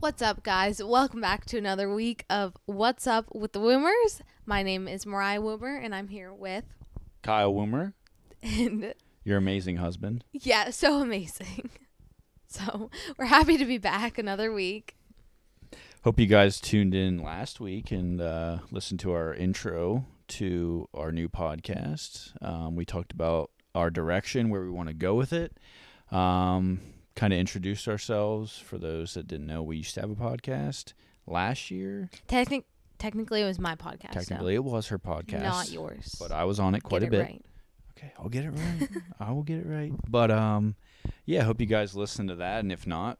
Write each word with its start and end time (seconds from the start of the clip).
What's 0.00 0.22
up, 0.22 0.44
guys? 0.44 0.82
Welcome 0.82 1.20
back 1.20 1.44
to 1.46 1.58
another 1.58 1.92
week 1.92 2.24
of 2.30 2.56
What's 2.66 3.06
Up 3.06 3.34
with 3.34 3.52
the 3.52 3.58
Woomers. 3.60 4.20
My 4.46 4.62
name 4.62 4.86
is 4.86 5.04
Mariah 5.04 5.40
Woomer, 5.40 5.82
and 5.84 5.94
I'm 5.94 6.08
here 6.08 6.32
with. 6.32 6.64
Kyle 7.22 7.52
Woomer, 7.52 7.94
And 8.42 8.94
your 9.24 9.38
amazing 9.38 9.76
husband. 9.76 10.24
yeah, 10.32 10.70
so 10.70 11.00
amazing. 11.00 11.70
So 12.50 12.88
we're 13.18 13.26
happy 13.26 13.58
to 13.58 13.66
be 13.66 13.76
back 13.76 14.16
another 14.16 14.50
week. 14.50 14.96
Hope 16.02 16.18
you 16.18 16.24
guys 16.24 16.62
tuned 16.62 16.94
in 16.94 17.22
last 17.22 17.60
week 17.60 17.90
and 17.90 18.22
uh, 18.22 18.60
listened 18.70 19.00
to 19.00 19.12
our 19.12 19.34
intro 19.34 20.06
to 20.28 20.88
our 20.94 21.12
new 21.12 21.28
podcast. 21.28 22.32
Um, 22.42 22.74
we 22.74 22.86
talked 22.86 23.12
about 23.12 23.50
our 23.74 23.90
direction, 23.90 24.48
where 24.48 24.62
we 24.62 24.70
want 24.70 24.88
to 24.88 24.94
go 24.94 25.14
with 25.14 25.34
it. 25.34 25.58
Um, 26.10 26.80
kind 27.18 27.32
of 27.32 27.38
introduce 27.38 27.88
ourselves 27.88 28.56
for 28.58 28.78
those 28.78 29.14
that 29.14 29.26
didn't 29.26 29.46
know. 29.46 29.62
We 29.62 29.78
used 29.78 29.94
to 29.94 30.00
have 30.00 30.10
a 30.10 30.14
podcast 30.14 30.92
last 31.26 31.70
year. 31.70 32.10
Technic- 32.28 32.66
technically, 32.98 33.42
it 33.42 33.44
was 33.46 33.58
my 33.58 33.74
podcast. 33.74 34.14
so 34.14 34.20
Technically, 34.20 34.54
it 34.54 34.64
was 34.64 34.86
her 34.88 34.98
podcast, 34.98 35.42
not 35.42 35.70
yours. 35.70 36.14
but 36.18 36.30
I 36.32 36.44
was 36.44 36.60
on 36.60 36.74
it 36.74 36.82
quite 36.82 37.00
Get 37.00 37.04
a 37.04 37.06
it 37.06 37.10
bit. 37.18 37.22
right. 37.22 37.44
Okay, 37.98 38.12
I'll 38.18 38.28
get 38.28 38.44
it 38.44 38.50
right. 38.50 38.88
I 39.20 39.32
will 39.32 39.42
get 39.42 39.58
it 39.58 39.66
right. 39.66 39.92
But 40.08 40.30
um, 40.30 40.76
yeah, 41.26 41.42
hope 41.42 41.60
you 41.60 41.66
guys 41.66 41.96
listen 41.96 42.28
to 42.28 42.36
that, 42.36 42.60
and 42.60 42.70
if 42.70 42.86
not, 42.86 43.18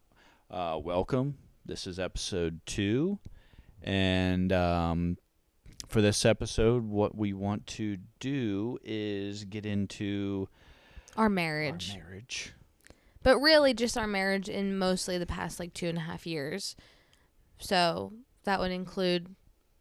uh, 0.51 0.79
welcome. 0.81 1.37
This 1.67 1.87
is 1.87 1.99
episode 1.99 2.61
two, 2.65 3.19
and 3.83 4.53
um, 4.53 5.19
for 5.89 6.01
this 6.01 6.25
episode, 6.25 6.85
what 6.85 7.17
we 7.17 7.33
want 7.33 7.67
to 7.67 7.97
do 8.21 8.79
is 8.85 9.45
get 9.45 9.67
into 9.67 10.49
Our 11.17 11.25
our 11.25 11.29
marriage. 11.29 12.53
But 13.29 13.41
really, 13.41 13.75
just 13.75 13.99
our 13.99 14.07
marriage 14.07 14.49
in 14.49 14.79
mostly 14.79 15.19
the 15.19 15.27
past 15.27 15.61
like 15.61 15.75
two 15.75 15.87
and 15.87 15.99
a 15.99 16.01
half 16.01 16.27
years. 16.27 16.75
So 17.59 18.15
that 18.45 18.59
would 18.59 18.71
include 18.71 19.35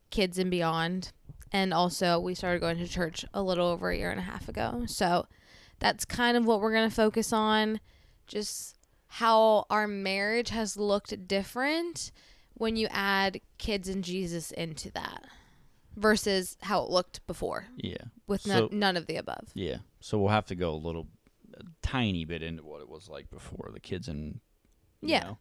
kids 0.10 0.38
and 0.38 0.52
beyond. 0.52 1.14
And 1.54 1.74
also, 1.74 2.20
we 2.20 2.36
started 2.36 2.60
going 2.60 2.78
to 2.80 2.88
church 2.90 3.24
a 3.34 3.42
little 3.42 3.68
over 3.70 3.90
a 3.90 3.98
year 3.98 4.12
and 4.12 4.20
a 4.20 4.24
half 4.24 4.50
ago. 4.50 4.84
So 4.86 5.28
that's 5.80 6.04
kind 6.04 6.36
of 6.36 6.46
what 6.46 6.60
we're 6.60 6.74
going 6.74 6.90
to 6.90 6.94
focus 6.96 7.32
on. 7.32 7.80
Just 8.28 8.76
how 9.08 9.66
our 9.70 9.88
marriage 9.88 10.50
has 10.50 10.76
looked 10.76 11.26
different 11.26 12.12
when 12.56 12.76
you 12.76 12.88
add 12.92 13.40
kids 13.58 13.88
and 13.88 14.04
Jesus 14.04 14.52
into 14.52 14.92
that 14.92 15.24
versus 15.96 16.58
how 16.64 16.84
it 16.84 16.90
looked 16.90 17.26
before 17.28 17.68
Yeah, 17.78 17.96
with 18.28 18.42
So- 18.42 18.68
none, 18.74 18.98
of 18.98 19.06
the 19.08 19.16
above. 19.16 19.52
yeah. 19.54 19.78
So 20.02 20.18
we'll 20.20 20.32
have 20.32 20.48
to 20.48 20.56
go 20.56 20.72
a 20.72 20.76
little, 20.76 21.08
tiny 21.82 22.26
bit 22.26 22.42
into 22.42 22.64
what 22.64 22.82
it 22.82 22.90
was 22.90 23.08
like 23.10 23.30
before 23.30 23.70
the 23.74 23.80
kids 23.80 24.08
in, 24.08 24.40
you 25.02 25.10
Yeah. 25.10 25.24
know, 25.24 25.38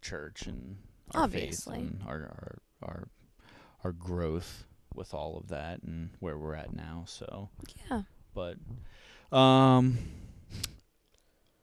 church 0.00 0.46
and 0.46 0.76
our 1.14 1.24
Obviously. 1.24 1.78
and 1.78 2.00
our, 2.06 2.18
our 2.20 2.58
our 2.82 3.08
our 3.84 3.92
growth 3.92 4.64
with 4.94 5.12
all 5.14 5.36
of 5.38 5.48
that 5.48 5.82
and 5.82 6.10
where 6.20 6.36
we're 6.38 6.54
at 6.54 6.74
now. 6.74 7.04
So, 7.06 7.48
Yeah. 7.90 8.02
but 8.34 8.56
um, 9.36 9.98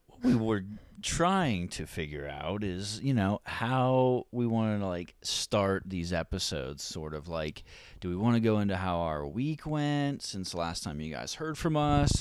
what 0.07 0.23
we 0.23 0.35
were 0.35 0.63
trying 1.01 1.69
to 1.69 1.85
figure 1.85 2.27
out 2.27 2.61
is 2.61 2.99
you 3.01 3.13
know 3.13 3.39
how 3.45 4.25
we 4.33 4.45
want 4.45 4.81
to 4.81 4.85
like 4.85 5.15
start 5.21 5.81
these 5.85 6.11
episodes 6.11 6.83
sort 6.83 7.13
of 7.13 7.29
like 7.29 7.63
do 8.01 8.09
we 8.09 8.17
want 8.17 8.35
to 8.35 8.41
go 8.41 8.59
into 8.59 8.75
how 8.75 8.99
our 8.99 9.25
week 9.25 9.65
went 9.65 10.21
since 10.21 10.51
the 10.51 10.57
last 10.57 10.83
time 10.83 10.99
you 10.99 11.13
guys 11.13 11.35
heard 11.35 11.57
from 11.57 11.77
us 11.77 12.11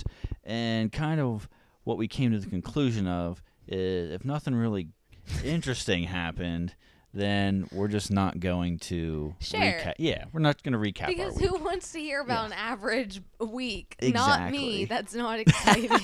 and 0.48 0.90
kind 0.90 1.20
of 1.20 1.48
what 1.84 1.98
we 1.98 2.08
came 2.08 2.32
to 2.32 2.38
the 2.38 2.48
conclusion 2.48 3.06
of 3.06 3.42
is 3.68 4.10
if 4.10 4.24
nothing 4.24 4.54
really 4.54 4.88
interesting 5.44 6.04
happened 6.04 6.74
then 7.14 7.68
we're 7.72 7.88
just 7.88 8.10
not 8.10 8.40
going 8.40 8.78
to 8.78 9.34
Share. 9.40 9.80
recap 9.80 9.94
yeah 9.98 10.24
we're 10.32 10.40
not 10.40 10.62
going 10.62 10.72
to 10.72 10.78
recap 10.78 11.06
Because 11.08 11.38
who 11.38 11.56
wants 11.62 11.92
to 11.92 11.98
hear 12.00 12.20
about 12.20 12.46
an 12.46 12.52
average 12.52 13.20
week? 13.40 13.96
Not 14.02 14.50
me. 14.50 14.84
That's 14.84 15.14
not 15.14 15.38
exciting. 15.46 16.00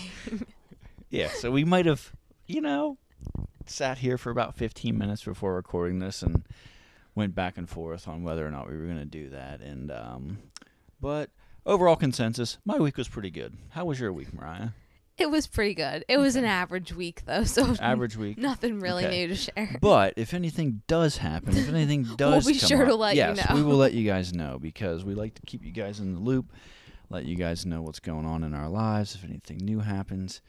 Yeah, 1.11 1.29
so 1.29 1.51
we 1.53 1.65
might 1.65 1.87
have, 1.87 2.13
you 2.47 2.61
know, 2.61 2.99
sat 3.67 3.99
here 3.99 4.19
for 4.19 4.31
about 4.31 4.57
15 4.57 4.97
minutes 4.99 5.25
before 5.25 5.55
recording 5.55 5.99
this 6.01 6.23
and 6.23 6.43
went 7.15 7.35
back 7.35 7.57
and 7.57 7.69
forth 7.69 8.09
on 8.09 8.25
whether 8.25 8.47
or 8.47 8.51
not 8.51 8.69
we 8.69 8.77
were 8.77 8.87
going 8.87 8.99
to 8.99 9.05
do 9.05 9.31
that. 9.31 9.61
And, 9.61 9.91
um, 9.93 10.39
but 11.01 11.31
overall 11.67 11.97
consensus, 11.97 12.59
my 12.65 12.79
week 12.79 12.97
was 12.97 13.09
pretty 13.09 13.31
good. 13.31 13.57
How 13.71 13.85
was 13.85 13.99
your 14.01 14.13
week, 14.13 14.33
Mariah? 14.33 14.71
it 15.17 15.31
was 15.31 15.47
pretty 15.47 15.75
good. 15.75 16.05
It 16.09 16.19
was 16.19 16.35
an 16.35 16.45
average 16.45 16.93
week 16.93 17.23
though, 17.25 17.45
so 17.45 17.77
Average 17.81 18.17
week. 18.17 18.37
nothing 18.37 18.81
really 18.81 19.07
Okay. 19.07 19.27
new 19.27 19.29
to 19.29 19.37
share. 19.37 19.79
But 19.81 20.15
if 20.17 20.35
anything 20.35 20.83
does 20.89 21.19
happen, 21.19 21.57
if 21.57 21.69
anything 21.69 22.03
does 22.17 22.47
be 22.49 22.59
come 22.59 22.69
sure 22.69 22.85
to 22.85 22.95
up, 22.95 22.99
let 22.99 23.15
you 23.15 23.21
yes, 23.23 23.49
know. 23.49 23.55
we 23.55 23.63
will 23.63 23.77
let 23.77 23.93
you 23.95 24.05
guys 24.05 24.33
know 24.35 24.59
because 24.61 25.05
we 25.05 25.15
like 25.15 25.35
to 25.35 25.43
keep 25.47 25.65
you 25.65 25.71
guys 25.71 26.01
in 26.01 26.15
the 26.15 26.19
loop, 26.21 26.53
let 27.11 27.27
you 27.27 27.37
guys 27.37 27.65
know 27.65 27.81
what's 27.81 28.01
going 28.01 28.27
on 28.27 28.43
in 28.43 28.55
our 28.55 28.69
lives. 28.69 29.15
If 29.15 29.23
anything 29.25 29.59
new 29.59 29.79
happens, 29.79 30.41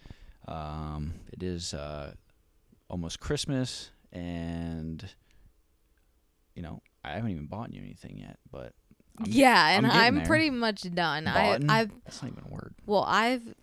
um, 0.48 1.14
it 1.32 1.44
is 1.44 1.76
uh, 1.76 2.14
almost 2.90 3.20
Christmas, 3.20 3.92
and 4.12 5.08
you 6.56 6.64
know 6.64 6.82
I 7.04 7.12
haven't 7.12 7.30
even 7.30 7.46
bought 7.46 7.72
you 7.72 7.84
anything 7.84 8.18
yet, 8.18 8.40
but 8.52 8.74
yeah, 9.24 9.70
and 9.70 9.88
I'm 9.88 10.20
I'm, 10.20 10.26
pretty 10.26 10.50
much 10.50 10.82
done. 10.94 11.28
I, 11.28 11.54
I've 11.70 11.92
that's 12.04 12.22
not 12.22 12.32
even 12.32 12.44
a 12.46 12.54
word. 12.54 12.74
well, 12.86 13.06
I've 13.08 13.56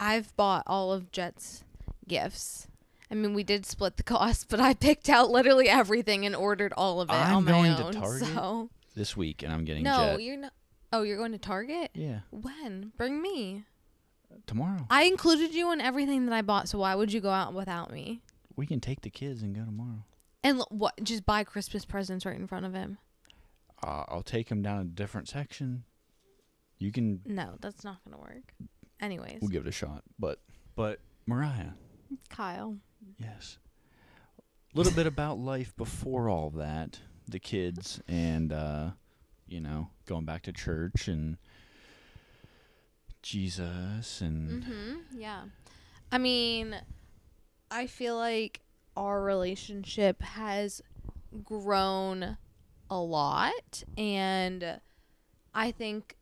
I've 0.00 0.34
bought 0.36 0.62
all 0.66 0.92
of 0.92 1.10
Jet's 1.12 1.64
gifts. 2.08 2.68
I 3.10 3.14
mean, 3.14 3.34
we 3.34 3.44
did 3.44 3.64
split 3.66 3.96
the 3.96 4.02
cost, 4.14 4.48
but 4.48 4.58
I 4.60 4.74
picked 4.74 5.08
out 5.08 5.30
literally 5.30 5.68
everything 5.68 6.26
and 6.26 6.34
ordered 6.34 6.72
all 6.76 7.00
of 7.00 7.08
it 7.10 7.12
I'm 7.12 7.36
on 7.36 7.44
my 7.44 7.50
going 7.50 7.76
to 7.76 7.84
own. 7.86 7.92
Target 7.92 8.28
So 8.28 8.70
This 8.94 9.16
week, 9.16 9.42
and 9.42 9.52
I'm 9.52 9.64
getting 9.64 9.84
no, 9.84 9.96
Jet. 10.16 10.22
you're 10.22 10.36
not. 10.36 10.52
Oh, 10.92 11.02
you're 11.02 11.16
going 11.18 11.32
to 11.32 11.38
Target? 11.38 11.90
Yeah, 11.94 12.20
When? 12.30 12.92
Bring 12.96 13.20
me. 13.20 13.64
tomorrow 14.46 14.86
I 14.88 15.02
included 15.04 15.52
you 15.52 15.72
in 15.72 15.80
everything 15.80 16.26
that 16.26 16.32
I 16.34 16.42
bought, 16.42 16.68
so 16.68 16.78
why 16.78 16.94
would 16.94 17.12
you 17.12 17.20
go 17.20 17.30
out 17.30 17.52
without 17.54 17.92
me? 17.92 18.22
we 18.56 18.66
can 18.66 18.80
take 18.80 19.02
the 19.02 19.10
kids 19.10 19.42
and 19.42 19.54
go 19.54 19.62
tomorrow. 19.64 20.04
And 20.42 20.58
l- 20.60 20.68
what? 20.70 20.94
Just 21.02 21.26
buy 21.26 21.44
Christmas 21.44 21.84
presents 21.84 22.24
right 22.24 22.36
in 22.36 22.46
front 22.46 22.64
of 22.64 22.72
him? 22.72 22.96
Uh, 23.82 24.04
I'll 24.08 24.22
take 24.22 24.48
him 24.50 24.62
down 24.62 24.80
a 24.80 24.84
different 24.84 25.28
section. 25.28 25.84
You 26.78 26.92
can 26.92 27.20
No, 27.24 27.56
that's 27.60 27.84
not 27.84 27.98
gonna 28.04 28.20
work. 28.20 28.54
Anyways, 29.00 29.38
We'll 29.40 29.50
give 29.50 29.66
it 29.66 29.68
a 29.68 29.72
shot. 29.72 30.02
But 30.18 30.40
but 30.74 31.00
Mariah, 31.26 31.72
Kyle. 32.30 32.76
yes. 33.18 33.58
A 34.74 34.76
little 34.76 34.92
bit 34.92 35.06
about 35.06 35.38
life 35.38 35.74
before 35.76 36.28
all 36.28 36.50
that. 36.50 37.00
The 37.28 37.38
kids 37.40 38.00
and 38.06 38.52
uh, 38.52 38.90
you 39.46 39.60
know, 39.60 39.88
going 40.06 40.24
back 40.24 40.42
to 40.44 40.52
church 40.52 41.08
and 41.08 41.38
Jesus 43.22 44.20
and 44.20 44.62
Mm-hmm. 44.62 45.20
Yeah. 45.20 45.42
I 46.12 46.18
mean, 46.18 46.76
I 47.70 47.86
feel 47.86 48.16
like 48.16 48.60
our 48.96 49.20
relationship 49.22 50.22
has 50.22 50.80
grown 51.42 52.36
a 52.90 52.98
lot, 52.98 53.82
and 53.96 54.80
I 55.54 55.70
think 55.70 56.16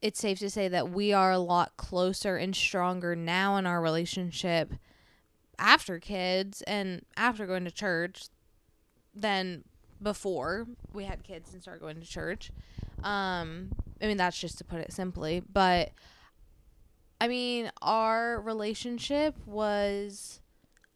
it's 0.00 0.20
safe 0.20 0.38
to 0.38 0.50
say 0.50 0.68
that 0.68 0.90
we 0.90 1.12
are 1.12 1.32
a 1.32 1.38
lot 1.38 1.76
closer 1.76 2.36
and 2.36 2.54
stronger 2.54 3.16
now 3.16 3.56
in 3.56 3.66
our 3.66 3.80
relationship 3.80 4.74
after 5.58 5.98
kids 5.98 6.62
and 6.62 7.04
after 7.16 7.46
going 7.46 7.64
to 7.64 7.70
church 7.70 8.28
than 9.14 9.64
before 10.00 10.66
we 10.92 11.04
had 11.04 11.24
kids 11.24 11.52
and 11.52 11.60
started 11.60 11.80
going 11.80 12.00
to 12.00 12.06
church. 12.06 12.52
Um, 13.02 13.70
I 14.00 14.06
mean, 14.06 14.16
that's 14.16 14.38
just 14.38 14.58
to 14.58 14.64
put 14.64 14.78
it 14.78 14.92
simply, 14.92 15.42
but 15.52 15.90
I 17.20 17.26
mean, 17.26 17.70
our 17.82 18.40
relationship 18.40 19.34
was 19.44 20.40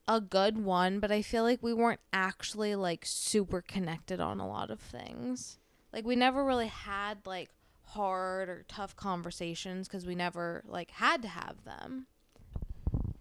a 0.09 0.21
good 0.21 0.59
one, 0.59 1.01
but 1.01 1.11
I 1.13 1.23
feel 1.23 1.43
like 1.43 1.63
we 1.63 1.73
weren't 1.73 2.01
actually 2.13 2.75
like 2.75 3.05
super 3.07 3.63
connected 3.63 4.21
on 4.21 4.41
a 4.41 4.49
lot 4.49 4.71
of 4.71 4.81
things. 4.81 5.59
Like 5.93 6.05
we 6.05 6.17
never 6.17 6.45
really 6.45 6.67
had 6.69 7.27
like 7.27 7.51
hard 7.85 8.49
or 8.49 8.65
tough 8.69 8.97
conversations 8.97 9.89
cuz 9.89 10.07
we 10.07 10.15
never 10.15 10.63
like 10.67 10.91
had 10.93 11.23
to 11.23 11.29
have 11.29 11.65
them. 11.65 12.07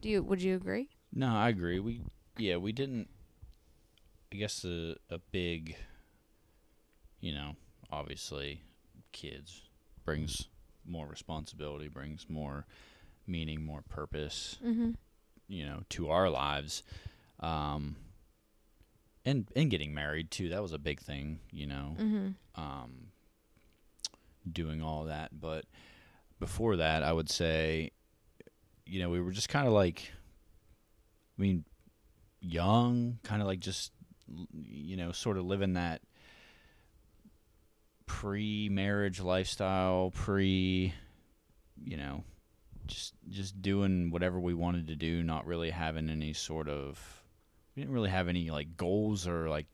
Do 0.01 0.09
you 0.09 0.23
would 0.23 0.41
you 0.41 0.55
agree? 0.55 0.89
No, 1.13 1.27
I 1.27 1.49
agree. 1.49 1.79
We 1.79 2.01
yeah, 2.37 2.57
we 2.57 2.71
didn't 2.71 3.09
I 4.31 4.37
guess 4.37 4.63
a 4.63 4.95
a 5.09 5.19
big 5.19 5.77
you 7.19 7.33
know, 7.33 7.55
obviously 7.91 8.63
kids 9.11 9.69
brings 10.03 10.47
more 10.85 11.05
responsibility, 11.05 11.87
brings 11.87 12.27
more 12.27 12.65
meaning, 13.27 13.63
more 13.63 13.83
purpose, 13.83 14.57
Mhm. 14.63 14.95
You 15.51 15.65
know, 15.65 15.83
to 15.89 16.09
our 16.09 16.29
lives. 16.29 16.83
Um 17.39 17.95
and 19.25 19.47
and 19.55 19.69
getting 19.69 19.93
married 19.93 20.31
too, 20.31 20.49
that 20.49 20.61
was 20.61 20.73
a 20.73 20.79
big 20.79 20.99
thing, 20.99 21.39
you 21.51 21.67
know. 21.67 21.95
Mhm. 21.99 22.35
Um 22.55 23.11
doing 24.51 24.81
all 24.81 25.05
that, 25.05 25.39
but 25.39 25.65
before 26.39 26.77
that, 26.77 27.03
I 27.03 27.13
would 27.13 27.29
say 27.29 27.91
you 28.85 28.99
know, 28.99 29.09
we 29.09 29.21
were 29.21 29.31
just 29.31 29.49
kind 29.49 29.67
of 29.67 29.73
like 29.73 30.11
I 31.37 31.41
mean 31.41 31.65
young, 32.39 33.19
kind 33.23 33.41
of 33.41 33.47
like 33.47 33.59
just 33.59 33.91
you 34.53 34.95
know, 34.95 35.11
sort 35.11 35.37
of 35.37 35.45
living 35.45 35.73
that 35.73 36.01
pre-marriage 38.05 39.19
lifestyle, 39.21 40.11
pre, 40.11 40.93
you 41.83 41.97
know, 41.97 42.23
just 42.87 43.13
just 43.29 43.61
doing 43.61 44.11
whatever 44.11 44.39
we 44.39 44.53
wanted 44.53 44.87
to 44.87 44.95
do, 44.95 45.23
not 45.23 45.45
really 45.45 45.69
having 45.69 46.09
any 46.09 46.33
sort 46.33 46.67
of 46.69 46.99
we 47.75 47.81
didn't 47.81 47.93
really 47.93 48.09
have 48.09 48.27
any 48.27 48.49
like 48.51 48.75
goals 48.77 49.27
or 49.27 49.47
like 49.49 49.67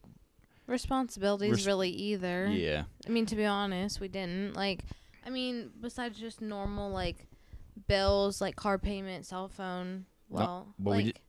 responsibilities 0.67 1.51
Res- 1.51 1.67
really 1.67 1.89
either. 1.89 2.47
yeah. 2.47 2.83
I 3.05 3.09
mean, 3.09 3.25
to 3.27 3.35
be 3.35 3.45
honest, 3.45 3.99
we 3.99 4.07
didn't. 4.07 4.53
Like, 4.55 4.83
I 5.25 5.29
mean, 5.29 5.71
besides 5.79 6.19
just 6.19 6.41
normal 6.41 6.91
like 6.91 7.27
bills, 7.87 8.41
like 8.41 8.55
car 8.55 8.77
payment, 8.77 9.25
cell 9.25 9.47
phone. 9.47 10.05
No, 10.29 10.37
Well, 10.37 10.67
but 10.79 10.97
we 10.97 11.03
did- 11.03 11.19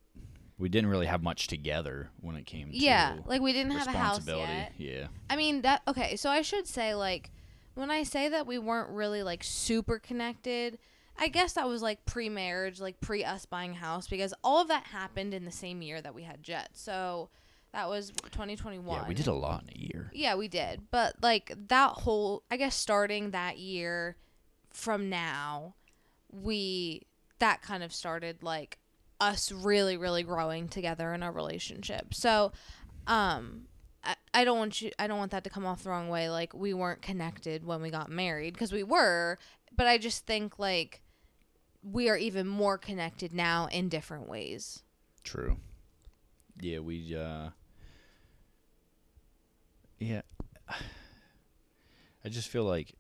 We 0.59 0.69
didn't 0.69 0.91
really 0.91 1.07
have 1.07 1.23
much 1.23 1.47
together 1.47 2.11
when 2.21 2.35
it 2.35 2.45
came 2.45 2.71
yeah, 2.73 3.15
to 3.23 3.29
like 3.29 3.41
we 3.41 3.53
didn't 3.53 3.73
have 3.73 3.87
a 3.87 3.93
house 3.93 4.27
yet. 4.27 4.73
Yeah. 4.77 5.07
I 5.31 5.37
mean 5.37 5.63
that 5.63 5.83
okay, 5.87 6.17
so 6.17 6.31
I 6.31 6.43
should 6.43 6.67
say 6.67 6.95
like 6.97 7.31
when 7.75 7.93
I 7.93 8.03
say 8.03 8.29
that 8.29 8.45
we 8.45 8.59
weren't 8.59 8.91
really 8.91 9.23
like 9.23 9.45
super 9.45 10.01
connected, 10.01 10.81
I 11.19 11.29
guess 11.29 11.55
that 11.55 11.67
was 11.67 11.83
like 11.83 12.05
pre-marriage, 12.07 12.81
like 12.81 13.01
pre 13.01 13.25
us 13.25 13.45
buying 13.45 13.73
a 13.73 13.75
house 13.75 14.07
because 14.07 14.33
all 14.45 14.61
of 14.63 14.69
that 14.69 14.85
happened 14.85 15.35
in 15.35 15.45
the 15.45 15.51
same 15.51 15.83
year 15.83 16.01
that 16.01 16.15
we 16.15 16.23
had 16.23 16.43
Jet. 16.43 16.71
So 16.75 17.29
that 17.73 17.89
was 17.89 18.11
2021. 18.31 19.03
Yeah, 19.03 19.09
we 19.09 19.15
did 19.15 19.27
a 19.27 19.33
lot 19.33 19.65
in 19.65 19.71
a 19.75 19.79
year. 19.79 20.11
Yeah, 20.15 20.37
we 20.37 20.49
did. 20.49 20.83
But 20.91 21.17
like 21.21 21.53
that 21.69 21.91
whole 21.91 22.45
I 22.51 22.57
guess 22.57 22.77
starting 22.77 23.33
that 23.33 23.59
year 23.59 24.17
from 24.71 25.11
now, 25.11 25.75
we 26.31 27.03
that 27.41 27.63
kind 27.63 27.83
of 27.83 27.93
started 27.93 28.43
like 28.43 28.79
us 29.21 29.51
really 29.51 29.97
really 29.97 30.23
growing 30.23 30.69
together 30.69 31.13
in 31.13 31.23
our 31.25 31.33
relationship. 31.33 32.15
So, 32.15 32.53
um 33.09 33.63
I, 34.05 34.15
I 34.33 34.45
don't 34.45 34.59
want 34.59 34.81
you 34.81 34.93
I 35.01 35.09
don't 35.09 35.19
want 35.19 35.33
that 35.33 35.43
to 35.45 35.51
come 35.51 35.67
off 35.67 35.83
the 35.83 35.91
wrong 35.91 36.09
way 36.09 36.31
like 36.31 36.55
we 36.55 36.73
weren't 36.73 37.03
connected 37.03 37.65
when 37.65 37.83
we 37.83 37.91
got 37.91 38.09
married 38.09 38.55
because 38.55 38.73
we 38.73 38.85
were, 38.85 39.37
but 39.77 39.89
I 39.89 39.99
just 39.99 40.25
think 40.25 40.61
like 40.61 41.03
we 41.83 42.09
are 42.09 42.17
even 42.17 42.47
more 42.47 42.77
connected 42.79 43.33
now 43.33 43.67
in 43.67 43.89
different 43.89 44.29
ways. 44.29 44.83
True. 45.25 45.57
Yeah, 46.61 46.81
we 46.81 47.15
uh 47.17 47.51
Yeah. 49.99 50.23
I 52.25 52.29
just 52.29 52.49
feel 52.49 52.65
like 52.65 52.95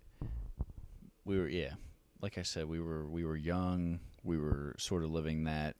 we 1.24 1.38
were 1.38 1.48
yeah, 1.48 1.72
like 2.20 2.38
I 2.38 2.42
said, 2.42 2.66
we 2.68 2.80
were 2.80 3.06
we 3.06 3.24
were 3.24 3.36
young, 3.36 4.00
we 4.22 4.38
were 4.38 4.74
sort 4.78 5.04
of 5.04 5.10
living 5.10 5.44
that 5.44 5.76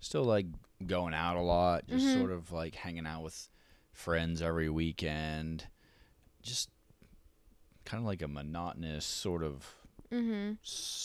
still 0.00 0.24
like 0.24 0.46
going 0.86 1.14
out 1.14 1.36
a 1.36 1.40
lot, 1.42 1.86
just 1.86 2.06
Mhm. 2.06 2.18
sort 2.18 2.30
of 2.30 2.52
like 2.52 2.74
hanging 2.74 3.06
out 3.06 3.22
with 3.22 3.48
friends 3.92 4.40
every 4.40 4.70
weekend. 4.70 5.66
Just 6.42 6.70
kind 7.84 8.00
of 8.00 8.06
like 8.06 8.22
a 8.22 8.28
monotonous 8.28 9.04
sort 9.04 9.42
of 9.42 9.66
Mhm. 10.12 10.58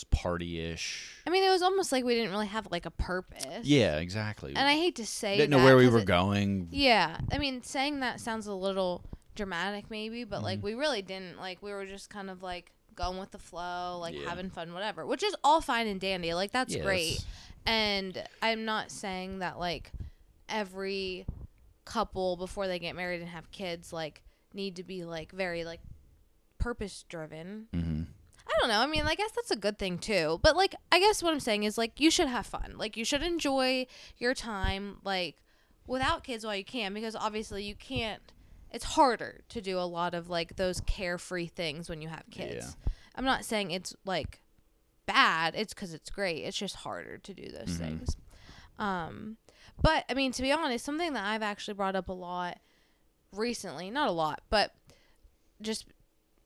party-ish. 0.09 1.21
I 1.27 1.29
mean, 1.29 1.43
it 1.43 1.49
was 1.49 1.61
almost 1.61 1.91
like 1.91 2.03
we 2.03 2.15
didn't 2.15 2.31
really 2.31 2.47
have 2.47 2.67
like 2.71 2.85
a 2.85 2.91
purpose. 2.91 3.63
Yeah, 3.65 3.97
exactly. 3.97 4.49
And 4.55 4.67
I 4.67 4.73
hate 4.73 4.95
to 4.95 5.05
say 5.05 5.37
didn't 5.37 5.51
know 5.51 5.63
where 5.63 5.77
we 5.77 5.87
were 5.87 5.99
it- 5.99 6.05
going. 6.05 6.69
Yeah, 6.71 7.17
I 7.31 7.37
mean, 7.37 7.61
saying 7.63 7.99
that 7.99 8.19
sounds 8.19 8.47
a 8.47 8.53
little 8.53 9.03
dramatic, 9.35 9.91
maybe, 9.91 10.23
but 10.23 10.41
like 10.41 10.59
Mhm. 10.59 10.63
we 10.63 10.73
really 10.73 11.01
didn't. 11.01 11.37
Like 11.37 11.61
we 11.61 11.71
were 11.71 11.85
just 11.85 12.09
kind 12.09 12.29
of 12.29 12.41
like 12.41 12.71
going 12.95 13.17
with 13.19 13.31
the 13.31 13.37
flow, 13.37 13.97
like 13.99 14.15
Yeah. 14.15 14.29
having 14.29 14.49
fun, 14.49 14.73
whatever. 14.73 15.05
Which 15.05 15.21
is 15.23 15.35
all 15.43 15.61
fine 15.61 15.85
and 15.87 15.99
dandy. 15.99 16.33
Like 16.33 16.51
that's 16.51 16.73
Yeah, 16.75 16.83
great. 16.83 17.23
And 17.65 18.23
I'm 18.41 18.63
not 18.65 18.89
saying 18.91 19.39
that 19.39 19.59
like 19.59 19.91
every 20.47 21.25
couple 21.83 22.37
before 22.37 22.67
they 22.67 22.79
get 22.79 22.95
married 22.95 23.21
and 23.21 23.29
have 23.29 23.51
kids 23.51 23.91
like 23.93 24.23
need 24.53 24.75
to 24.77 24.83
be 24.83 25.03
like 25.03 25.31
very 25.31 25.63
like 25.65 25.81
purpose 26.57 27.03
driven. 27.09 27.67
Mhm. 27.73 28.07
I 28.55 28.59
don't 28.59 28.69
know. 28.69 28.79
I 28.79 28.87
mean, 28.87 29.03
I 29.05 29.15
guess 29.15 29.31
that's 29.31 29.51
a 29.51 29.55
good 29.55 29.77
thing 29.77 29.97
too. 29.97 30.39
But 30.41 30.55
like, 30.55 30.75
I 30.91 30.99
guess 30.99 31.21
what 31.21 31.33
I'm 31.33 31.39
saying 31.39 31.63
is 31.63 31.77
like 31.77 31.99
you 31.99 32.09
should 32.09 32.27
have 32.27 32.45
fun. 32.45 32.75
Like 32.77 32.95
you 32.97 33.03
should 33.05 33.21
enjoy 33.23 33.87
your 34.17 34.33
time 34.33 34.97
like 35.03 35.37
without 35.87 36.23
kids 36.23 36.45
while 36.45 36.55
you 36.55 36.65
can 36.65 36.93
because 36.93 37.15
obviously 37.15 37.63
you 37.63 37.75
can't. 37.75 38.21
It's 38.71 38.85
harder 38.85 39.41
to 39.49 39.61
do 39.61 39.77
a 39.79 39.85
lot 39.87 40.13
of 40.13 40.29
like 40.29 40.55
those 40.57 40.81
carefree 40.81 41.47
things 41.47 41.89
when 41.89 42.01
you 42.01 42.09
have 42.09 42.23
kids. 42.31 42.75
I'm 43.15 43.25
not 43.25 43.45
saying 43.45 43.71
it's 43.71 43.95
like 44.05 44.41
bad. 45.05 45.53
It's 45.55 45.73
because 45.73 45.93
it's 45.93 46.09
great. 46.09 46.43
It's 46.43 46.57
just 46.57 46.75
harder 46.77 47.17
to 47.17 47.33
do 47.33 47.49
those 47.49 47.77
Mhm. 47.77 47.79
things. 47.79 48.17
Um, 48.77 49.37
but 49.81 50.03
I 50.09 50.13
mean, 50.13 50.31
to 50.33 50.41
be 50.41 50.51
honest, 50.51 50.83
something 50.83 51.13
that 51.13 51.23
I've 51.25 51.43
actually 51.43 51.75
brought 51.75 51.95
up 51.95 52.09
a 52.09 52.13
lot 52.13 52.57
recently, 53.31 53.89
not 53.89 54.07
a 54.09 54.11
lot, 54.11 54.41
but 54.49 54.73
just 55.61 55.85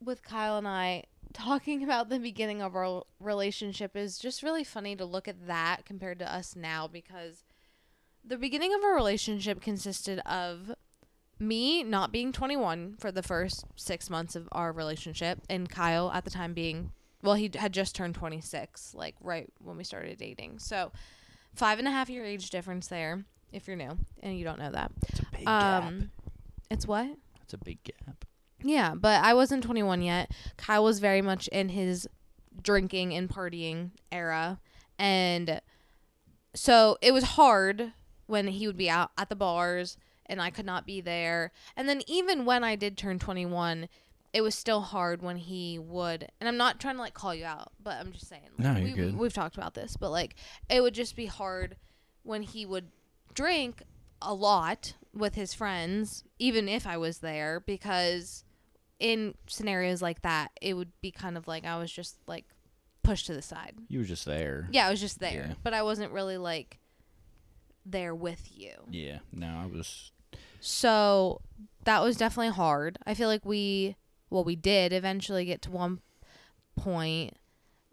with 0.04 0.22
Kyle 0.24 0.58
and 0.58 0.68
I 0.68 1.06
talking 1.34 1.84
about 1.84 2.10
the 2.10 2.20
beginning 2.20 2.62
of 2.62 2.76
our 2.76 3.04
relationship 3.20 3.96
is 3.96 4.18
just 4.18 4.44
really 4.44 4.64
funny 4.64 4.96
to 4.96 5.06
look 5.06 5.28
at 5.28 5.48
that 5.48 5.86
compared 5.86 6.20
to 6.20 6.32
us 6.34 6.56
now 6.56 6.88
because 6.88 7.44
the 8.26 8.38
beginning 8.38 8.74
of 8.74 8.84
our 8.84 8.96
relationship 8.96 9.62
consisted 9.62 10.20
of 10.26 10.72
me 11.40 11.84
not 11.84 12.12
being 12.12 12.32
21 12.32 12.96
for 13.00 13.12
the 13.12 13.24
first 13.24 13.64
six 13.76 14.10
months 14.10 14.36
of 14.36 14.50
our 14.52 14.72
relationship 14.72 15.40
and 15.50 15.70
Kyle 15.70 16.12
at 16.12 16.26
the 16.26 16.30
time 16.32 16.54
being 16.54 16.92
well 17.24 17.36
he 17.36 17.50
had 17.56 17.74
just 17.74 17.96
turned 17.96 18.16
26 18.16 18.94
like 18.94 19.16
right 19.22 19.48
when 19.64 19.78
we 19.78 19.84
started 19.86 20.18
dating 20.18 20.60
so 20.60 20.92
five 21.56 21.80
and 21.80 21.88
a 21.88 21.92
half 21.92 22.10
year 22.10 22.26
age 22.26 22.50
difference 22.50 22.88
there 22.88 23.24
if 23.54 23.68
you're 23.68 23.78
new 23.78 23.98
and 24.22 24.38
you 24.38 24.44
don't 24.44 24.60
know 24.60 24.72
that 24.72 24.92
It's 25.08 25.20
a 25.20 25.26
big 25.32 25.46
gap. 25.46 25.84
um 25.84 26.12
it's 26.70 26.86
what 26.86 27.08
It's 27.44 27.54
a 27.54 27.58
big 27.58 27.82
gap. 27.84 28.26
Yeah, 28.62 28.94
but 28.96 29.24
I 29.24 29.34
wasn't 29.34 29.64
21 29.64 30.02
yet. 30.02 30.32
Kyle 30.58 30.84
was 30.84 31.00
very 31.00 31.22
much 31.22 31.48
in 31.50 31.70
his 31.70 32.08
drinking 32.62 33.14
and 33.14 33.30
partying 33.30 33.92
era. 34.12 34.60
And 34.98 35.62
so 36.54 36.98
it 37.02 37.14
was 37.14 37.24
hard 37.24 37.94
when 38.28 38.48
he 38.48 38.68
would 38.68 38.78
be 38.78 38.90
out 38.90 39.12
at 39.18 39.30
the 39.30 39.36
bars 39.36 39.98
and 40.26 40.42
I 40.42 40.50
could 40.52 40.66
not 40.66 40.86
be 40.86 41.02
there. 41.02 41.52
And 41.76 41.90
then 41.90 42.02
even 42.08 42.46
when 42.46 42.64
I 42.64 42.76
did 42.76 42.98
turn 42.98 43.18
21, 43.18 43.90
it 44.32 44.42
was 44.42 44.54
still 44.54 44.82
hard 44.82 45.22
when 45.22 45.38
he 45.38 45.80
would. 45.80 46.28
And 46.40 46.48
I'm 46.48 46.58
not 46.58 46.80
trying 46.80 46.96
to 46.96 47.02
like 47.02 47.16
call 47.16 47.34
you 47.34 47.46
out, 47.46 47.72
but 47.84 47.98
I'm 48.00 48.12
just 48.12 48.28
saying. 48.28 48.50
No, 48.58 48.74
you're 48.74 48.84
we, 48.84 48.92
good. 48.92 49.18
We've 49.18 49.34
talked 49.34 49.58
about 49.58 49.74
this, 49.74 49.98
but 49.98 50.12
like 50.12 50.36
it 50.70 50.82
would 50.82 50.94
just 50.94 51.16
be 51.16 51.26
hard 51.26 51.78
when 52.24 52.44
he 52.44 52.66
would 52.66 52.90
drink 53.34 53.82
a 54.22 54.34
lot 54.34 54.94
with 55.14 55.36
his 55.36 55.54
friends, 55.54 56.24
even 56.38 56.70
if 56.70 56.86
I 56.86 56.98
was 56.98 57.20
there, 57.20 57.60
because 57.60 58.44
in 59.00 59.36
scenarios 59.48 60.02
like 60.02 60.22
that, 60.24 60.52
it 60.62 60.74
would 60.74 60.92
be 61.02 61.12
kind 61.12 61.38
of 61.38 61.48
like 61.48 61.66
I 61.66 61.78
was 61.78 61.92
just 61.92 62.18
like 62.28 62.46
pushed 63.04 63.28
to 63.28 63.34
the 63.34 63.42
side. 63.42 63.76
You 63.88 64.00
were 64.00 64.06
just 64.06 64.26
there. 64.26 64.68
Yeah, 64.72 64.88
I 64.88 64.92
was 64.92 65.00
just 65.00 65.20
there, 65.20 65.46
Yeah. 65.50 65.54
but 65.64 65.74
I 65.74 65.84
wasn't 65.84 66.12
really 66.12 66.38
like 66.38 66.80
there 67.86 68.14
with 68.14 68.50
you. 68.56 68.74
Yeah. 68.92 69.20
No, 69.32 69.48
I 69.48 69.66
was. 69.66 70.12
So 70.60 71.42
that 71.86 72.02
was 72.04 72.18
definitely 72.18 72.54
hard. 72.54 72.98
I 73.06 73.14
feel 73.14 73.30
like 73.30 73.46
we, 73.46 73.96
well, 74.30 74.44
we 74.44 74.56
did 74.56 74.92
eventually 74.94 75.46
get 75.46 75.62
to 75.64 75.72
one 75.72 76.02
point, 76.76 77.36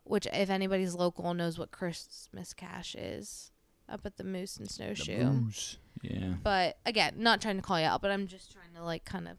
which 0.04 0.26
if 0.32 0.50
anybody's 0.50 0.94
local 0.94 1.32
knows 1.34 1.58
what 1.58 1.70
Christmas 1.70 2.52
cash 2.52 2.94
is, 2.96 3.52
up 3.88 4.00
at 4.04 4.16
the 4.16 4.24
Moose 4.24 4.56
and 4.56 4.66
The 4.66 4.72
Snowshoe. 4.72 5.24
booze. 5.24 5.78
Yeah. 6.02 6.34
But 6.42 6.78
again, 6.84 7.14
not 7.18 7.40
trying 7.40 7.56
to 7.56 7.62
call 7.62 7.78
you 7.80 7.86
out, 7.86 8.02
but 8.02 8.10
I'm 8.10 8.26
just 8.26 8.52
trying 8.52 8.74
to 8.74 8.82
like 8.84 9.04
kind 9.04 9.28
of 9.28 9.36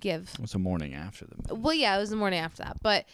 give. 0.00 0.30
It 0.34 0.40
was 0.40 0.52
the 0.52 0.58
morning 0.58 0.94
after 0.94 1.26
the. 1.26 1.54
Well, 1.54 1.74
yeah, 1.74 1.96
it 1.96 2.00
was 2.00 2.10
the 2.10 2.16
morning 2.16 2.40
after 2.40 2.62
that. 2.62 2.78
But 2.82 3.06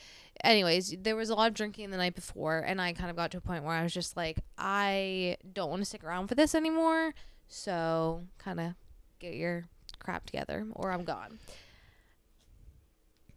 anyways, 0.44 0.96
there 1.00 1.16
was 1.16 1.30
a 1.30 1.34
lot 1.34 1.48
of 1.48 1.54
drinking 1.54 1.90
the 1.90 1.96
night 1.96 2.14
before, 2.14 2.58
and 2.58 2.80
I 2.80 2.92
kind 2.92 3.10
of 3.10 3.16
got 3.16 3.30
to 3.32 3.38
a 3.38 3.40
point 3.40 3.64
where 3.64 3.74
I 3.74 3.82
was 3.82 3.92
just 3.92 4.16
like, 4.16 4.38
I 4.56 5.36
don't 5.52 5.70
want 5.70 5.80
to 5.82 5.86
stick 5.86 6.04
around 6.04 6.28
for 6.28 6.34
this 6.34 6.54
anymore. 6.54 7.14
So 7.48 8.24
kind 8.38 8.60
of 8.60 8.74
get 9.18 9.34
your 9.34 9.64
crap 9.98 10.26
together, 10.26 10.66
or 10.72 10.92
I'm 10.92 11.04
gone. 11.04 11.38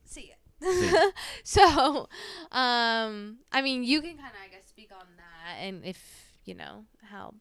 See 0.06 0.30
ya. 0.30 0.70
See 0.70 0.92
ya. 0.92 1.12
so, 1.44 2.08
um, 2.52 3.38
I 3.52 3.62
mean, 3.62 3.84
you 3.84 4.02
can 4.02 4.18
kind 4.18 4.30
of, 4.30 4.42
I 4.46 4.54
guess, 4.54 4.68
speak 4.68 4.92
on 4.92 5.06
that, 5.18 5.64
and 5.64 5.86
if 5.86 6.32
you 6.46 6.56
know 6.56 6.86
how 7.04 7.34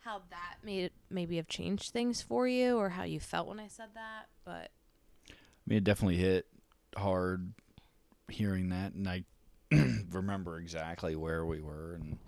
how 0.00 0.20
that 0.30 0.56
made 0.64 0.90
maybe 1.10 1.36
have 1.36 1.48
changed 1.48 1.92
things 1.92 2.22
for 2.22 2.46
you, 2.46 2.76
or 2.76 2.90
how 2.90 3.04
you 3.04 3.20
felt 3.20 3.48
when 3.48 3.60
I 3.60 3.68
said 3.68 3.90
that. 3.94 4.26
But 4.44 4.70
mean, 5.72 5.78
it 5.78 5.84
definitely 5.84 6.16
hit 6.16 6.46
hard 6.96 7.54
hearing 8.28 8.68
that, 8.68 8.92
and 8.92 9.08
I 9.08 9.24
remember 10.10 10.58
exactly 10.58 11.16
where 11.16 11.46
we 11.46 11.62
were 11.62 11.94
and 11.94 12.18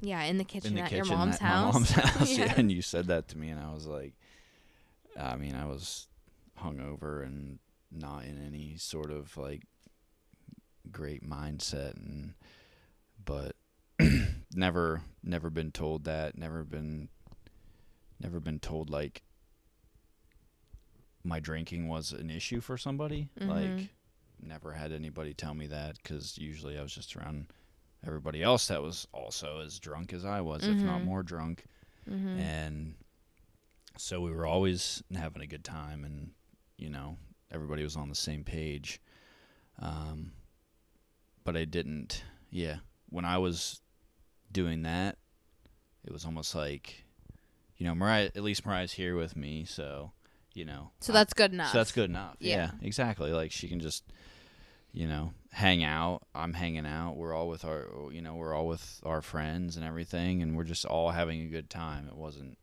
yeah, 0.00 0.22
in 0.24 0.38
the 0.38 0.44
kitchen 0.44 0.70
in 0.70 0.74
the 0.76 0.80
at 0.80 0.88
kitchen 0.88 1.04
your 1.04 1.16
mom's 1.18 1.34
at 1.36 1.42
house. 1.42 1.74
my 1.74 1.78
mom's 1.78 1.90
house. 1.90 2.30
yeah. 2.38 2.44
Yeah. 2.46 2.54
and 2.56 2.72
you 2.72 2.80
said 2.80 3.08
that 3.08 3.28
to 3.28 3.38
me, 3.38 3.50
and 3.50 3.60
I 3.60 3.72
was 3.74 3.86
like, 3.86 4.14
I 5.20 5.36
mean, 5.36 5.54
I 5.54 5.66
was 5.66 6.08
hungover 6.60 7.22
and 7.24 7.58
not 7.90 8.24
in 8.24 8.42
any 8.42 8.76
sort 8.78 9.10
of 9.10 9.36
like 9.36 9.64
great 10.90 11.28
mindset, 11.28 11.94
and 11.96 12.32
but 13.22 13.54
never, 14.54 15.02
never 15.22 15.50
been 15.50 15.72
told 15.72 16.04
that. 16.04 16.38
Never 16.38 16.64
been, 16.64 17.10
never 18.18 18.40
been 18.40 18.60
told 18.60 18.88
like 18.88 19.22
my 21.24 21.40
drinking 21.40 21.88
was 21.88 22.12
an 22.12 22.30
issue 22.30 22.60
for 22.60 22.76
somebody. 22.76 23.28
Mhm. 23.38 23.48
Like, 23.48 23.88
never 24.40 24.72
had 24.72 24.92
anybody 24.92 25.34
tell 25.34 25.54
me 25.54 25.66
that 25.68 25.96
because 26.02 26.36
usually 26.38 26.76
I 26.78 26.82
was 26.82 26.94
just 26.94 27.14
around 27.16 27.46
everybody 28.04 28.42
else 28.42 28.66
that 28.68 28.82
was 28.82 29.06
also 29.12 29.60
as 29.60 29.78
drunk 29.78 30.12
as 30.12 30.24
I 30.24 30.40
was, 30.40 30.64
if 30.66 30.76
not 30.78 31.02
Mhm. 31.02 31.04
more 31.04 31.22
drunk. 31.22 31.64
Mm-hmm. 32.08 32.28
And 32.40 32.94
so 33.96 34.20
we 34.20 34.32
were 34.32 34.46
always 34.46 35.02
having 35.14 35.42
a 35.42 35.46
good 35.46 35.64
time, 35.64 36.04
and 36.04 36.32
you 36.76 36.90
know, 36.90 37.16
everybody 37.52 37.84
was 37.84 37.94
on 37.96 38.08
the 38.08 38.14
same 38.16 38.42
page. 38.42 39.00
Um, 39.78 40.32
but 41.44 41.56
I 41.56 41.64
didn't. 41.64 42.24
Yeah, 42.50 42.78
when 43.08 43.24
I 43.24 43.38
was 43.38 43.80
doing 44.50 44.82
that, 44.82 45.18
it 46.04 46.12
was 46.12 46.24
almost 46.24 46.54
like, 46.56 47.04
you 47.76 47.86
know, 47.86 47.94
Mariah. 47.94 48.30
At 48.34 48.42
least 48.42 48.66
Mariah's 48.66 48.92
here 48.92 49.14
with 49.16 49.36
me, 49.36 49.64
so 49.64 50.12
you 50.54 50.64
know. 50.64 50.90
so 51.00 51.12
that's 51.12 51.32
good 51.32 51.52
enough. 51.52 51.72
so 51.72 51.78
that's 51.78 51.92
good 51.92 52.10
enough. 52.10 52.36
Yeah. 52.40 52.56
Yeah. 52.56 52.70
exactly. 52.82 53.32
Like 53.32 53.52
she 53.52 53.68
can 53.68 53.80
just, 53.80 54.04
you 54.92 55.06
know, 55.08 55.32
hang 55.50 55.82
out. 55.84 56.22
I'm 56.34 56.52
hanging 56.52 56.86
out. 56.86 57.16
We're 57.16 57.34
all 57.34 57.48
with 57.48 57.64
our, 57.64 57.86
you 58.12 58.20
know, 58.22 58.34
we're 58.34 58.54
all 58.54 58.66
with 58.66 59.00
our 59.04 59.22
friends 59.22 59.76
and 59.76 59.84
everything, 59.84 60.42
and 60.42 60.56
we're 60.56 60.64
just 60.64 60.84
all 60.84 61.10
having 61.10 61.42
a 61.42 61.46
good 61.46 61.70
time. 61.70 62.06
It 62.08 62.16
wasn't, 62.16 62.58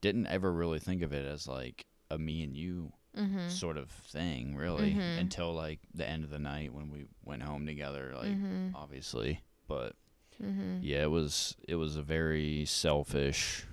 didn't 0.00 0.26
ever 0.26 0.52
really 0.52 0.78
think 0.78 1.02
of 1.02 1.12
it 1.12 1.24
as 1.26 1.46
like 1.46 1.86
a 2.10 2.18
me 2.18 2.42
and 2.42 2.56
you 2.56 2.92
Mm-hmm. 3.14 3.50
sort 3.50 3.76
of 3.76 3.90
thing, 3.90 4.56
really, 4.56 4.94
Mhm. 4.94 5.18
until 5.20 5.52
like 5.52 5.80
the 5.92 6.08
end 6.08 6.24
of 6.24 6.30
the 6.30 6.38
night 6.38 6.72
when 6.72 6.88
we 6.90 7.04
went 7.22 7.42
home 7.42 7.66
together. 7.66 8.14
Like, 8.16 8.30
mm-hmm. 8.30 8.68
obviously, 8.74 9.42
but 9.68 9.94
Mm-hmm. 10.42 10.78
yeah, 10.80 11.02
it 11.02 11.10
was 11.10 11.54
it 11.68 11.74
was 11.74 11.96
a 11.96 12.02
very 12.02 12.64
selfish 12.64 13.66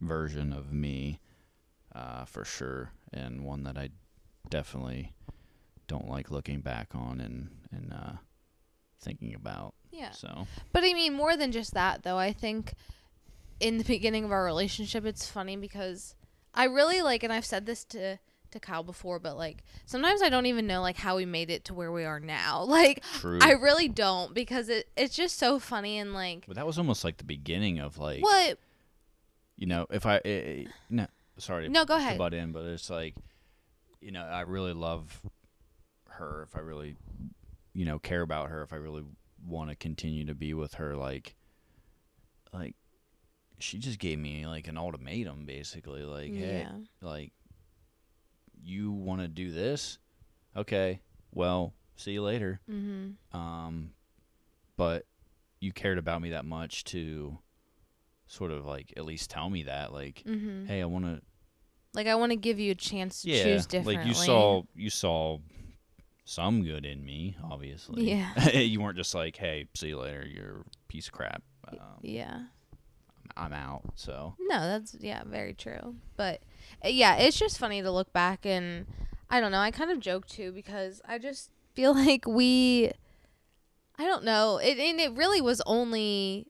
version 0.00 0.52
of 0.52 0.72
me, 0.72 1.20
uh, 1.94 2.24
for 2.24 2.44
sure, 2.44 2.90
and 3.12 3.44
one 3.44 3.64
that 3.64 3.76
I 3.78 3.90
definitely 4.50 5.12
don't 5.86 6.08
like 6.08 6.30
looking 6.30 6.60
back 6.60 6.88
on 6.94 7.20
and 7.20 7.50
and 7.70 7.92
uh, 7.92 8.12
thinking 9.00 9.34
about. 9.34 9.74
Yeah. 9.90 10.10
So 10.10 10.46
But 10.72 10.84
I 10.84 10.92
mean, 10.92 11.14
more 11.14 11.36
than 11.36 11.52
just 11.52 11.74
that, 11.74 12.02
though. 12.02 12.18
I 12.18 12.32
think 12.32 12.74
in 13.60 13.78
the 13.78 13.84
beginning 13.84 14.24
of 14.24 14.32
our 14.32 14.44
relationship, 14.44 15.04
it's 15.04 15.28
funny 15.28 15.56
because 15.56 16.14
I 16.54 16.64
really 16.64 17.02
like, 17.02 17.22
and 17.22 17.32
I've 17.32 17.46
said 17.46 17.66
this 17.66 17.84
to 17.86 18.18
to 18.54 18.60
Kyle 18.60 18.84
before, 18.84 19.18
but 19.18 19.36
like 19.36 19.64
sometimes 19.84 20.22
I 20.22 20.28
don't 20.30 20.46
even 20.46 20.66
know 20.66 20.80
like 20.80 20.96
how 20.96 21.16
we 21.16 21.26
made 21.26 21.50
it 21.50 21.64
to 21.66 21.74
where 21.74 21.92
we 21.92 22.04
are 22.04 22.20
now. 22.20 22.64
Like 22.74 23.04
true. 23.20 23.38
I 23.40 23.52
really 23.52 23.88
don't 23.88 24.34
because 24.34 24.68
it 24.68 24.88
it's 24.96 25.14
just 25.14 25.38
so 25.38 25.58
funny 25.60 25.98
and 25.98 26.12
like 26.12 26.44
but 26.46 26.56
that 26.56 26.66
was 26.66 26.78
almost 26.78 27.04
like 27.04 27.18
the 27.18 27.24
beginning 27.24 27.78
of 27.78 27.98
like 27.98 28.20
what? 28.22 28.58
you 29.56 29.66
know 29.66 29.86
if 29.90 30.06
I 30.06 30.16
eh, 30.24 30.28
eh, 30.28 30.64
no 30.90 31.06
sorry 31.38 31.68
No, 31.68 31.84
go 31.84 31.94
to 31.96 32.00
ahead. 32.00 32.18
butt 32.18 32.34
in, 32.34 32.52
but 32.52 32.64
it's 32.64 32.90
like 32.90 33.14
you 34.00 34.10
know 34.12 34.22
I 34.24 34.42
really 34.42 34.72
love 34.72 35.20
her 36.10 36.42
if 36.48 36.56
I 36.56 36.60
really 36.60 36.96
you 37.72 37.84
know 37.84 37.98
care 37.98 38.22
about 38.22 38.50
her 38.50 38.62
if 38.62 38.72
I 38.72 38.76
really 38.76 39.02
want 39.46 39.70
to 39.70 39.76
continue 39.76 40.24
to 40.26 40.34
be 40.34 40.54
with 40.54 40.74
her 40.74 40.96
like 40.96 41.34
like 42.52 42.74
she 43.58 43.78
just 43.78 43.98
gave 43.98 44.18
me 44.18 44.46
like 44.46 44.68
an 44.68 44.76
ultimatum 44.78 45.44
basically 45.44 46.02
like 46.02 46.32
hey 46.34 46.66
like 47.00 47.32
you 48.62 48.90
want 48.92 49.20
to 49.20 49.28
do 49.28 49.50
this 49.50 49.98
okay 50.56 51.00
well 51.32 51.72
see 51.96 52.12
you 52.12 52.22
later 52.22 52.60
Mm-hmm. 52.70 53.36
um 53.36 53.90
but 54.76 55.04
you 55.60 55.72
cared 55.72 55.98
about 55.98 56.20
me 56.22 56.30
that 56.30 56.44
much 56.44 56.84
to 56.84 57.38
sort 58.34 58.50
of 58.50 58.64
like 58.66 58.92
at 58.96 59.04
least 59.04 59.30
tell 59.30 59.48
me 59.48 59.62
that 59.64 59.92
like 59.92 60.22
Mm-hmm. 60.26 60.66
hey 60.66 60.82
i 60.82 60.84
want 60.84 61.04
to 61.04 61.20
Like 61.94 62.06
I 62.08 62.14
want 62.16 62.30
to 62.32 62.36
give 62.36 62.58
you 62.58 62.72
a 62.72 62.74
chance 62.74 63.22
to 63.22 63.30
yeah 63.30 63.42
choose 63.44 63.66
differently. 63.66 63.96
like 63.96 64.06
you 64.06 64.14
saw 64.14 64.62
you 64.74 64.90
saw 64.90 65.38
some 66.24 66.64
good 66.64 66.84
in 66.86 67.04
me 67.04 67.36
obviously 67.42 68.08
Yeah. 68.10 68.48
you 68.54 68.80
weren't 68.80 68.96
just 68.96 69.14
like 69.14 69.36
hey 69.36 69.66
see 69.74 69.88
you 69.88 69.98
later 69.98 70.26
you're 70.26 70.60
a 70.60 70.64
piece 70.88 71.06
of 71.08 71.12
crap 71.12 71.42
um, 71.68 71.78
Yeah. 72.02 72.40
i'm 73.36 73.52
out 73.52 73.82
so 73.94 74.34
No, 74.40 74.58
that's 74.60 74.96
yeah, 75.00 75.22
very 75.26 75.54
true. 75.54 75.94
But 76.16 76.42
uh, 76.84 76.88
yeah, 76.88 77.16
it's 77.16 77.38
just 77.38 77.58
funny 77.58 77.82
to 77.82 77.90
look 77.90 78.12
back 78.12 78.44
and 78.46 78.86
I 79.30 79.40
don't 79.40 79.50
know. 79.52 79.58
I 79.58 79.70
kind 79.70 79.90
of 79.90 79.98
joke 80.00 80.26
too 80.26 80.52
because 80.52 81.00
I 81.08 81.18
just 81.18 81.50
feel 81.74 81.92
like 82.06 82.26
we, 82.26 82.90
I 83.98 84.04
don't 84.04 84.24
know. 84.24 84.58
It 84.58 84.78
and 84.78 85.00
it 85.00 85.12
really 85.12 85.40
was 85.40 85.60
only 85.66 86.46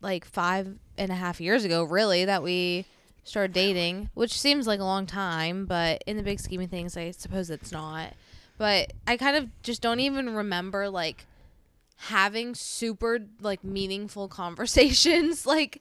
like 0.00 0.24
five 0.24 0.78
and 0.96 1.10
a 1.10 1.14
half 1.14 1.40
years 1.40 1.64
ago, 1.64 1.84
really, 1.84 2.24
that 2.24 2.42
we 2.42 2.86
started 3.24 3.52
dating, 3.52 4.10
which 4.14 4.38
seems 4.38 4.66
like 4.66 4.80
a 4.80 4.84
long 4.84 5.06
time, 5.06 5.66
but 5.66 6.02
in 6.06 6.16
the 6.16 6.22
big 6.22 6.40
scheme 6.40 6.60
of 6.60 6.70
things, 6.70 6.96
I 6.96 7.10
suppose 7.12 7.50
it's 7.50 7.72
not. 7.72 8.14
But 8.58 8.92
I 9.06 9.16
kind 9.16 9.36
of 9.36 9.48
just 9.62 9.82
don't 9.82 10.00
even 10.00 10.34
remember 10.34 10.88
like 10.88 11.26
having 11.96 12.54
super 12.54 13.20
like 13.40 13.62
meaningful 13.62 14.28
conversations 14.42 15.46
like 15.46 15.80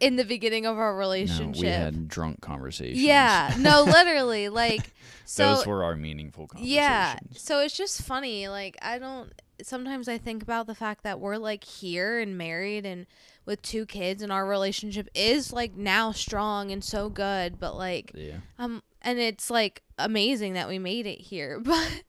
in 0.00 0.16
the 0.16 0.24
beginning 0.24 0.66
of 0.66 0.76
our 0.76 0.92
no, 0.92 0.98
relationship. 0.98 1.62
we 1.62 1.68
had 1.68 2.08
drunk 2.08 2.40
conversations 2.40 3.00
Yeah, 3.00 3.54
no, 3.58 3.82
literally, 3.86 4.48
like 4.48 4.92
so. 5.24 5.54
those 5.56 5.66
were 5.66 5.84
our 5.84 5.96
meaningful 5.96 6.48
conversations 6.48 6.74
yeah, 6.76 7.16
so 7.32 7.60
it's 7.60 7.76
just 7.76 8.02
funny. 8.02 8.48
Like 8.48 8.76
I 8.82 8.98
don't. 8.98 9.30
Sometimes 9.62 10.08
I 10.08 10.18
think 10.18 10.42
about 10.42 10.66
the 10.66 10.74
fact 10.74 11.04
that 11.04 11.20
we're 11.20 11.36
like 11.36 11.62
here 11.62 12.18
and 12.18 12.36
married 12.36 12.84
and 12.84 13.06
with 13.46 13.62
two 13.62 13.86
kids, 13.86 14.22
and 14.22 14.32
our 14.32 14.46
relationship 14.46 15.08
is 15.14 15.52
like 15.52 15.76
now 15.76 16.12
strong 16.12 16.70
and 16.70 16.82
so 16.82 17.08
good. 17.08 17.58
But 17.60 17.76
like, 17.76 18.12
yeah 18.14 18.38
um, 18.58 18.82
and 19.02 19.18
it's 19.18 19.50
like 19.50 19.82
amazing 19.98 20.54
that 20.54 20.68
we 20.68 20.78
made 20.78 21.06
it 21.06 21.20
here. 21.20 21.60
But 21.64 22.02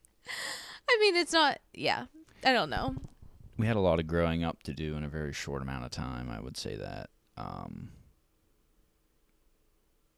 I 0.88 0.98
mean, 1.00 1.16
it's 1.16 1.32
not. 1.32 1.58
Yeah, 1.74 2.06
I 2.44 2.52
don't 2.52 2.70
know. 2.70 2.94
we 3.58 3.66
had 3.66 3.76
a 3.76 3.80
lot 3.80 3.98
of 4.00 4.06
growing 4.06 4.44
up 4.44 4.62
to 4.64 4.72
do 4.72 4.96
in 4.96 5.02
a 5.04 5.08
very 5.08 5.32
short 5.32 5.62
amount 5.62 5.84
of 5.84 5.90
time. 5.90 6.30
I 6.30 6.40
would 6.40 6.56
say 6.56 6.76
that. 6.76 7.10
Um, 7.36 7.90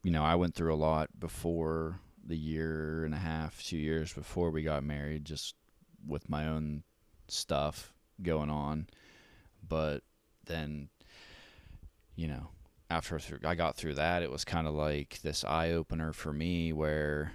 you 0.03 0.11
know, 0.11 0.23
I 0.23 0.35
went 0.37 0.55
through 0.55 0.73
a 0.73 0.77
lot 0.77 1.09
before 1.19 2.01
the 2.25 2.37
year 2.37 3.05
and 3.05 3.15
a 3.15 3.19
half, 3.19 3.63
two 3.63 3.79
years 3.79 4.13
before 4.13 4.51
we 4.51 4.63
got 4.63 4.85
married, 4.85 5.25
just 5.25 5.55
with 6.07 6.29
my 6.29 6.47
own 6.47 6.83
stuff 7.29 7.93
going 8.23 8.51
on. 8.51 8.87
But 9.67 10.03
then, 10.47 10.89
you 12.19 12.27
know, 12.27 12.49
after 12.91 13.21
I 13.45 13.55
got 13.55 13.77
through 13.77 13.95
that, 13.95 14.25
it 14.25 14.31
was 14.31 14.45
kind 14.45 14.67
of 14.67 14.75
like 14.75 15.21
this 15.23 15.45
eye 15.45 15.71
opener 15.71 16.13
for 16.13 16.33
me 16.33 16.73
where, 16.73 17.31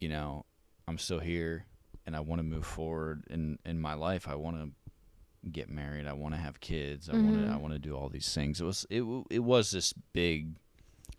you 0.00 0.10
know, 0.10 0.44
I'm 0.86 0.98
still 0.98 1.20
here 1.20 1.64
and 2.04 2.14
I 2.14 2.20
want 2.20 2.40
to 2.40 2.42
move 2.44 2.66
forward 2.66 3.24
in 3.30 3.58
in 3.64 3.80
my 3.80 3.94
life. 3.94 4.28
I 4.28 4.34
want 4.34 4.56
to 4.58 5.50
get 5.50 5.70
married. 5.70 6.06
I 6.06 6.12
want 6.12 6.34
to 6.34 6.40
have 6.40 6.60
kids. 6.60 7.08
I 7.08 7.14
want 7.14 7.36
Mhm. 7.36 7.46
to 7.48 7.52
I 7.54 7.56
want 7.56 7.72
to 7.72 7.78
do 7.78 7.96
all 7.96 8.10
these 8.10 8.32
things. 8.34 8.60
It 8.60 8.64
was 8.64 8.86
it 8.90 9.02
it 9.30 9.38
was 9.42 9.70
this 9.70 9.94
big 10.12 10.56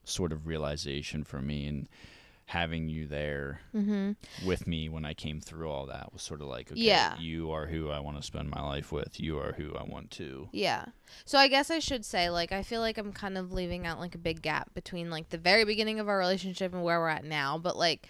sort 0.03 0.31
of 0.31 0.45
realization 0.45 1.23
for 1.23 1.41
me 1.41 1.65
and 1.65 1.89
having 2.47 2.87
you 2.87 3.05
there 3.07 3.59
Mm-hmm. 3.75 4.47
with 4.47 4.65
me 4.67 4.87
when 4.89 5.03
I 5.05 5.13
came 5.13 5.41
through 5.41 5.69
all 5.69 5.85
that 5.87 6.13
was 6.13 6.21
sort 6.21 6.41
of 6.41 6.47
like 6.47 6.71
okay, 6.71 6.79
Yeah. 6.81 7.17
you 7.19 7.51
are 7.51 7.67
who 7.67 7.89
I 7.89 7.99
want 7.99 8.15
to 8.17 8.23
spend 8.23 8.49
my 8.49 8.61
life 8.61 8.91
with. 8.91 9.19
You 9.19 9.37
are 9.37 9.51
who 9.51 9.75
I 9.75 9.83
want 9.83 10.11
to. 10.11 10.47
Yeah. 10.53 10.85
So 11.25 11.37
I 11.37 11.49
guess 11.49 11.69
I 11.69 11.79
should 11.79 12.05
say 12.05 12.29
like 12.29 12.51
I 12.53 12.63
feel 12.63 12.79
like 12.81 12.97
I'm 12.97 13.11
kind 13.11 13.37
of 13.37 13.51
leaving 13.51 13.85
out 13.85 13.99
like 13.99 14.15
a 14.15 14.17
big 14.19 14.41
gap 14.41 14.73
between 14.73 15.09
like 15.09 15.29
the 15.29 15.37
very 15.37 15.65
beginning 15.65 15.99
of 15.99 16.07
our 16.07 16.17
relationship 16.17 16.73
and 16.73 16.83
where 16.83 16.99
we're 16.99 17.09
at 17.09 17.25
now, 17.25 17.57
but 17.57 17.75
like 17.77 18.07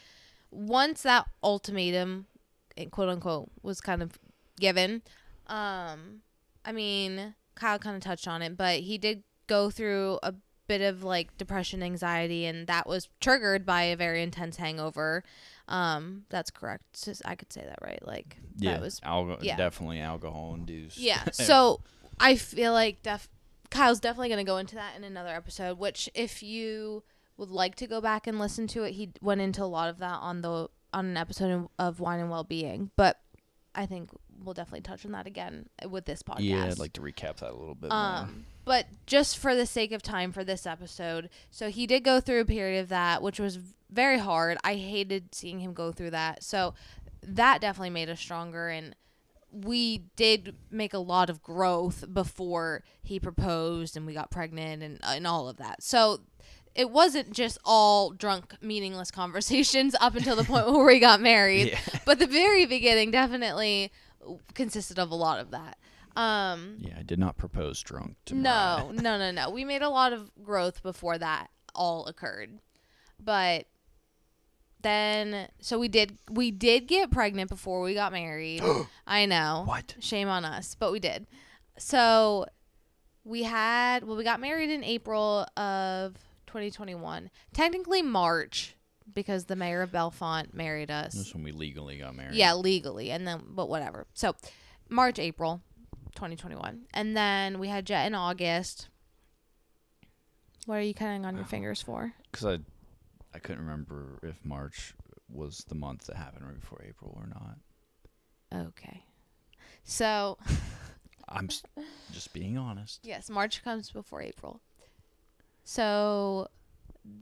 once 0.52 1.02
that 1.02 1.26
ultimatum 1.44 2.28
eh, 2.78 2.86
quote 2.92 3.10
unquote 3.10 3.50
was 3.64 3.82
kind 3.82 4.02
of 4.04 4.20
given, 4.60 5.02
um 5.48 6.22
I 6.64 6.72
mean, 6.74 7.34
Kyle 7.56 7.80
kind 7.80 7.96
of 7.96 8.04
touched 8.04 8.28
on 8.28 8.42
it, 8.42 8.56
but 8.56 8.82
he 8.82 8.98
did 8.98 9.24
go 9.48 9.70
through 9.72 10.20
a 10.22 10.34
bit 10.68 10.82
of 10.82 11.04
like 11.04 11.38
depression, 11.38 11.82
anxiety 11.84 12.46
and 12.46 12.68
that 12.68 12.88
was 12.88 13.10
triggered 13.22 13.66
by 13.66 13.84
a 13.84 13.96
very 13.96 14.22
intense 14.24 14.58
hangover. 14.58 15.24
Um 15.68 16.24
that's 16.30 16.52
correct. 16.52 16.84
Sis- 16.96 17.22
I 17.26 17.36
could 17.36 17.52
say 17.52 17.62
that 17.66 17.80
right. 17.82 18.06
Like 18.06 18.38
Yeah, 18.58 18.74
that 18.74 18.82
was 18.82 19.00
alco- 19.02 19.42
yeah. 19.44 19.56
definitely 19.58 20.00
alcohol 20.00 20.54
induced. 20.54 20.98
yeah. 20.98 21.24
So 21.34 21.82
I 22.20 22.36
feel 22.36 22.74
like 22.74 23.04
def- 23.04 23.30
Kyle's 23.70 24.00
definitely 24.00 24.30
going 24.30 24.44
to 24.46 24.50
go 24.50 24.58
into 24.58 24.76
that 24.76 24.96
in 24.96 25.04
another 25.04 25.30
episode. 25.30 25.78
Which, 25.78 26.10
if 26.16 26.42
you 26.42 27.04
would 27.36 27.50
like 27.50 27.76
to 27.76 27.86
go 27.86 28.00
back 28.02 28.26
and 28.26 28.40
listen 28.40 28.66
to 28.68 28.84
it, 28.84 28.94
he 28.94 29.12
went 29.22 29.42
into 29.42 29.62
a 29.62 29.66
lot 29.68 29.90
of 29.90 30.00
that 30.00 30.18
on 30.22 30.42
the 30.42 30.70
on 30.94 31.06
an 31.06 31.18
episode 31.18 31.68
of 31.78 32.00
Wine 32.00 32.20
and 32.22 32.32
Well 32.32 32.46
Being. 32.46 32.90
But 32.96 33.20
I 33.76 33.86
think 33.86 34.10
we'll 34.42 34.54
definitely 34.56 34.82
touch 34.82 35.06
on 35.06 35.12
that 35.12 35.28
again 35.28 35.68
with 35.88 36.06
this 36.06 36.24
podcast. 36.24 36.38
yeah, 36.40 36.64
I'd 36.66 36.80
like 36.80 36.94
to 36.94 37.02
recap 37.02 37.38
that 37.38 37.52
a 37.52 37.56
little 37.56 37.76
bit 37.76 37.90
more. 37.92 38.30
But 38.68 38.88
just 39.06 39.38
for 39.38 39.56
the 39.56 39.66
sake 39.66 39.94
of 39.94 40.02
time 40.02 40.34
for 40.34 40.44
this 40.44 40.66
episode, 40.66 41.30
so 41.50 41.70
he 41.70 41.88
did 41.88 42.04
go 42.04 42.20
through 42.20 42.42
a 42.42 42.46
period 42.46 42.82
of 42.82 42.90
that, 42.90 43.22
which 43.22 43.40
was 43.40 43.60
very 43.90 44.18
hard. 44.18 44.58
I 44.62 44.76
hated 44.76 45.34
seeing 45.34 45.60
him 45.62 45.74
go 45.74 45.94
through 45.94 46.12
that. 46.12 46.44
So 46.44 46.74
that 47.24 47.62
definitely 47.62 47.92
made 47.92 48.10
us 48.10 48.20
stronger, 48.20 48.68
and 48.68 48.94
we 49.54 50.00
did 50.18 50.54
make 50.70 50.94
a 50.94 51.00
lot 51.00 51.30
of 51.30 51.42
growth 51.42 52.14
before 52.14 52.84
he 53.02 53.22
proposed 53.22 53.96
and 53.96 54.06
we 54.06 54.14
got 54.14 54.32
pregnant 54.32 54.84
and 54.84 55.00
and 55.02 55.26
all 55.26 55.48
of 55.48 55.56
that. 55.56 55.82
So 55.82 56.20
it 56.76 56.90
wasn't 56.90 57.32
just 57.32 57.58
all 57.64 58.10
drunk, 58.10 58.54
meaningless 58.62 59.12
conversations 59.22 59.96
up 60.02 60.18
until 60.18 60.36
the 60.36 60.44
point 60.44 60.70
where 60.70 60.86
we 60.86 61.00
got 61.00 61.22
married. 61.22 61.68
Yeah. 61.94 62.00
But 62.04 62.20
the 62.20 62.28
very 62.28 62.66
beginning 62.66 63.12
definitely 63.12 63.94
consisted 64.54 65.00
of 65.00 65.10
a 65.10 65.16
lot 65.16 65.40
of 65.40 65.52
that. 65.52 65.78
Um, 66.18 66.78
Yeah, 66.80 66.96
I 67.00 67.04
did 67.04 67.20
not 67.20 67.38
propose 67.38 67.82
drunk. 67.82 68.18
To 68.26 68.36
no, 68.36 68.92
no, 68.94 69.18
no, 69.18 69.32
no. 69.32 69.50
We 69.50 69.64
made 69.64 69.82
a 69.82 69.90
lot 69.90 70.14
of 70.14 70.32
growth 70.44 70.82
before 70.82 71.18
that 71.18 71.50
all 71.76 72.06
occurred. 72.08 72.60
But 73.20 73.68
then 74.82 75.48
so 75.60 75.80
we 75.80 75.88
did 75.88 76.18
we 76.30 76.52
did 76.52 76.88
get 76.88 77.12
pregnant 77.12 77.50
before 77.50 77.82
we 77.82 77.94
got 77.94 78.12
married. 78.12 78.64
I 79.08 79.26
know. 79.26 79.64
What? 79.66 79.96
Shame 80.00 80.28
on 80.28 80.44
us, 80.46 80.76
but 80.76 80.92
we 80.92 81.00
did. 81.00 81.28
So 81.78 82.46
we 83.24 83.44
had 83.44 84.04
well 84.04 84.18
we 84.18 84.24
got 84.24 84.40
married 84.40 84.70
in 84.70 84.84
April 84.84 85.46
of 85.56 86.16
2021. 86.48 87.30
Technically 87.54 88.02
March 88.02 88.76
because 89.14 89.46
the 89.46 89.56
mayor 89.56 89.82
of 89.82 89.92
Bellefonte 89.92 90.54
married 90.54 90.92
us. 90.92 91.14
This 91.14 91.28
is 91.28 91.34
when 91.34 91.44
we 91.44 91.52
legally 91.52 91.98
got 91.98 92.16
married. 92.16 92.36
Yeah, 92.36 92.54
legally, 92.56 93.12
and 93.12 93.28
then 93.28 93.42
but 93.50 93.70
whatever. 93.70 94.06
So, 94.14 94.36
March, 94.90 95.20
April, 95.20 95.62
2021, 96.18 96.88
and 96.94 97.16
then 97.16 97.60
we 97.60 97.68
had 97.70 97.86
Jet 97.86 98.06
in 98.08 98.16
August. 98.16 98.90
What 100.66 100.76
are 100.76 100.82
you 100.82 100.94
counting 100.94 101.26
on 101.26 101.36
your 101.38 101.46
fingers 101.46 101.82
for? 101.82 102.14
because 102.32 102.46
I, 102.46 102.60
I 103.34 103.40
couldn't 103.40 103.64
remember 103.64 104.20
if 104.24 104.44
March 104.44 104.94
was 105.30 105.64
the 105.70 105.76
month 105.76 106.08
that 106.08 106.16
happened 106.18 106.46
right 106.46 106.60
before 106.60 106.84
April 106.88 107.14
or 107.16 107.28
not. 107.28 108.68
Okay, 108.70 109.04
so 109.84 110.38
I'm 111.30 111.50
just 112.12 112.34
being 112.34 112.58
honest. 112.58 113.00
yes, 113.04 113.30
March 113.30 113.64
comes 113.64 113.90
before 113.92 114.22
April. 114.22 114.60
So, 115.64 116.48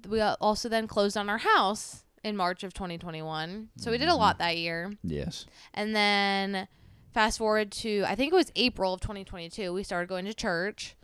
we 0.08 0.22
also 0.22 0.70
then 0.70 0.88
closed 0.88 1.18
on 1.18 1.30
our 1.30 1.40
house 1.40 2.04
in 2.24 2.36
March 2.38 2.64
of 2.64 2.74
2021. 2.74 3.70
So 3.78 3.92
we 3.92 3.98
did 3.98 4.08
a 4.08 4.12
Mhm. 4.12 4.18
lot 4.20 4.38
that 4.40 4.58
year. 4.58 4.94
Yes. 5.04 5.46
And 5.74 5.96
then 5.96 6.68
fast 7.16 7.38
forward 7.38 7.72
to 7.72 8.04
I 8.06 8.14
think 8.14 8.34
it 8.34 8.36
was 8.36 8.52
April 8.58 8.94
of 8.94 9.00
2022, 9.00 9.72
we 9.72 9.84
started 9.84 10.10
going 10.10 10.26
to 10.26 10.34
church. 10.34 10.96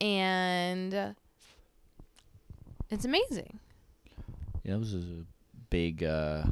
And 0.00 1.16
it's 2.88 3.04
amazing. 3.04 3.58
Yeah, 4.62 4.74
that 4.74 4.78
was 4.78 4.94
a 4.94 5.24
big, 5.70 6.04
uh, 6.04 6.44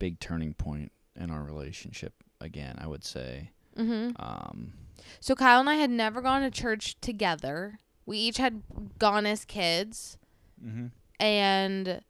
big 0.00 0.18
turning 0.18 0.54
point 0.54 0.90
in 1.14 1.30
our 1.30 1.44
relationship. 1.44 2.14
Again, 2.40 2.78
I 2.80 2.88
would 2.88 3.04
say. 3.04 3.50
hmm 3.76 4.10
Um, 4.16 4.72
So 5.20 5.36
Kyle 5.36 5.60
and 5.60 5.70
I 5.70 5.76
had 5.76 5.90
never 5.90 6.20
gone 6.20 6.42
to 6.42 6.50
church 6.50 6.96
together. 7.00 7.78
We 8.06 8.18
each 8.18 8.38
had 8.38 8.62
gone 8.98 9.24
as 9.24 9.44
kids, 9.44 10.18
mm-hmm. 10.62 10.86
and 11.20 12.00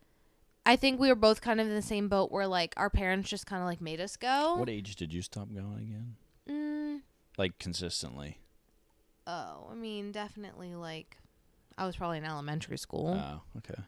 I 0.67 0.77
think 0.77 0.99
we 0.99 1.09
were 1.09 1.15
both 1.15 1.41
kind 1.43 1.61
of 1.61 1.67
in 1.67 1.75
the 1.75 1.83
same 1.83 2.09
boat 2.09 2.33
where 2.33 2.47
like 2.47 2.73
our 2.77 2.89
parents 2.91 3.29
just 3.29 3.47
kind 3.47 3.61
of 3.63 3.67
like 3.67 3.81
made 3.81 4.01
us 4.01 4.17
go. 4.17 4.57
What 4.57 4.69
age 4.71 4.97
did 4.97 5.13
you 5.13 5.21
stop 5.23 5.49
going 5.53 5.79
again? 5.79 6.17
Mm, 6.49 7.01
Like 7.37 7.59
consistently? 7.59 8.39
oh, 9.27 9.69
I 9.71 9.75
mean, 9.75 10.13
definitely 10.13 10.75
like 10.75 11.17
I 11.79 11.87
was 11.87 11.97
probably 11.97 12.19
in 12.19 12.25
elementary 12.25 12.77
school. 12.79 13.19
Oh, 13.21 13.41
okay. 13.59 13.81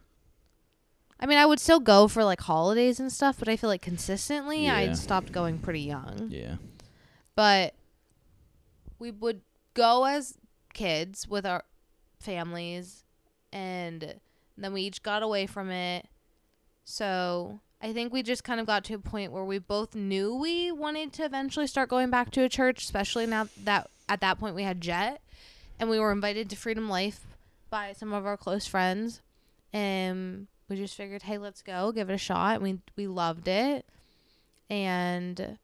I 1.20 1.24
mean, 1.26 1.38
I 1.38 1.46
would 1.46 1.60
still 1.60 1.80
go 1.80 2.08
for 2.08 2.24
like 2.24 2.40
holidays 2.42 3.00
and 3.00 3.10
stuff, 3.12 3.36
but 3.38 3.48
I 3.48 3.56
feel 3.56 3.68
like 3.70 3.80
consistently 3.82 4.64
Yeah. 4.64 4.76
I 4.76 4.92
stopped 4.94 5.32
going 5.32 5.58
pretty 5.58 5.80
young. 5.80 6.28
Yeah. 6.30 6.56
But 7.34 7.74
we 8.98 9.10
would 9.10 9.40
go 9.74 10.04
as 10.04 10.36
kids 10.74 11.26
with 11.28 11.46
our 11.46 11.64
families 12.20 13.04
and 13.52 14.16
then 14.58 14.72
we 14.72 14.82
each 14.82 15.02
got 15.02 15.22
away 15.22 15.46
from 15.46 15.70
it. 15.70 16.06
So, 16.88 17.58
I 17.82 17.92
think 17.92 18.12
we 18.12 18.22
just 18.22 18.44
kind 18.44 18.60
of 18.60 18.66
got 18.66 18.84
to 18.84 18.94
a 18.94 18.98
point 19.00 19.32
where 19.32 19.44
we 19.44 19.58
both 19.58 19.96
knew 19.96 20.32
we 20.36 20.70
wanted 20.70 21.12
to 21.14 21.24
eventually 21.24 21.66
start 21.66 21.88
going 21.88 22.10
back 22.10 22.30
to 22.30 22.42
a 22.44 22.48
church, 22.48 22.82
especially 22.84 23.26
now 23.26 23.48
that 23.64 23.90
at 24.08 24.20
that 24.20 24.38
point 24.38 24.54
we 24.54 24.62
had 24.62 24.80
Jet 24.80 25.20
and 25.80 25.90
we 25.90 25.98
were 25.98 26.12
invited 26.12 26.48
to 26.50 26.56
Freedom 26.56 26.88
Life 26.88 27.26
by 27.70 27.92
some 27.92 28.12
of 28.12 28.24
our 28.24 28.36
close 28.36 28.66
friends. 28.68 29.20
And 29.72 30.46
we 30.68 30.76
just 30.76 30.94
figured, 30.94 31.22
hey, 31.24 31.38
let's 31.38 31.60
go, 31.60 31.90
give 31.90 32.08
it 32.08 32.14
a 32.14 32.18
shot. 32.18 32.54
And 32.54 32.62
we 32.62 32.78
we 32.94 33.08
loved 33.08 33.48
it. 33.48 33.84
And 34.70 35.58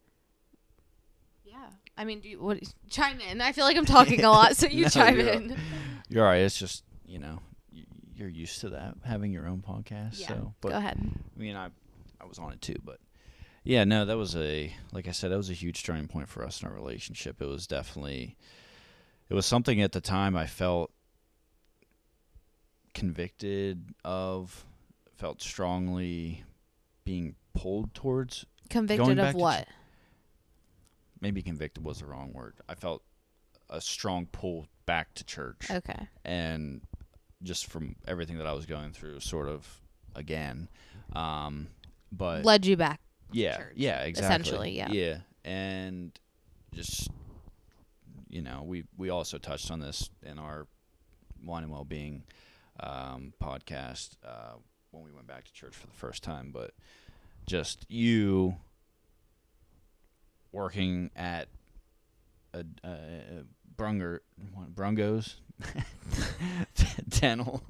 yeah. 1.44 1.66
I 1.96 2.04
mean, 2.04 2.18
do 2.18 2.28
you, 2.30 2.40
what 2.42 2.58
chime 2.90 3.20
in? 3.20 3.40
I 3.40 3.52
feel 3.52 3.64
like 3.64 3.76
I'm 3.76 3.86
talking 3.86 4.24
a 4.24 4.30
lot, 4.30 4.56
so 4.56 4.66
you 4.66 4.82
No, 4.86 4.88
chime 4.90 5.16
you're- 5.18 5.32
in. 5.32 5.56
You're 6.08 6.24
all 6.24 6.30
right. 6.32 6.42
It's 6.42 6.58
just 6.58 6.82
you 7.06 7.20
know 7.20 7.38
you're 8.22 8.30
used 8.30 8.60
to 8.60 8.70
that 8.70 8.94
having 9.04 9.32
your 9.32 9.46
own 9.46 9.62
podcast. 9.66 10.20
Yeah. 10.20 10.28
So, 10.28 10.54
but 10.60 10.70
Go 10.70 10.78
ahead. 10.78 10.98
I 10.98 11.40
mean, 11.40 11.56
I 11.56 11.66
I 12.20 12.24
was 12.24 12.38
on 12.38 12.52
it 12.52 12.60
too, 12.60 12.76
but 12.84 12.98
yeah, 13.64 13.84
no, 13.84 14.04
that 14.04 14.16
was 14.16 14.36
a 14.36 14.72
like 14.92 15.08
I 15.08 15.10
said, 15.12 15.32
that 15.32 15.36
was 15.36 15.50
a 15.50 15.54
huge 15.54 15.82
turning 15.84 16.08
point 16.08 16.28
for 16.28 16.44
us 16.44 16.62
in 16.62 16.68
our 16.68 16.74
relationship. 16.74 17.42
It 17.42 17.46
was 17.46 17.66
definitely 17.66 18.36
it 19.28 19.34
was 19.34 19.46
something 19.46 19.80
at 19.82 19.92
the 19.92 20.00
time 20.00 20.36
I 20.36 20.46
felt 20.46 20.92
convicted 22.94 23.94
of, 24.04 24.64
felt 25.16 25.42
strongly 25.42 26.44
being 27.04 27.34
pulled 27.54 27.94
towards. 27.94 28.46
Convicted 28.70 29.18
of 29.18 29.32
to 29.32 29.38
what? 29.38 29.66
Maybe 31.20 31.42
convicted 31.42 31.84
was 31.84 32.00
the 32.00 32.06
wrong 32.06 32.32
word. 32.32 32.54
I 32.68 32.74
felt 32.74 33.02
a 33.70 33.80
strong 33.80 34.26
pull 34.26 34.68
back 34.86 35.14
to 35.14 35.24
church. 35.24 35.70
Okay. 35.70 36.08
and 36.24 36.82
just 37.42 37.66
from 37.66 37.96
everything 38.06 38.38
that 38.38 38.46
I 38.46 38.52
was 38.52 38.66
going 38.66 38.92
through, 38.92 39.20
sort 39.20 39.48
of 39.48 39.66
again. 40.14 40.68
Um, 41.14 41.68
but 42.10 42.44
Led 42.44 42.66
you 42.66 42.76
back. 42.76 43.00
yeah, 43.32 43.56
church, 43.56 43.72
yeah, 43.76 44.00
exactly. 44.02 44.34
essentially, 44.34 44.70
yeah. 44.70 44.88
yeah, 44.90 45.16
and 45.44 46.18
just 46.74 47.08
you 48.28 48.42
know, 48.42 48.62
we 48.64 48.84
we 48.96 49.10
also 49.10 49.38
touched 49.38 49.70
on 49.70 49.80
this 49.80 50.08
in 50.22 50.38
our 50.38 50.66
wine 51.44 51.64
and 51.64 51.72
well-being 51.72 52.22
um, 52.80 53.32
podcast 53.42 54.16
uh, 54.26 54.54
when 54.90 55.04
we 55.04 55.12
went 55.12 55.26
back 55.26 55.44
to 55.44 55.52
church 55.52 55.74
for 55.74 55.86
the 55.86 55.94
first 55.94 56.22
time, 56.22 56.50
but 56.52 56.72
just 57.46 57.84
you 57.88 58.56
working 60.52 61.10
at 61.16 61.48
a, 62.54 62.64
a, 62.84 62.88
a 62.88 63.44
Brunger 63.76 64.20
Brungos 64.74 65.34
dental 67.08 67.62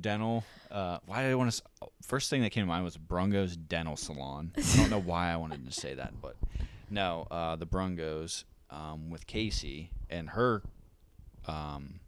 dental 0.00 0.44
uh 0.70 0.98
why 1.06 1.22
did 1.22 1.30
I 1.32 1.34
want 1.34 1.50
to 1.52 1.62
first 2.02 2.30
thing 2.30 2.42
that 2.42 2.50
came 2.50 2.62
to 2.64 2.68
mind 2.68 2.84
was 2.84 2.96
Brungos 2.96 3.56
dental 3.68 3.96
salon 3.96 4.52
I 4.56 4.76
don't 4.76 4.90
know 4.90 5.00
why 5.00 5.30
I 5.32 5.36
wanted 5.36 5.64
to 5.66 5.72
say 5.72 5.94
that 5.94 6.20
but 6.20 6.36
no 6.90 7.26
uh 7.30 7.56
the 7.56 7.66
Brungos 7.66 8.44
um 8.70 9.10
with 9.10 9.26
Casey 9.26 9.90
and 10.10 10.30
her 10.30 10.62
um 11.46 12.00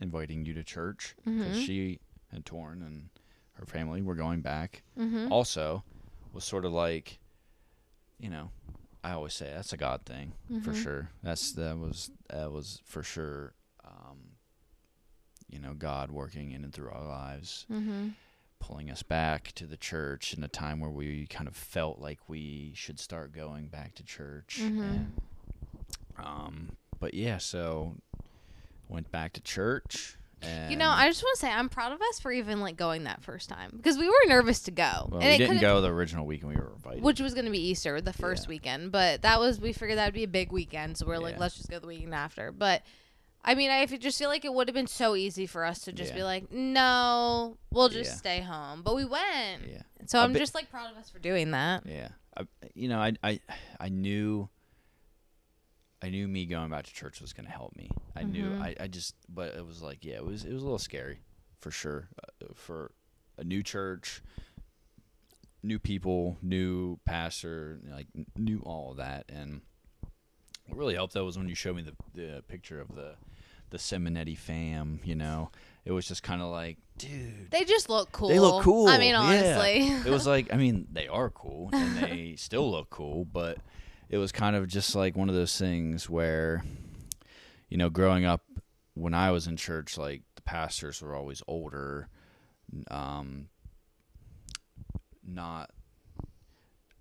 inviting 0.00 0.44
you 0.44 0.52
to 0.54 0.62
church 0.62 1.14
because 1.24 1.56
Mhm. 1.56 1.60
she 1.64 2.00
had 2.32 2.44
torn 2.44 2.82
and 2.82 3.08
her 3.54 3.64
family 3.66 4.02
were 4.02 4.14
going 4.14 4.40
back 4.42 4.82
Mm-hmm. 4.98 5.32
also 5.32 5.84
was 6.32 6.44
sort 6.44 6.64
of 6.66 6.72
like 6.72 7.18
you 8.18 8.28
know 8.30 8.50
i 9.04 9.12
always 9.12 9.32
say 9.34 9.50
that's 9.54 9.72
a 9.72 9.76
god 9.76 10.02
thing 10.04 10.32
for 10.62 10.72
Mhm. 10.72 10.74
sure 10.82 11.10
that's 11.22 11.52
that 11.52 11.78
was 11.78 12.10
that 12.28 12.50
was 12.52 12.80
for 12.84 13.02
sure 13.02 13.54
um 13.84 14.35
you 15.48 15.58
know 15.58 15.74
god 15.74 16.10
working 16.10 16.50
in 16.52 16.64
and 16.64 16.72
through 16.72 16.90
our 16.90 17.06
lives 17.06 17.66
Mm-hmm. 17.70 18.08
pulling 18.58 18.90
us 18.90 19.02
back 19.02 19.52
to 19.54 19.66
the 19.66 19.76
church 19.76 20.32
in 20.34 20.42
a 20.42 20.48
time 20.48 20.80
where 20.80 20.90
we 20.90 21.26
kind 21.26 21.46
of 21.48 21.54
felt 21.56 21.98
like 22.00 22.18
we 22.28 22.72
should 22.74 22.98
start 22.98 23.32
going 23.32 23.68
back 23.68 23.94
to 23.96 24.02
church 24.04 24.58
Mhm. 24.60 24.82
and, 24.82 25.12
um 26.18 26.76
but 26.98 27.14
yeah 27.14 27.38
so 27.38 27.96
went 28.88 29.10
back 29.10 29.32
to 29.34 29.40
church 29.40 30.16
and 30.42 30.70
You 30.70 30.76
know, 30.76 30.90
I 30.90 31.08
just 31.08 31.22
want 31.22 31.34
to 31.36 31.40
say 31.40 31.50
I'm 31.50 31.70
proud 31.70 31.92
of 31.92 32.00
us 32.02 32.20
for 32.20 32.30
even 32.30 32.60
like 32.60 32.76
going 32.76 33.04
that 33.04 33.22
first 33.22 33.48
time 33.48 33.70
because 33.74 33.96
we 33.96 34.06
were 34.06 34.14
nervous 34.26 34.60
to 34.64 34.70
go, 34.70 35.08
well, 35.10 35.20
and 35.22 35.28
we 35.30 35.34
it 35.34 35.38
didn't 35.38 35.60
go 35.62 35.80
the 35.80 35.88
original 35.88 36.26
weekend 36.26 36.50
we 36.50 36.56
were 36.60 36.72
invited 36.74 37.02
which 37.02 37.20
was 37.20 37.32
going 37.32 37.46
to 37.46 37.50
be 37.50 37.58
Easter, 37.70 38.02
the 38.02 38.12
first 38.12 38.44
Yeah. 38.44 38.48
weekend. 38.50 38.92
But 38.92 39.22
that 39.22 39.40
was 39.40 39.58
we 39.58 39.72
figured 39.72 39.96
that 39.96 40.04
would 40.08 40.14
be 40.14 40.24
a 40.24 40.28
big 40.28 40.52
weekend, 40.52 40.98
so 40.98 41.06
we're 41.06 41.16
like, 41.18 41.38
let's 41.38 41.56
just 41.56 41.70
go 41.70 41.78
the 41.78 41.86
weekend 41.86 42.14
after. 42.14 42.52
But 42.52 42.82
I 43.48 43.54
mean, 43.54 43.70
I 43.70 43.86
just 43.86 44.18
feel 44.18 44.28
like 44.28 44.44
it 44.44 44.52
would 44.52 44.66
have 44.68 44.74
been 44.74 44.88
so 44.88 45.14
easy 45.14 45.46
for 45.46 45.64
us 45.64 45.78
to 45.82 45.92
just 45.92 46.12
be 46.14 46.22
like, 46.24 46.50
no, 46.50 47.56
we'll 47.70 47.88
just 47.88 48.10
Yeah. 48.10 48.16
stay 48.16 48.40
home. 48.40 48.82
But 48.82 48.96
we 48.96 49.04
went, 49.04 49.68
yeah 49.70 49.82
so 50.06 50.20
I'm 50.20 50.32
bit- 50.32 50.40
just 50.40 50.54
like 50.54 50.68
proud 50.70 50.90
of 50.90 50.96
us 50.98 51.08
for 51.10 51.18
doing 51.20 51.52
that. 51.52 51.84
Yeah, 51.86 52.08
I, 52.36 52.42
you 52.74 52.88
know, 52.88 52.98
I, 52.98 53.12
I, 53.22 53.40
I 53.80 53.88
knew, 53.88 54.48
I 56.02 56.10
knew 56.10 56.26
me 56.28 56.46
going 56.46 56.70
back 56.70 56.84
to 56.86 56.92
church 56.92 57.20
was 57.20 57.32
going 57.32 57.46
to 57.46 57.52
help 57.52 57.74
me. 57.76 57.88
I 58.14 58.22
knew, 58.24 58.50
Mhm. 58.50 58.60
I, 58.60 58.74
I 58.80 58.86
just, 58.88 59.14
but 59.28 59.54
it 59.54 59.64
was 59.64 59.80
like, 59.82 60.04
yeah, 60.04 60.16
it 60.16 60.26
was, 60.26 60.44
it 60.44 60.52
was 60.52 60.62
a 60.62 60.64
little 60.64 60.78
scary, 60.78 61.20
for 61.60 61.70
sure, 61.70 62.08
uh, 62.42 62.46
for 62.54 62.90
a 63.38 63.44
new 63.44 63.62
church, 63.62 64.22
new 65.62 65.78
people, 65.78 66.36
new 66.42 66.98
pastor, 67.04 67.78
like 67.90 68.06
knew 68.36 68.60
all 68.64 68.90
of 68.92 68.96
that, 68.98 69.24
and 69.28 69.60
what 70.66 70.76
really 70.78 70.94
helped 70.94 71.14
though 71.14 71.24
was 71.24 71.38
when 71.38 71.48
you 71.48 71.54
showed 71.54 71.76
me 71.76 71.82
the 71.82 71.94
the 72.14 72.42
picture 72.48 72.80
of 72.80 72.94
the 72.94 73.14
the 73.70 73.78
Seminetti 73.78 74.36
fam. 74.36 75.00
You 75.04 75.14
know, 75.14 75.50
it 75.84 75.92
was 75.92 76.06
just 76.06 76.22
kind 76.22 76.42
of 76.42 76.50
like, 76.50 76.78
dude, 76.98 77.50
They 77.50 77.64
just 77.64 77.88
look 77.88 78.10
cool. 78.12 78.28
They 78.28 78.40
look 78.40 78.62
cool. 78.62 78.88
I 78.88 78.98
mean, 78.98 79.12
yeah. 79.12 79.20
honestly. 79.20 79.88
it 79.88 80.12
was 80.12 80.26
like, 80.26 80.52
I 80.52 80.56
mean, 80.56 80.88
they 80.92 81.08
are 81.08 81.30
cool 81.30 81.70
and 81.72 81.96
they 81.96 82.34
still 82.36 82.70
look 82.70 82.90
cool, 82.90 83.24
but 83.24 83.58
it 84.08 84.18
was 84.18 84.32
kind 84.32 84.56
of 84.56 84.66
just 84.66 84.94
like 84.94 85.16
one 85.16 85.28
of 85.28 85.34
those 85.34 85.56
things 85.56 86.10
where, 86.10 86.64
you 87.68 87.76
know, 87.76 87.90
growing 87.90 88.24
up 88.24 88.42
when 88.94 89.14
I 89.14 89.30
was 89.30 89.46
in 89.46 89.56
church, 89.56 89.96
like 89.96 90.22
the 90.34 90.42
pastors 90.42 91.02
were 91.02 91.14
always 91.14 91.42
older, 91.46 92.08
um, 92.90 93.48
not. 95.24 95.70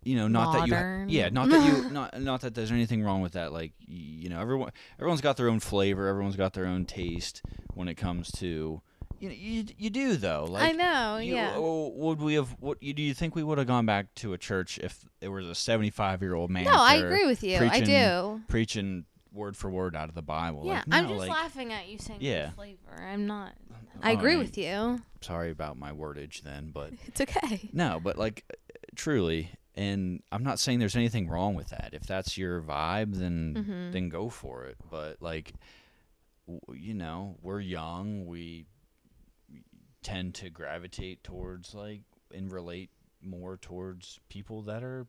You 0.06 0.16
know, 0.16 0.28
not 0.28 0.54
that 0.54 0.68
you, 0.68 1.06
yeah, 1.18 1.30
not 1.30 1.50
that 1.50 1.66
you, 1.66 1.90
not 1.92 2.22
not 2.22 2.42
that 2.42 2.54
there's 2.54 2.72
anything 2.72 3.02
wrong 3.04 3.22
with 3.22 3.34
that. 3.34 3.52
Like, 3.52 3.74
you 3.80 4.30
know, 4.30 4.40
everyone, 4.40 4.72
everyone's 5.00 5.20
got 5.22 5.36
their 5.36 5.50
own 5.50 5.60
flavor, 5.60 6.08
everyone's 6.08 6.36
got 6.36 6.54
their 6.54 6.68
own 6.68 6.86
taste 6.86 7.42
when 7.74 7.88
it 7.88 7.96
comes 7.96 8.32
to, 8.34 8.82
you 9.20 9.30
know, 9.30 9.36
you 9.36 9.66
you 9.78 9.90
do 9.90 10.16
though. 10.16 10.46
Like, 10.48 10.70
I 10.70 10.72
know. 10.74 11.18
you- 11.18 11.34
yeah. 11.36 11.58
Would 11.58 12.22
we 12.22 12.36
have? 12.36 12.56
What 12.60 12.82
you- 12.84 12.94
do 12.94 13.02
you 13.02 13.16
think 13.16 13.36
we 13.36 13.44
would 13.44 13.58
have 13.58 13.66
gone 13.68 13.88
back 13.88 14.14
to 14.16 14.34
a 14.34 14.38
church 14.38 14.78
if 14.78 15.04
there 15.22 15.32
was 15.32 15.48
a 15.48 15.56
seventy-five-year-old 15.56 16.52
man? 16.52 16.66
no, 16.66 16.72
I 16.74 16.96
agree 16.98 17.26
with 17.26 17.44
you. 17.44 17.58
I 17.58 17.80
do. 17.80 18.42
Preaching 18.48 19.06
word 19.34 19.58
for 19.58 19.70
word 19.72 19.96
out 19.96 20.08
of 20.08 20.14
the 20.16 20.22
Bible. 20.22 20.64
Yeah, 20.68 20.76
like, 20.76 20.86
I'm 20.92 21.08
just 21.08 21.18
like, 21.20 21.30
laughing 21.32 21.74
at 21.74 21.88
you 21.90 21.98
saying 21.98 22.20
Yeah. 22.22 22.52
flavor. 22.52 23.04
I'm 23.06 23.26
not. 23.26 23.54
I 24.04 24.12
agree 24.12 24.36
with 24.38 24.56
you. 24.58 25.02
Sorry 25.22 25.50
about 25.50 25.78
my 25.78 25.92
wordage 25.92 26.42
then, 26.44 26.70
but 26.72 26.92
It's 27.08 27.20
okay. 27.22 27.70
no, 27.74 28.00
but 28.02 28.18
like 28.20 28.46
truly, 28.96 29.50
and 29.76 30.24
I'm 30.32 30.44
not 30.44 30.60
saying 30.60 30.80
there's 30.80 30.96
anything 30.96 31.28
wrong 31.28 31.54
with 31.56 31.70
that. 31.70 31.90
If 31.94 32.04
that's 32.08 32.38
your 32.38 32.62
vibe, 32.62 33.16
then 33.16 33.54
Mhm. 33.56 33.92
then 33.92 34.10
go 34.10 34.30
for 34.30 34.66
it. 34.66 34.78
But 34.90 35.22
like, 35.22 35.54
w- 36.48 36.82
you 36.88 36.94
know, 36.94 37.38
we're 37.42 37.60
young. 37.60 38.26
We 38.26 38.66
tend 40.02 40.36
to 40.36 40.50
gravitate 40.50 41.24
towards 41.24 41.74
like 41.74 42.02
and 42.34 42.52
relate 42.52 42.90
more 43.22 43.58
towards 43.58 44.20
people 44.30 44.62
that 44.64 44.84
are 44.84 45.08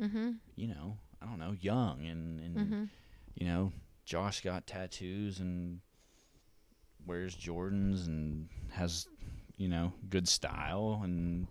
Mhm. 0.00 0.38
you 0.56 0.68
know, 0.68 0.98
I 1.20 1.26
don't 1.26 1.38
know, 1.38 1.52
young 1.52 2.06
and, 2.06 2.40
and 2.40 2.56
Mhm. 2.56 2.88
you 3.34 3.46
know, 3.46 3.72
Josh 4.04 4.40
got 4.42 4.66
tattoos 4.66 5.38
and 5.40 5.80
wears 7.04 7.36
Jordans 7.36 8.06
and 8.06 8.48
has, 8.70 9.06
you 9.56 9.68
know, 9.68 9.92
good 10.08 10.28
style 10.28 11.00
and 11.04 11.46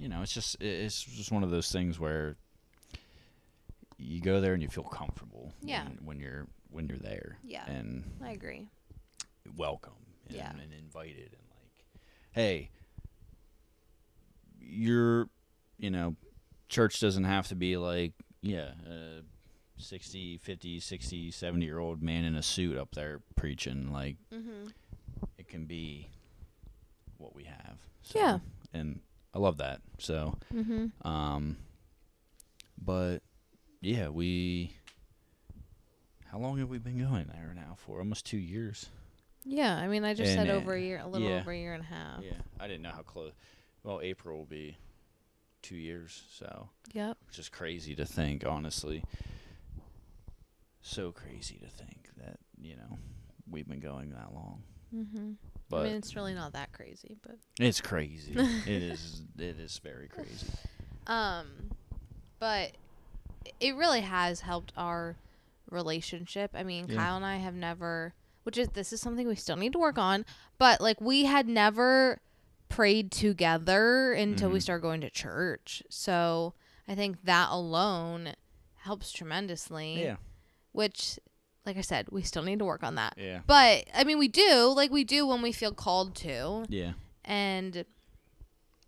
you 0.00 0.08
know, 0.08 0.22
it's 0.22 0.32
just 0.32 0.56
it's 0.60 1.02
just 1.02 1.30
one 1.30 1.42
of 1.42 1.50
those 1.50 1.70
things 1.70 1.98
where 2.00 2.36
you 3.98 4.20
go 4.20 4.40
there 4.40 4.54
and 4.54 4.62
you 4.62 4.68
feel 4.68 4.84
comfortable 4.84 5.52
Yeah. 5.62 5.84
when, 5.84 5.98
when 6.04 6.20
you're 6.20 6.46
when 6.70 6.86
you're 6.88 6.98
there 6.98 7.36
Yeah. 7.44 7.66
and 7.70 8.04
I 8.24 8.30
agree. 8.32 8.66
welcome 9.56 9.92
and, 10.26 10.36
Yeah. 10.36 10.50
and 10.50 10.72
invited 10.72 11.32
and 11.34 11.42
like 11.50 11.84
hey 12.32 12.70
you're 14.58 15.28
you 15.78 15.90
know 15.90 16.16
church 16.68 17.00
doesn't 17.00 17.24
have 17.24 17.48
to 17.48 17.54
be 17.54 17.76
like 17.76 18.12
yeah 18.42 18.70
a 18.88 19.20
60 19.78 20.38
50 20.38 20.80
60 20.80 21.30
70 21.30 21.64
year 21.64 21.78
old 21.78 22.02
man 22.02 22.24
in 22.24 22.36
a 22.36 22.42
suit 22.42 22.76
up 22.78 22.94
there 22.94 23.20
preaching 23.36 23.92
like 23.92 24.16
mm-hmm. 24.32 24.68
it 25.38 25.48
can 25.48 25.64
be 25.66 26.08
what 27.18 27.34
we 27.34 27.44
have 27.44 27.76
so, 28.02 28.18
Yeah. 28.18 28.38
and 28.72 29.00
i 29.34 29.38
love 29.38 29.58
that 29.58 29.80
so 29.98 30.36
Mhm. 30.52 30.90
um 31.04 31.56
but 32.82 33.20
yeah 33.80 34.08
we 34.08 34.74
how 36.26 36.38
long 36.38 36.58
have 36.58 36.68
we 36.68 36.78
been 36.78 36.98
going 36.98 37.26
there 37.32 37.52
now 37.54 37.74
for 37.76 37.98
almost 37.98 38.24
two 38.26 38.38
years 38.38 38.86
Yeah. 39.44 39.74
I 39.76 39.88
mean, 39.88 40.04
I 40.04 40.12
just 40.14 40.30
And, 40.36 40.46
said 40.46 40.54
uh, 40.54 40.58
over 40.58 40.74
a 40.74 40.80
year, 40.80 40.98
a 41.00 41.06
little 41.08 41.26
yeah. 41.28 41.40
over 41.40 41.50
a 41.50 41.56
year 41.56 41.72
and 41.72 41.82
a 41.82 41.86
half. 41.86 42.22
Yeah, 42.22 42.42
I 42.60 42.66
didn't 42.68 42.82
know 42.82 42.90
how 42.92 43.00
close. 43.02 43.32
Well, 43.82 44.00
April 44.02 44.36
will 44.36 44.44
be 44.44 44.76
two 45.62 45.76
years, 45.76 46.22
so 46.30 46.68
Yep. 46.92 47.16
which 47.26 47.38
is 47.38 47.48
crazy 47.48 47.96
to 47.96 48.04
think, 48.04 48.44
honestly. 48.46 49.02
So 50.82 51.10
crazy 51.10 51.58
to 51.58 51.68
think 51.68 52.10
that 52.18 52.38
you 52.60 52.76
know 52.76 52.98
we've 53.50 53.66
been 53.66 53.80
going 53.80 54.10
that 54.10 54.32
long, 54.34 54.62
Mhm. 54.94 55.36
But 55.70 55.80
I 55.80 55.84
mean, 55.84 55.94
it's 55.94 56.14
really 56.16 56.34
not 56.34 56.52
that 56.52 56.72
crazy, 56.72 57.16
but 57.22 57.36
it's 57.58 57.80
crazy. 57.80 58.34
it 58.66 58.82
is. 58.82 59.22
It 59.38 59.58
is 59.58 59.78
very 59.82 60.08
crazy. 60.08 60.46
um, 61.06 61.70
but 62.38 62.72
it 63.60 63.74
really 63.76 64.00
has 64.02 64.40
helped 64.40 64.72
our 64.76 65.16
relationship. 65.70 66.50
I 66.54 66.62
mean, 66.62 66.86
Yeah. 66.88 66.96
Kyle 66.98 67.16
and 67.16 67.24
I 67.24 67.36
have 67.36 67.54
never, 67.54 68.14
which 68.42 68.58
is 68.58 68.68
this 68.70 68.92
is 68.92 69.00
something 69.00 69.26
we 69.28 69.36
still 69.36 69.56
need 69.56 69.72
to 69.72 69.78
work 69.78 69.98
on, 69.98 70.24
but 70.58 70.80
like 70.80 71.00
we 71.00 71.24
had 71.24 71.46
never 71.48 72.20
prayed 72.68 73.10
together 73.10 74.12
until 74.12 74.50
we 74.50 74.58
Mhm. 74.58 74.62
started 74.62 74.82
going 74.82 75.00
to 75.02 75.10
church. 75.10 75.82
So 75.90 76.54
I 76.88 76.94
think 76.94 77.22
that 77.24 77.48
alone 77.50 78.34
helps 78.76 79.12
tremendously. 79.12 80.02
Yeah, 80.04 80.16
Which, 80.72 81.18
like 81.66 81.76
I 81.76 81.82
said, 81.82 82.06
we 82.10 82.22
still 82.22 82.42
need 82.42 82.58
to 82.60 82.64
work 82.64 82.82
on 82.82 82.94
that. 82.96 83.14
yeah, 83.18 83.40
But 83.46 83.84
I 83.94 84.04
mean, 84.04 84.18
we 84.18 84.28
do 84.28 84.72
like 84.74 84.90
we 84.90 85.04
do 85.04 85.26
when 85.26 85.42
we 85.42 85.52
feel 85.52 85.72
called 85.72 86.14
to. 86.16 86.64
yeah. 86.68 86.92
And 87.24 87.84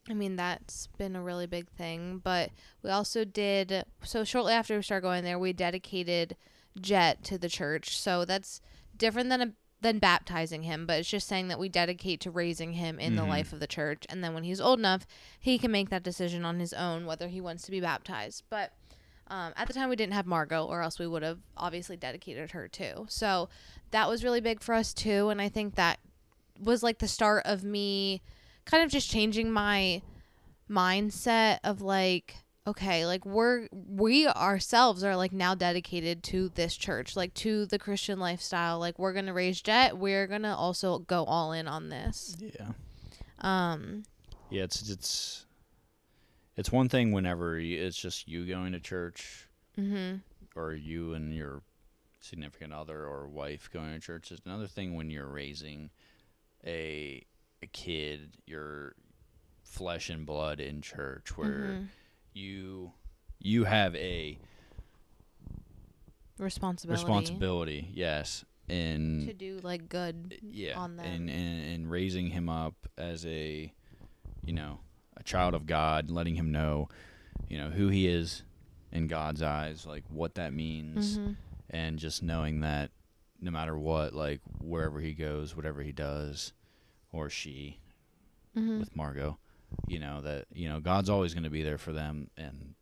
I 0.08 0.14
mean, 0.14 0.37
that's 0.37 0.88
been 0.98 1.14
a 1.14 1.22
really 1.22 1.46
big 1.46 1.68
thing. 1.70 2.20
But 2.24 2.50
we 2.82 2.90
also 2.90 3.24
did, 3.24 3.85
so 4.02 4.24
shortly 4.24 4.52
after 4.52 4.74
we 4.76 4.82
started 4.82 5.02
going 5.02 5.22
there, 5.22 5.38
we 5.38 5.52
dedicated 5.52 6.37
Jet 6.80 7.22
to 7.24 7.38
the 7.38 7.48
church. 7.48 7.96
So 7.98 8.24
that's 8.24 8.61
different 8.96 9.28
than 9.28 9.42
a, 9.42 9.52
than 9.80 9.98
baptizing 9.98 10.62
him, 10.62 10.87
but 10.87 10.98
it's 11.00 11.08
just 11.11 11.26
saying 11.28 11.48
that 11.48 11.58
we 11.58 11.68
dedicate 11.68 12.20
to 12.20 12.30
raising 12.30 12.72
him 12.74 12.98
in 12.98 13.16
the 13.16 13.22
Mhm. 13.22 13.28
life 13.28 13.52
of 13.52 13.61
the 13.61 13.66
church. 13.66 14.04
And 14.08 14.22
then 14.24 14.32
when 14.32 14.44
he's 14.44 14.61
old 14.61 14.78
enough, 14.78 15.06
he 15.38 15.58
can 15.58 15.70
make 15.72 15.90
that 15.90 16.02
decision 16.04 16.44
on 16.44 16.58
his 16.61 16.72
own 16.72 17.04
whether 17.04 17.28
he 17.28 17.40
wants 17.40 17.64
to 17.64 17.70
be 17.70 17.80
baptized. 17.80 18.44
But 18.48 18.72
um, 19.28 19.52
at 19.56 19.66
the 19.66 19.72
time, 19.74 19.88
we 19.88 19.96
didn't 19.96 20.12
have 20.12 20.26
Margot, 20.26 20.64
or 20.64 20.82
else 20.82 20.98
we 20.98 21.06
would 21.06 21.22
have 21.22 21.38
obviously 21.56 21.96
dedicated 21.96 22.50
her 22.52 22.68
too. 22.68 23.06
So 23.08 23.48
that 23.90 24.08
was 24.08 24.24
really 24.24 24.40
big 24.40 24.62
for 24.62 24.74
us 24.74 24.92
too. 24.92 25.28
And 25.30 25.40
I 25.40 25.48
think 25.48 25.74
that 25.76 25.98
was 26.61 26.82
like 26.82 26.98
the 26.98 27.08
start 27.08 27.44
of 27.46 27.64
me 27.64 28.22
kind 28.64 28.85
of 28.85 28.90
just 28.90 29.11
changing 29.11 29.50
my 29.50 30.02
mindset 30.70 31.58
of 31.64 31.80
like 31.82 32.37
okay 32.66 33.04
like 33.04 33.26
we're 33.26 33.66
we 33.72 34.26
ourselves 34.28 35.02
are 35.02 35.16
like 35.16 35.32
now 35.32 35.54
dedicated 35.54 36.22
to 36.22 36.48
this 36.50 36.76
church 36.76 37.16
like 37.16 37.35
to 37.35 37.66
the 37.66 37.78
christian 37.78 38.20
lifestyle 38.20 38.78
like 38.78 38.98
we're 38.98 39.12
gonna 39.12 39.32
raise 39.32 39.61
jet 39.61 39.98
we're 39.98 40.28
gonna 40.28 40.54
also 40.54 41.00
go 41.00 41.24
all 41.24 41.52
in 41.52 41.66
on 41.66 41.88
this 41.88 42.37
Yeah. 42.38 42.68
um 43.40 44.04
Yeah, 44.50 44.62
it's 44.62 44.88
it's 44.88 45.46
it's 46.57 46.71
one 46.73 46.88
thing 46.88 47.12
whenever 47.12 47.55
y 47.57 47.62
it's 47.62 47.97
just 47.97 48.29
you 48.29 48.47
going 48.47 48.73
to 48.73 48.81
church 48.81 49.49
mhm 49.79 50.21
or 50.55 50.73
you 50.75 51.15
and 51.15 51.35
your 51.35 51.62
significant 52.21 52.73
other 52.73 53.07
or 53.07 53.27
wife 53.29 53.71
going 53.73 53.93
to 53.93 54.01
church. 54.01 54.31
It's 54.31 54.43
another 54.45 54.67
thing 54.67 54.95
when 54.95 55.11
you're 55.11 55.27
raising 55.27 55.91
a 56.65 57.25
a 57.62 57.67
kid, 57.67 58.37
your 58.47 58.95
flesh 59.62 60.11
and 60.11 60.27
blood 60.27 60.61
in 60.61 60.81
church, 60.83 61.37
where 61.37 61.79
mhm. 61.81 61.87
you 62.33 62.93
you 63.38 63.65
have 63.65 63.95
a 63.97 64.38
responsibility 66.38 67.03
responsibility, 67.03 67.88
yes, 67.93 68.45
in 68.69 69.25
to 69.27 69.33
do 69.33 69.59
like 69.62 69.88
good 69.88 70.38
yeah, 70.43 70.79
on 70.79 70.97
them. 70.97 71.07
and, 71.07 71.31
and 71.31 71.65
and 71.75 71.91
raising 71.91 72.29
him 72.29 72.49
up 72.49 72.75
as 72.99 73.25
a 73.27 73.73
you 74.45 74.53
know 74.53 74.81
a 75.16 75.22
child 75.22 75.55
of 75.55 75.66
God, 75.66 76.11
letting 76.11 76.35
him 76.37 76.51
know 76.53 76.88
you 77.48 77.59
know 77.59 77.70
who 77.70 77.88
he 77.88 78.07
is 78.07 78.42
in 78.90 79.07
God's 79.07 79.42
eyes, 79.42 79.87
like 79.87 80.05
what 80.09 80.35
that 80.35 80.53
means, 80.53 81.18
Mhm. 81.18 81.37
and 81.70 81.98
just 81.98 82.22
knowing 82.22 82.61
that 82.61 82.90
no 83.40 83.51
matter 83.51 83.77
what, 83.77 84.14
like 84.14 84.40
wherever 84.61 85.01
he 85.01 85.12
goes, 85.14 85.57
whatever 85.57 85.83
he 85.83 85.92
does, 85.92 86.53
or 87.11 87.29
she 87.29 87.81
Mhm. 88.57 88.79
with 88.81 88.94
Margot, 88.96 89.38
you 89.88 89.98
know 89.98 90.20
that 90.20 90.46
you 90.53 90.68
know 90.68 90.81
God's 90.81 91.09
always 91.09 91.35
going 91.35 91.44
to 91.44 91.51
be 91.51 91.62
there 91.62 91.79
for 91.79 91.92
them, 91.92 92.31
and 92.37 92.75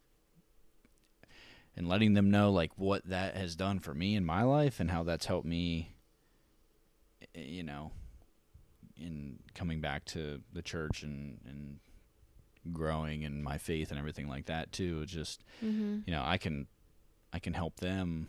and 1.77 1.89
letting 1.89 2.15
them 2.15 2.31
know 2.31 2.51
like 2.51 2.77
what 2.77 3.05
that 3.07 3.37
has 3.37 3.55
done 3.57 3.79
for 3.79 3.95
me 3.95 4.15
in 4.17 4.25
my 4.25 4.43
life 4.43 4.81
and 4.81 4.91
how 4.91 5.03
that's 5.05 5.27
helped 5.27 5.47
me, 5.47 5.95
you 7.35 7.63
know, 7.63 7.93
in 8.97 9.39
coming 9.55 9.81
back 9.81 10.05
to 10.07 10.43
the 10.53 10.63
church 10.63 11.03
and 11.03 11.41
and 11.47 11.81
growing 12.73 13.23
in 13.23 13.43
my 13.43 13.57
faith 13.59 13.91
and 13.91 13.99
everything 13.99 14.29
like 14.29 14.47
that 14.47 14.73
too. 14.73 15.01
It's 15.03 15.13
just 15.13 15.43
Mhm. 15.63 16.03
you 16.07 16.13
know 16.13 16.23
I 16.25 16.37
can 16.39 16.67
I 17.33 17.39
can 17.39 17.55
help 17.55 17.77
them 17.81 18.29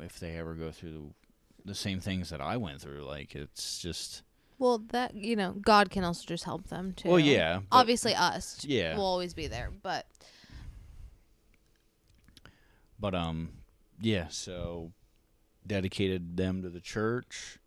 if 0.00 0.18
they 0.20 0.36
ever 0.36 0.54
go 0.54 0.70
through 0.70 1.14
the 1.64 1.74
same 1.74 2.00
things 2.00 2.30
that 2.30 2.40
I 2.40 2.56
went 2.56 2.80
through. 2.80 3.04
Like 3.04 3.34
it's 3.34 3.78
just 3.78 4.22
well 4.58 4.78
that 4.90 5.14
you 5.14 5.36
know 5.36 5.52
god 5.52 5.88
can 5.90 6.02
also 6.04 6.24
just 6.26 6.44
help 6.44 6.66
them 6.68 6.92
too 6.92 7.08
well, 7.08 7.18
yeah, 7.20 7.60
obviously 7.70 8.14
us 8.14 8.64
Yeah. 8.64 8.96
will 8.96 9.04
always 9.04 9.32
be 9.34 9.46
there 9.46 9.70
but 9.82 10.06
But 13.00 13.14
um, 13.14 13.50
yeah. 14.00 14.26
So 14.28 14.92
dedicated 15.66 16.36
them 16.36 16.62
to 16.62 16.68
the 16.70 16.80
church. 16.80 17.58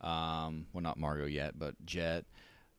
Um, 0.00 0.66
well, 0.72 0.82
not 0.82 0.98
Margot 0.98 1.26
yet, 1.26 1.58
but 1.58 1.74
Jet. 1.84 2.24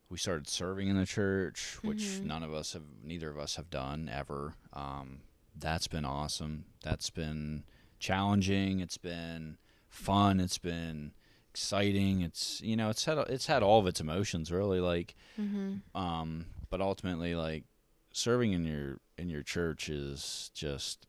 We 0.09 0.17
started 0.17 0.47
serving 0.47 0.87
in 0.87 0.97
the 0.97 1.05
church, 1.05 1.77
which 1.83 1.99
Mhm. 2.01 2.23
none 2.23 2.43
of 2.43 2.53
us 2.53 2.73
have, 2.73 2.83
neither 3.03 3.29
of 3.29 3.37
us 3.37 3.55
have 3.57 3.69
done 3.69 4.09
ever. 4.09 4.55
Um, 4.73 5.21
that's 5.55 5.87
been 5.87 6.05
awesome. 6.05 6.65
That's 6.81 7.09
been 7.09 7.63
challenging. 7.99 8.79
It's 8.79 8.97
been 8.97 9.57
fun. 9.87 10.39
It's 10.39 10.57
been 10.57 11.13
exciting. 11.49 12.21
It's 12.21 12.61
you 12.61 12.75
know, 12.75 12.89
it's 12.89 13.05
had 13.05 13.17
it's 13.29 13.45
had 13.47 13.61
all 13.61 13.79
of 13.79 13.87
its 13.87 13.99
emotions 13.99 14.51
really. 14.51 14.79
Like 14.79 15.15
Mm-hmm. 15.39 15.77
um, 15.99 16.45
but 16.69 16.81
ultimately, 16.81 17.35
like 17.35 17.65
serving 18.11 18.53
in 18.53 18.65
your 18.65 18.99
in 19.17 19.29
your 19.29 19.43
church 19.43 19.89
is 19.89 20.49
just 20.53 21.05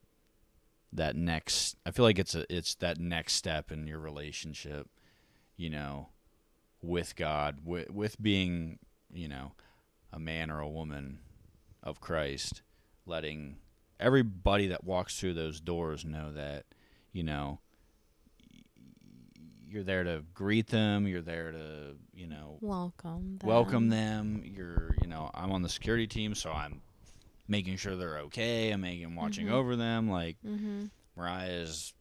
that 0.93 1.15
next. 1.17 1.77
I 1.87 1.91
feel 1.91 2.05
like 2.05 2.19
it's 2.19 2.35
a 2.35 2.45
it's 2.55 2.75
that 2.77 2.99
next 2.99 3.35
step 3.35 3.71
in 3.73 3.87
your 3.87 3.99
relationship, 4.01 4.89
you 5.57 5.71
know, 5.71 6.09
with 6.83 7.15
God, 7.17 7.61
with 7.65 7.91
with 7.91 8.21
being 8.21 8.79
you 9.13 9.29
know 9.29 9.53
a 10.13 10.19
man 10.19 10.51
or 10.51 10.61
a 10.61 10.69
woman 10.69 11.19
of 11.83 12.01
Christ, 12.01 12.63
letting 13.07 13.57
everybody 13.99 14.67
that 14.69 14.85
walks 14.85 15.19
through 15.19 15.35
those 15.35 15.61
doors 15.61 16.05
know 16.05 16.33
that 16.33 16.65
you 17.13 17.23
know 17.23 17.59
you're 19.69 19.85
there 19.85 20.03
to 20.05 20.23
greet 20.35 20.67
them 20.69 21.07
you're 21.07 21.21
there 21.23 21.53
to 21.53 21.95
you 22.15 22.27
know 22.27 22.59
Welcome. 22.61 23.39
them. 23.39 23.49
welcome 23.49 23.89
them. 23.89 24.43
You're, 24.45 24.95
you 25.01 25.07
know, 25.09 25.31
I'm 25.33 25.53
on 25.53 25.63
the 25.63 25.69
security 25.69 26.07
team, 26.07 26.35
so 26.35 26.51
I'm 26.53 26.83
making 27.49 27.77
sure 27.77 27.97
they're 27.97 28.19
okay. 28.19 28.71
I'm 28.71 28.81
making 28.83 29.15
watching 29.15 29.47
Mhm. 29.47 29.53
over 29.53 29.77
them. 29.77 30.11
Like 30.11 30.37
Mm-hmm. 30.47 30.87
Mariah's 31.17 31.95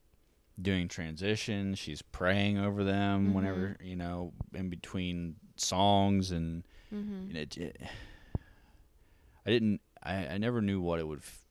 doing 0.61 0.87
transition. 0.89 1.75
She's 1.75 2.01
praying 2.01 2.57
over 2.57 2.83
them 2.83 3.29
Mhm. 3.29 3.33
whenever 3.33 3.77
you 3.81 3.95
know 3.95 4.33
in 4.53 4.69
between 4.69 5.35
songs, 5.55 6.31
and, 6.31 6.63
Mm-hmm. 6.93 7.29
and 7.29 7.37
it, 7.37 7.57
it. 7.57 7.81
I 9.45 9.49
didn't. 9.49 9.81
I, 10.01 10.27
I 10.27 10.37
never 10.37 10.61
knew 10.61 10.79
what 10.81 10.99
it 10.99 11.07
would. 11.07 11.19
F- 11.19 11.43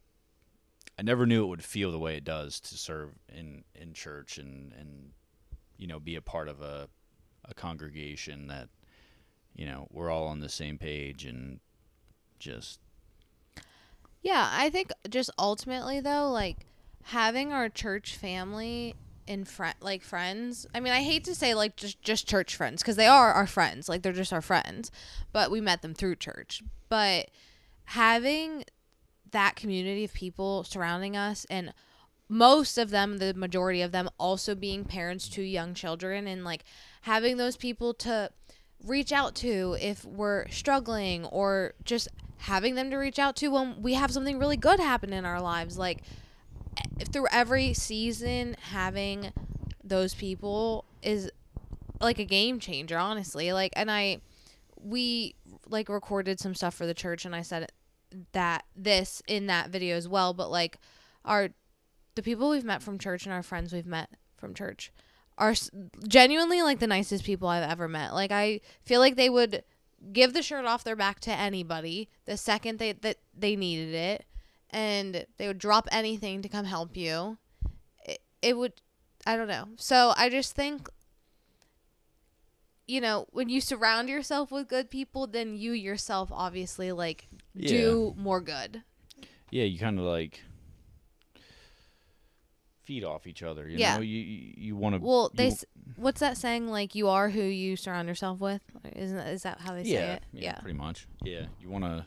I 0.98 1.02
never 1.02 1.26
knew 1.26 1.44
it 1.44 1.48
would 1.48 1.64
feel 1.64 1.92
the 1.92 1.98
way 1.98 2.16
it 2.16 2.24
does 2.24 2.58
to 2.60 2.76
serve 2.76 3.10
in 3.28 3.64
in 3.74 3.92
church 3.92 4.38
and 4.38 4.72
and 4.72 5.12
you 5.76 5.86
know 5.86 6.00
be 6.00 6.16
a 6.16 6.20
part 6.22 6.48
of 6.48 6.60
a 6.60 6.88
a 7.44 7.54
congregation 7.54 8.48
that 8.48 8.68
you 9.54 9.64
know 9.66 9.86
we're 9.90 10.10
all 10.10 10.26
on 10.26 10.40
the 10.40 10.48
same 10.48 10.76
page 10.78 11.24
and 11.24 11.60
just 12.38 12.80
Yeah, 14.22 14.48
I 14.52 14.70
think 14.70 14.90
just 15.08 15.30
ultimately 15.38 16.00
though, 16.00 16.30
like 16.30 16.66
having 17.04 17.52
our 17.52 17.68
church 17.68 18.16
family 18.16 18.94
and 19.28 19.46
friend 19.46 19.74
like 19.80 20.02
friends. 20.02 20.66
I 20.74 20.80
mean, 20.80 20.92
I 20.92 21.02
hate 21.02 21.24
to 21.24 21.34
say 21.34 21.54
like 21.54 21.76
just 21.76 22.02
just 22.02 22.26
church 22.26 22.56
friends 22.56 22.82
because 22.82 22.96
they 22.96 23.06
are 23.06 23.32
our 23.32 23.46
friends. 23.46 23.88
Like 23.88 24.02
they're 24.02 24.12
just 24.12 24.32
our 24.32 24.42
friends, 24.42 24.90
but 25.32 25.50
we 25.50 25.60
met 25.60 25.82
them 25.82 25.94
through 25.94 26.16
church. 26.16 26.62
But 26.88 27.30
having 27.84 28.64
that 29.30 29.56
community 29.56 30.04
of 30.04 30.12
people 30.12 30.64
surrounding 30.64 31.16
us 31.16 31.46
and 31.50 31.72
most 32.28 32.76
of 32.76 32.90
them 32.90 33.18
the 33.18 33.32
majority 33.34 33.82
of 33.82 33.92
them 33.92 34.08
also 34.18 34.54
being 34.54 34.84
parents 34.84 35.28
to 35.28 35.42
young 35.42 35.74
children 35.74 36.26
and 36.26 36.44
like 36.44 36.64
having 37.02 37.36
those 37.36 37.56
people 37.56 37.94
to 37.94 38.30
reach 38.84 39.12
out 39.12 39.34
to 39.34 39.76
if 39.80 40.04
we're 40.04 40.46
struggling 40.48 41.24
or 41.26 41.74
just 41.84 42.08
having 42.38 42.74
them 42.74 42.90
to 42.90 42.96
reach 42.96 43.18
out 43.18 43.34
to 43.34 43.48
when 43.48 43.82
we 43.82 43.94
have 43.94 44.10
something 44.10 44.38
really 44.38 44.56
good 44.56 44.78
happen 44.78 45.12
in 45.12 45.24
our 45.24 45.40
lives 45.40 45.78
like 45.78 46.02
through 47.12 47.26
every 47.30 47.72
season 47.72 48.56
having 48.70 49.32
those 49.82 50.14
people 50.14 50.84
is 51.02 51.30
like 52.00 52.18
a 52.18 52.24
game 52.24 52.58
changer 52.58 52.98
honestly 52.98 53.52
like 53.52 53.72
and 53.74 53.90
i 53.90 54.18
we 54.80 55.34
like 55.68 55.88
recorded 55.88 56.38
some 56.38 56.54
stuff 56.54 56.74
for 56.74 56.86
the 56.86 56.94
church 56.94 57.24
and 57.24 57.34
i 57.34 57.42
said 57.42 57.70
that 58.32 58.64
this 58.76 59.22
in 59.26 59.46
that 59.46 59.70
video 59.70 59.96
as 59.96 60.08
well 60.08 60.32
but 60.32 60.50
like 60.50 60.78
our 61.24 61.50
the 62.14 62.22
people 62.22 62.50
we've 62.50 62.64
met 62.64 62.82
from 62.82 62.98
church 62.98 63.26
and 63.26 63.32
our 63.32 63.42
friends 63.42 63.72
we've 63.72 63.86
met 63.86 64.10
from 64.36 64.54
church 64.54 64.90
are 65.38 65.54
genuinely 66.06 66.62
like 66.62 66.80
the 66.80 66.86
nicest 66.86 67.24
people 67.24 67.48
I've 67.48 67.68
ever 67.68 67.88
met. 67.88 68.12
Like 68.12 68.32
I 68.32 68.60
feel 68.82 69.00
like 69.00 69.16
they 69.16 69.30
would 69.30 69.62
give 70.12 70.32
the 70.32 70.42
shirt 70.42 70.64
off 70.64 70.84
their 70.84 70.96
back 70.96 71.20
to 71.20 71.32
anybody 71.32 72.08
the 72.24 72.36
second 72.36 72.78
they 72.78 72.92
that 72.92 73.16
they 73.36 73.56
needed 73.56 73.94
it 73.94 74.24
and 74.70 75.24
they 75.36 75.46
would 75.46 75.58
drop 75.58 75.88
anything 75.90 76.42
to 76.42 76.48
come 76.48 76.64
help 76.64 76.96
you. 76.96 77.38
It, 78.04 78.20
it 78.42 78.56
would 78.56 78.74
I 79.26 79.36
don't 79.36 79.48
know. 79.48 79.68
So 79.76 80.12
I 80.16 80.28
just 80.28 80.54
think 80.54 80.88
you 82.86 83.00
know, 83.02 83.26
when 83.32 83.50
you 83.50 83.60
surround 83.60 84.08
yourself 84.08 84.50
with 84.50 84.66
good 84.68 84.90
people, 84.90 85.26
then 85.26 85.54
you 85.54 85.72
yourself 85.72 86.30
obviously 86.32 86.90
like 86.92 87.28
do 87.54 88.14
more 88.16 88.40
good. 88.40 88.82
yeah 89.50 89.64
you 89.64 89.78
kind 89.78 89.98
of 89.98 90.04
like 90.04 90.40
feed 92.84 93.04
off 93.04 93.26
each 93.26 93.42
other 93.42 93.68
you 93.68 93.78
Yeah. 93.78 93.96
know 93.96 94.00
you 94.00 94.18
you, 94.18 94.54
you 94.56 94.76
want 94.76 94.94
to 94.94 95.00
Well, 95.02 95.30
they 95.34 95.48
s- 95.48 95.64
what's 95.96 96.20
that 96.20 96.38
saying? 96.38 96.68
Like 96.68 96.94
you 96.94 97.08
are 97.08 97.28
who 97.28 97.42
you 97.42 97.76
surround 97.76 98.08
yourself 98.08 98.40
with. 98.40 98.62
Isn't 98.96 99.16
that, 99.18 99.26
is 99.28 99.42
that 99.42 99.60
how 99.60 99.74
they 99.74 99.84
say 99.84 100.12
it? 100.12 100.22
yeah, 100.32 100.40
yeah 100.52 100.58
pretty 100.60 100.78
much 100.78 101.06
yeah 101.22 101.46
you 101.60 101.68
want 101.68 101.84
to 101.84 102.06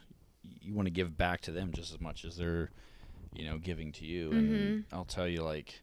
you 0.61 0.73
want 0.73 0.85
to 0.85 0.91
give 0.91 1.17
back 1.17 1.41
to 1.41 1.51
them 1.51 1.71
just 1.73 1.93
as 1.93 1.99
much 2.01 2.23
as 2.25 2.37
they're 2.37 2.69
you 3.33 3.45
know 3.45 3.57
giving 3.57 3.91
to 3.93 4.05
you 4.05 4.31
and 4.33 4.49
Mhm. 4.49 4.83
i'll 4.93 5.05
tell 5.05 5.27
you 5.27 5.41
like 5.43 5.81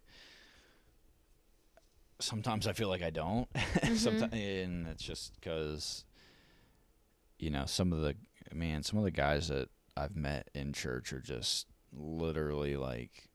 sometimes 2.20 2.66
i 2.66 2.72
feel 2.72 2.88
like 2.88 3.02
i 3.02 3.10
don't 3.10 3.48
Mm-hmm. 3.54 3.94
sometimes 3.94 4.32
and 4.32 4.86
it's 4.88 5.02
just 5.02 5.34
because 5.34 6.04
you 7.38 7.50
know 7.50 7.64
some 7.66 7.92
of 7.92 8.00
the 8.02 8.14
man 8.52 8.82
some 8.82 8.98
of 8.98 9.04
the 9.04 9.10
guys 9.10 9.48
that 9.48 9.68
i've 9.96 10.16
met 10.16 10.48
in 10.54 10.72
church 10.72 11.12
are 11.12 11.20
just 11.20 11.66
literally 11.92 12.76
like 12.76 13.28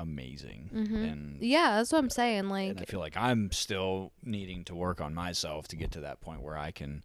amazing 0.00 0.70
Mhm. 0.74 1.10
and 1.10 1.42
Yeah, 1.42 1.76
that's 1.76 1.92
what 1.92 2.00
I'm 2.00 2.10
saying. 2.10 2.40
and 2.40 2.50
Like, 2.50 2.80
I 2.80 2.84
feel 2.84 2.98
like 3.00 3.16
I'm 3.16 3.52
still 3.52 4.12
needing 4.24 4.64
to 4.64 4.74
work 4.74 5.00
on 5.00 5.14
myself 5.14 5.68
to 5.68 5.76
get 5.76 5.92
to 5.92 6.00
that 6.00 6.20
point 6.20 6.42
where 6.42 6.58
I 6.58 6.72
can 6.72 7.04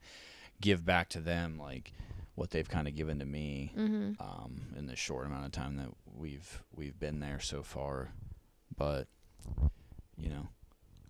give 0.60 0.84
back 0.84 1.08
to 1.10 1.19
them 1.21 1.58
like 1.60 1.93
what 2.39 2.52
they've 2.52 2.69
kind 2.69 2.88
of 2.88 2.95
given 2.95 3.19
to 3.19 3.25
me 3.25 3.73
hmm 3.75 4.12
um, 4.21 4.62
in 4.78 4.86
the 4.86 4.95
short 4.95 5.28
amount 5.28 5.45
of 5.45 5.52
time 5.52 5.75
that 5.75 5.89
we've 6.15 6.63
we've 6.73 6.97
been 6.97 7.19
there 7.19 7.39
so 7.39 7.62
far. 7.62 8.13
But 8.78 9.08
you 10.17 10.30
know, 10.30 10.47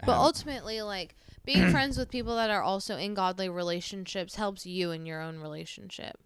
but 0.06 0.18
ultimately, 0.18 0.82
like 0.82 1.16
being 1.46 1.70
friends 1.72 1.98
with 1.98 2.10
people 2.10 2.36
that 2.36 2.50
are 2.50 2.64
also 2.64 2.98
in 2.98 3.14
godly 3.14 3.48
relationships 3.48 4.36
helps 4.36 4.66
you 4.66 4.90
in 4.90 5.06
your 5.06 5.22
own 5.22 5.40
relationship. 5.40 6.18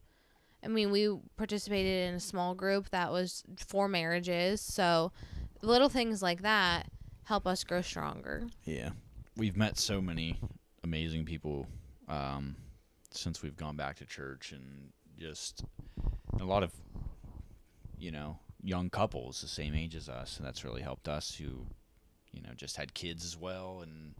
I 0.63 0.69
mean, 0.69 0.91
we 0.91 1.13
participated 1.35 2.07
in 2.07 2.15
a 2.15 2.19
small 2.21 2.55
group 2.55 2.89
that 2.91 3.11
was 3.11 3.43
for 3.57 3.89
marriages, 3.89 4.61
so 4.61 5.11
little 5.61 5.89
things 5.89 6.21
like 6.21 6.41
that 6.43 6.87
help 7.25 7.45
us 7.45 7.63
grow 7.65 7.81
stronger. 7.81 8.47
yeah, 8.63 8.91
we've 9.35 9.57
met 9.57 9.77
so 9.77 10.01
many 10.01 10.39
amazing 10.83 11.25
people 11.25 11.67
um, 12.07 12.55
since 13.15 13.41
we've 13.41 13.55
gone 13.57 13.75
back 13.75 13.97
to 13.97 14.05
church, 14.05 14.51
and 14.51 14.91
just 15.17 15.63
a 16.39 16.45
lot 16.45 16.63
of 16.63 16.71
you 17.97 18.11
know 18.11 18.39
young 18.61 18.89
couples 18.89 19.41
the 19.41 19.47
same 19.47 19.75
age 19.75 19.95
as 19.95 20.09
us, 20.09 20.37
and 20.37 20.45
that's 20.45 20.63
really 20.63 20.81
helped 20.81 21.07
us 21.07 21.35
who 21.35 21.65
you 22.31 22.41
know 22.41 22.53
just 22.55 22.77
had 22.77 22.93
kids 22.93 23.25
as 23.25 23.37
well, 23.37 23.81
and 23.81 24.15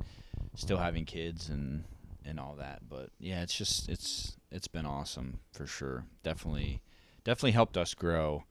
still 0.56 0.78
having 0.78 1.06
kids 1.06 1.50
and 1.50 1.84
and 2.26 2.40
all 2.40 2.56
that. 2.56 2.82
But 2.88 3.10
yeah, 3.20 3.42
it's 3.42 3.56
just 3.56 3.90
it's 3.90 4.38
it's 4.52 4.68
been 4.68 4.86
awesome 4.86 5.40
for 5.52 5.66
sure. 5.68 6.06
Definitely, 6.24 6.82
definitely 7.24 7.52
helped 7.52 7.78
us 7.78 7.94
grow 7.94 8.46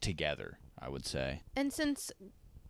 together. 0.00 0.58
I 0.80 0.88
would 0.88 1.04
say. 1.04 1.42
And 1.56 1.72
since 1.72 2.12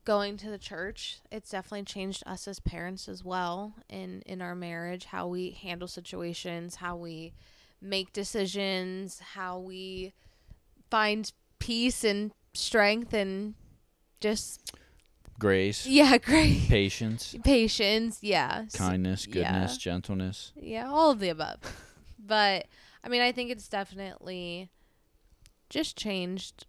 going 0.08 0.38
to 0.38 0.48
the 0.48 0.56
church, 0.56 1.18
it's 1.30 1.50
definitely 1.50 1.84
changed 1.84 2.22
us 2.24 2.48
as 2.48 2.58
parents 2.60 3.10
as 3.10 3.22
well 3.22 3.74
in 3.90 4.22
in 4.24 4.40
our 4.40 4.54
marriage, 4.54 5.04
how 5.04 5.28
we 5.28 5.50
handle 5.50 5.86
situations, 5.86 6.76
how 6.76 6.96
we 6.96 7.34
make 7.82 8.10
decisions, 8.14 9.18
how 9.34 9.58
we 9.58 10.14
find 10.90 11.30
peace 11.58 12.04
and 12.04 12.32
strength 12.54 13.12
and 13.12 13.52
just 14.18 14.72
Grace, 15.38 15.86
yeah, 16.00 16.16
great 16.16 16.66
patience, 16.68 17.36
patience, 17.44 18.18
yeah. 18.22 18.64
kindness, 18.72 19.26
yeah. 19.26 19.34
goodness, 19.34 19.76
gentleness. 19.76 20.52
Yeah, 20.56 20.88
all 20.88 21.10
of 21.10 21.20
the 21.20 21.28
above. 21.28 21.58
but 22.18 22.66
I 23.04 23.10
mean, 23.10 23.20
I 23.20 23.32
think 23.32 23.50
it's 23.50 23.68
definitely 23.68 24.70
just 25.68 25.98
changed 25.98 26.64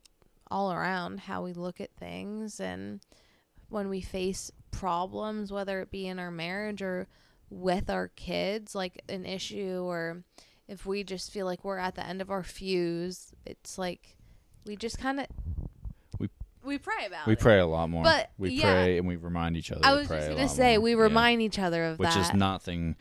all 0.51 0.73
around 0.73 1.21
how 1.21 1.41
we 1.41 1.53
look 1.53 1.79
at 1.79 1.91
things 1.95 2.59
and 2.59 2.99
when 3.69 3.89
we 3.89 4.01
face 4.01 4.51
problems, 4.71 5.51
whether 5.51 5.81
it 5.81 5.91
be 5.91 6.07
in 6.07 6.19
our 6.19 6.31
marriage 6.31 6.81
or 6.81 7.07
with 7.49 7.89
our 7.89 8.09
kids, 8.09 8.75
like 8.75 9.01
an 9.09 9.25
issue, 9.25 9.81
or 9.83 10.23
if 10.67 10.85
we 10.85 11.03
just 11.03 11.31
feel 11.31 11.45
like 11.45 11.63
we're 11.63 11.77
at 11.77 11.95
the 11.95 12.05
end 12.05 12.21
of 12.21 12.29
our 12.29 12.43
fuse, 12.43 13.33
it's 13.45 13.77
like 13.77 14.17
we 14.65 14.75
just 14.75 14.99
kind 14.99 15.19
of 15.19 15.27
we 16.63 16.77
pray 16.77 17.05
about 17.05 17.21
it. 17.21 17.27
We 17.27 17.33
it. 17.33 17.39
pray 17.39 17.59
a 17.59 17.65
lot 17.65 17.89
more. 17.89 18.03
But, 18.03 18.31
we 18.37 18.51
yeah. 18.51 18.73
pray 18.73 18.97
and 18.97 19.07
we 19.07 19.15
remind 19.15 19.57
each 19.57 19.71
other. 19.71 19.81
I 19.83 19.93
was 19.93 20.07
just 20.07 20.29
gonna 20.29 20.49
say 20.49 20.77
more. 20.77 20.83
we 20.83 20.91
Yeah. 20.91 20.97
remind 20.97 21.41
each 21.41 21.59
other 21.59 21.83
of 21.85 21.97
that. 21.97 22.03
which 22.03 22.13
that. 22.13 22.29
is 22.29 22.33
nothing, 22.33 22.95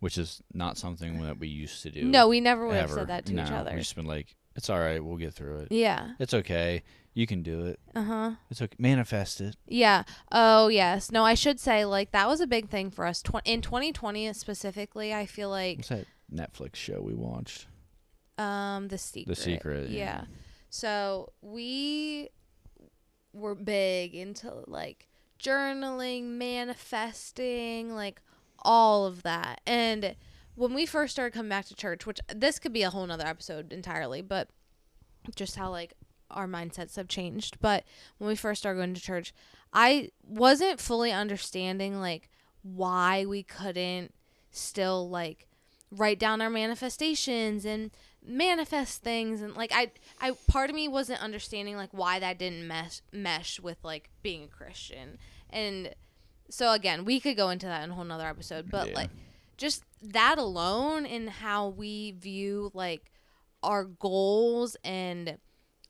which 0.00 0.18
is 0.18 0.42
not 0.52 0.78
something 0.78 1.22
that 1.22 1.38
we 1.38 1.48
used 1.48 1.82
to 1.82 1.90
do. 1.90 2.04
no, 2.04 2.28
we 2.28 2.40
never 2.40 2.66
would 2.66 2.76
have 2.76 2.90
said 2.90 3.08
that 3.08 3.26
to 3.26 3.34
no, 3.34 3.44
each 3.44 3.50
other. 3.50 3.72
We 3.72 3.78
just 3.78 3.96
been 3.96 4.06
like, 4.06 4.34
it's 4.56 4.68
all 4.70 4.78
right. 4.78 5.02
We'll 5.04 5.16
get 5.16 5.34
through 5.34 5.60
it. 5.60 5.68
Yeah. 5.72 6.12
It's 6.18 6.34
okay. 6.34 6.82
You 7.14 7.26
can 7.26 7.42
do 7.42 7.66
it. 7.66 7.78
Uh 7.94 8.02
huh. 8.04 8.30
It's 8.50 8.62
okay. 8.62 8.76
Manifest 8.78 9.40
it. 9.40 9.56
Yeah. 9.66 10.04
Oh, 10.30 10.68
yes. 10.68 11.10
No, 11.12 11.24
I 11.24 11.34
should 11.34 11.60
say 11.60 11.84
like 11.84 12.10
that 12.12 12.26
was 12.28 12.40
a 12.40 12.46
big 12.46 12.68
thing 12.70 12.90
for 12.90 13.04
us 13.06 13.20
Tw- 13.22 13.42
in 13.44 13.60
2020 13.60 14.32
specifically. 14.32 15.12
I 15.12 15.26
feel 15.26 15.50
like 15.50 15.78
What's 15.78 15.88
that 15.90 16.06
Netflix 16.32 16.76
show 16.76 17.00
we 17.02 17.14
watched? 17.14 17.66
um 18.38 18.88
the 18.88 18.96
secret. 18.96 19.36
The 19.36 19.40
Secret, 19.42 19.90
Yeah. 19.90 19.98
yeah. 19.98 20.24
So 20.70 21.32
we 21.42 22.30
were 23.34 23.54
big 23.54 24.14
into 24.14 24.50
like 24.66 25.06
journaling, 25.38 26.24
manifesting, 26.38 27.94
like 27.94 28.20
all 28.60 29.06
of 29.06 29.22
that. 29.22 29.60
And 29.66 30.16
when 30.54 30.74
we 30.74 30.86
first 30.86 31.12
started 31.12 31.34
coming 31.34 31.48
back 31.50 31.66
to 31.66 31.74
church, 31.74 32.06
which 32.06 32.20
this 32.34 32.58
could 32.58 32.72
be 32.72 32.82
a 32.82 32.90
whole 32.90 33.06
nother 33.06 33.26
episode 33.26 33.72
entirely, 33.72 34.20
but 34.22 34.48
just 35.34 35.56
how 35.56 35.70
like 35.70 35.94
our 36.30 36.46
mindsets 36.46 36.96
have 36.96 37.08
changed. 37.08 37.58
But 37.60 37.84
when 38.18 38.28
we 38.28 38.36
first 38.36 38.60
started 38.62 38.78
going 38.78 38.94
to 38.94 39.00
church, 39.00 39.32
I 39.72 40.10
wasn't 40.26 40.80
fully 40.80 41.12
understanding 41.12 42.00
like 42.00 42.28
why 42.62 43.24
we 43.26 43.42
couldn't 43.42 44.12
still 44.50 45.08
like 45.08 45.46
write 45.90 46.18
down 46.18 46.40
our 46.40 46.50
manifestations 46.50 47.64
and 47.64 47.90
manifest 48.24 49.02
things 49.02 49.42
and 49.42 49.54
like 49.56 49.72
I 49.74 49.90
I 50.20 50.30
part 50.46 50.70
of 50.70 50.76
me 50.76 50.86
wasn't 50.86 51.20
understanding 51.20 51.76
like 51.76 51.88
why 51.92 52.20
that 52.20 52.38
didn't 52.38 52.66
mesh 52.68 53.00
mesh 53.12 53.58
with 53.58 53.78
like 53.82 54.10
being 54.22 54.44
a 54.44 54.46
Christian. 54.46 55.18
And 55.50 55.94
so 56.48 56.72
again, 56.72 57.04
we 57.04 57.18
could 57.18 57.36
go 57.36 57.50
into 57.50 57.66
that 57.66 57.82
in 57.82 57.90
a 57.90 57.94
whole 57.94 58.04
nother 58.04 58.26
episode, 58.28 58.70
but 58.70 58.88
Yeah. 58.90 58.94
like 58.94 59.10
just 59.62 59.84
that 60.02 60.36
alone 60.38 61.06
and 61.06 61.30
how 61.30 61.68
we 61.68 62.10
view 62.12 62.70
like 62.74 63.10
our 63.62 63.84
goals 63.84 64.76
and 64.84 65.38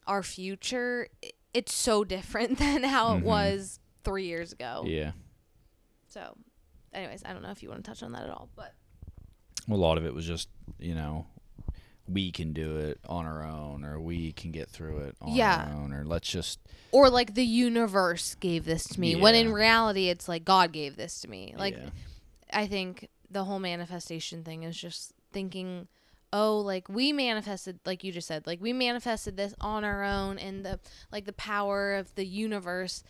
our 0.06 0.22
future 0.22 1.08
it's 1.54 1.74
so 1.74 2.04
different 2.04 2.58
than 2.64 2.82
how 2.84 3.14
it 3.16 3.20
Mhm. 3.20 3.24
was 3.24 3.80
3 4.04 4.26
years 4.26 4.52
ago. 4.52 4.84
Yeah. 4.86 5.12
So 6.08 6.36
anyways, 6.92 7.22
I 7.24 7.32
don't 7.32 7.42
know 7.42 7.50
if 7.50 7.62
you 7.62 7.68
want 7.70 7.82
to 7.84 7.90
touch 7.90 8.02
on 8.02 8.12
that 8.12 8.22
at 8.24 8.30
all, 8.30 8.48
but 8.54 8.74
Well, 9.68 9.78
a 9.78 9.80
lot 9.80 9.96
of 9.98 10.04
it 10.06 10.14
was 10.14 10.26
just 10.26 10.48
you 10.78 10.94
know, 10.94 11.26
we 12.08 12.32
can 12.32 12.52
do 12.52 12.76
it 12.78 12.98
on 13.08 13.24
our 13.26 13.44
own, 13.44 13.84
or 13.84 14.00
we 14.00 14.32
can 14.32 14.50
get 14.50 14.68
through 14.68 14.98
it 14.98 15.16
on 15.20 15.34
Yeah. 15.34 15.68
our 15.70 15.76
own, 15.80 15.92
or 15.92 16.04
let's 16.04 16.28
just 16.28 16.58
or 16.90 17.08
like 17.08 17.34
the 17.34 17.44
universe 17.46 18.34
gave 18.34 18.64
this 18.66 18.84
to 18.88 19.00
me 19.00 19.16
when 19.16 19.34
in 19.34 19.52
reality 19.52 20.08
it's 20.08 20.28
like 20.28 20.44
God 20.44 20.72
gave 20.72 20.96
this 20.96 21.20
to 21.22 21.28
me. 21.28 21.54
Like 21.56 21.76
yeah. 21.76 21.90
I 22.52 22.66
think 22.66 23.08
the 23.32 23.44
whole 23.44 23.58
manifestation 23.58 24.44
thing 24.44 24.62
is 24.62 24.76
just 24.76 25.12
thinking, 25.32 25.88
oh, 26.32 26.58
like 26.58 26.88
we 26.88 27.12
manifested, 27.12 27.78
like 27.84 28.04
you 28.04 28.12
just 28.12 28.28
said, 28.28 28.46
like 28.46 28.60
we 28.60 28.72
manifested 28.72 29.36
this 29.36 29.54
on 29.60 29.84
our 29.84 30.02
own, 30.04 30.38
and 30.38 30.64
the 30.64 30.78
like 31.10 31.24
the 31.24 31.32
power 31.32 31.94
of 31.94 32.14
the 32.14 32.24
universe, 32.26 33.02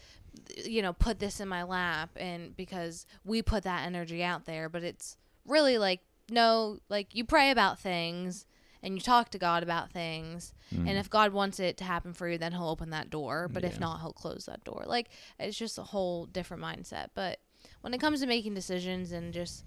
you 0.65 0.83
know, 0.83 0.93
put 0.93 1.19
this 1.19 1.41
in 1.41 1.49
my 1.49 1.63
lap, 1.63 2.11
and 2.17 2.57
because 2.57 3.07
we 3.25 3.43
put 3.43 3.65
that 3.65 3.87
energy 3.87 4.23
out 4.23 4.45
there, 4.47 4.69
but 4.69 4.83
it's 4.83 5.17
really 5.47 5.79
like 5.79 6.01
no, 6.31 6.79
like 6.89 7.15
you 7.15 7.25
pray 7.25 7.51
about 7.51 7.79
things 7.79 8.47
and 8.85 8.95
you 8.95 9.01
talk 9.01 9.29
to 9.31 9.39
God 9.39 9.63
about 9.63 9.91
things, 9.93 10.55
Mm. 10.75 10.89
and 10.89 10.99
if 10.99 11.11
God 11.11 11.33
wants 11.35 11.61
it 11.61 11.77
to 11.77 11.85
happen 11.85 12.15
for 12.15 12.29
you, 12.29 12.39
then 12.39 12.53
He'll 12.53 12.69
open 12.69 12.91
that 12.91 13.11
door, 13.11 13.47
but 13.53 13.63
if 13.63 13.79
not, 13.79 14.01
He'll 14.01 14.13
close 14.15 14.47
that 14.47 14.65
door. 14.65 14.85
Like 14.87 15.11
it's 15.39 15.59
just 15.59 15.79
a 15.79 15.83
whole 15.83 16.25
different 16.27 16.63
mindset, 16.63 17.09
but 17.15 17.39
when 17.83 17.93
it 17.95 18.01
comes 18.01 18.21
to 18.21 18.27
making 18.27 18.55
decisions 18.55 19.13
and 19.13 19.33
just 19.35 19.65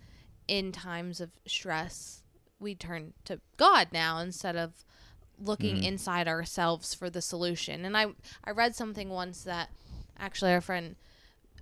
in 0.47 0.71
times 0.71 1.19
of 1.21 1.31
stress, 1.47 2.23
we 2.59 2.75
turn 2.75 3.13
to 3.25 3.39
God 3.57 3.89
now 3.91 4.19
instead 4.19 4.55
of 4.55 4.83
looking 5.37 5.77
Mhm. 5.77 5.83
inside 5.83 6.27
ourselves 6.27 6.93
for 6.93 7.09
the 7.09 7.21
solution. 7.21 7.83
And 7.85 7.97
I 7.97 8.07
I 8.43 8.51
read 8.51 8.75
something 8.75 9.09
once 9.09 9.43
that 9.43 9.69
actually 10.17 10.53
our 10.53 10.61
friend 10.61 10.95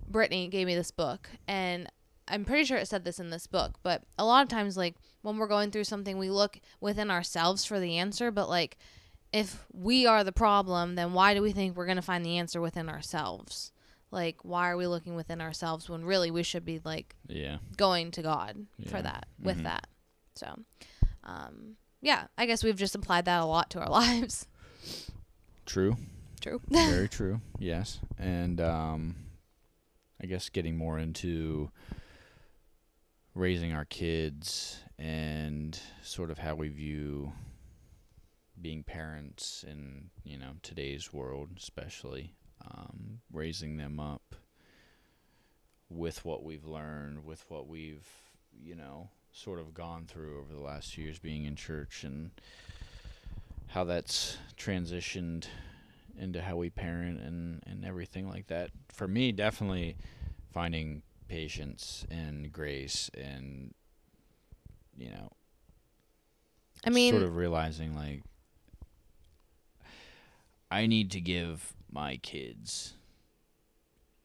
Brittany 0.08 0.48
gave 0.48 0.68
me 0.68 0.76
this 0.76 0.92
book 0.92 1.30
and 1.48 1.90
I'm 2.28 2.46
pretty 2.46 2.64
sure 2.66 2.78
it 2.78 2.88
said 2.88 3.04
this 3.04 3.20
in 3.20 3.32
this 3.32 3.48
book, 3.48 3.80
but 3.84 4.04
a 4.18 4.24
lot 4.24 4.44
of 4.44 4.50
times 4.50 4.78
like 4.78 4.96
when 5.24 5.38
we're 5.38 5.48
going 5.48 5.72
through 5.72 5.84
something 5.86 6.18
we 6.18 6.30
look 6.30 6.60
within 6.80 7.10
ourselves 7.12 7.66
for 7.66 7.80
the 7.80 7.98
answer, 7.98 8.32
but 8.32 8.48
like 8.48 8.78
if 9.34 9.66
we 9.74 10.06
are 10.06 10.24
the 10.24 10.32
problem, 10.32 10.96
then 10.96 11.14
why 11.14 11.34
do 11.34 11.42
we 11.42 11.52
think 11.52 11.76
we're 11.76 11.86
going 11.88 11.96
to 11.96 12.02
find 12.02 12.24
the 12.24 12.38
answer 12.38 12.62
within 12.62 12.88
ourselves? 12.90 13.72
Like 14.14 14.38
why 14.44 14.70
are 14.70 14.78
we 14.78 14.86
looking 14.86 15.16
within 15.16 15.42
ourselves 15.42 15.90
when 15.90 16.06
really 16.06 16.30
we 16.30 16.44
should 16.44 16.64
be 16.64 16.80
like 16.86 17.16
yeah. 17.28 17.58
going 17.76 18.12
to 18.12 18.22
God 18.22 18.68
for 18.88 19.02
that 19.02 19.26
with 19.42 19.58
Mhm. 19.58 19.64
that. 19.64 19.88
So, 20.36 20.60
um, 21.24 21.78
yeah, 22.02 22.28
I 22.38 22.46
guess 22.46 22.64
we've 22.64 22.78
just 22.78 22.94
applied 22.96 23.26
that 23.26 23.42
a 23.42 23.46
lot 23.46 23.72
to 23.72 23.80
our 23.82 23.90
lives. 24.02 24.48
True. 25.66 25.98
True. 26.42 26.62
Very 26.70 27.10
true. 27.10 27.42
Yes. 27.58 28.00
And 28.20 28.62
um 28.62 29.16
I 30.22 30.28
guess 30.28 30.50
getting 30.50 30.78
more 30.78 31.00
into 31.00 31.72
raising 33.36 33.74
our 33.74 33.86
kids 33.86 34.78
and 35.00 35.80
sort 36.04 36.30
of 36.30 36.38
how 36.38 36.54
we 36.56 36.70
view 36.70 37.34
being 38.62 38.84
parents 38.84 39.66
in, 39.68 40.12
you 40.24 40.38
know, 40.38 40.52
today's 40.62 41.12
world 41.12 41.50
especially. 41.58 42.36
Um, 42.70 43.20
raising 43.32 43.78
them 43.78 44.00
up 44.00 44.36
with 45.90 46.24
what 46.24 46.44
we've 46.44 46.66
learned, 46.66 47.26
with 47.26 47.44
what 47.50 47.68
we've, 47.68 48.08
you 48.58 48.76
know, 48.76 49.10
sort 49.32 49.60
of 49.60 49.74
gone 49.74 50.06
through 50.06 50.40
over 50.40 50.54
the 50.54 50.62
last 50.62 50.94
few 50.94 51.04
years 51.04 51.20
being 51.20 51.46
in 51.46 51.56
church 51.56 52.04
and 52.04 52.32
how 53.68 53.84
that's 53.84 54.38
transitioned 54.58 55.46
into 56.18 56.42
how 56.42 56.56
we 56.56 56.70
parent 56.70 57.20
and, 57.20 57.62
and 57.66 57.84
everything 57.84 58.30
like 58.30 58.48
that. 58.48 58.70
For 58.90 59.08
me, 59.08 59.32
definitely 59.32 59.98
finding 60.54 61.02
patience 61.28 62.06
and 62.12 62.52
grace 62.52 63.10
and 63.16 63.74
you 64.96 65.10
know 65.10 65.32
I 66.86 66.92
mean, 66.92 67.12
sort 67.12 67.24
of 67.24 67.36
realizing 67.36 67.96
like 67.96 68.22
I 70.70 70.86
need 70.86 71.12
to 71.12 71.22
give 71.22 71.74
my 71.94 72.18
kids 72.18 72.94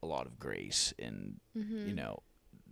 a 0.02 0.06
lot 0.06 0.26
of 0.26 0.38
grace 0.38 0.94
and 0.98 1.40
mhm, 1.56 1.86
you 1.86 1.92
know 1.94 2.22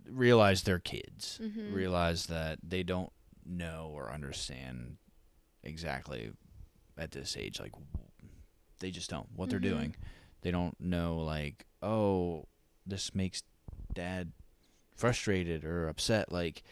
realize 0.09 0.63
they're 0.63 0.79
kids 0.79 1.39
mhm. 1.41 1.73
realize 1.73 2.27
that 2.27 2.57
they 2.63 2.81
don't 2.83 3.11
know 3.45 3.91
or 3.93 4.11
understand 4.11 4.97
exactly 5.63 6.31
at 6.97 7.11
this 7.11 7.35
age 7.37 7.59
like 7.59 7.73
they 8.79 8.89
just 8.91 9.09
don't 9.09 9.27
what 9.35 9.47
Mhm. 9.47 9.51
they're 9.51 9.59
doing 9.59 9.95
they 10.41 10.51
don't 10.51 10.79
know 10.79 11.17
like 11.17 11.65
oh 11.81 12.45
this 12.85 13.13
makes 13.13 13.43
dad 13.93 14.31
frustrated 14.95 15.63
or 15.65 15.87
upset 15.89 16.31
like 16.31 16.63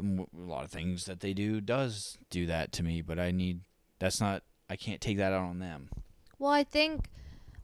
a 0.00 0.24
lot 0.34 0.64
of 0.64 0.70
things 0.70 1.04
that 1.04 1.20
they 1.20 1.32
do 1.34 1.60
does 1.60 2.18
do 2.30 2.46
that 2.46 2.72
to 2.72 2.82
me 2.82 3.00
but 3.02 3.18
i 3.18 3.30
need 3.30 3.60
that's 3.98 4.20
not 4.20 4.42
i 4.68 4.76
can't 4.76 5.00
take 5.00 5.18
that 5.18 5.32
out 5.32 5.44
on 5.44 5.58
them 5.60 5.88
Well, 6.38 6.50
I 6.50 6.64
think 6.64 7.08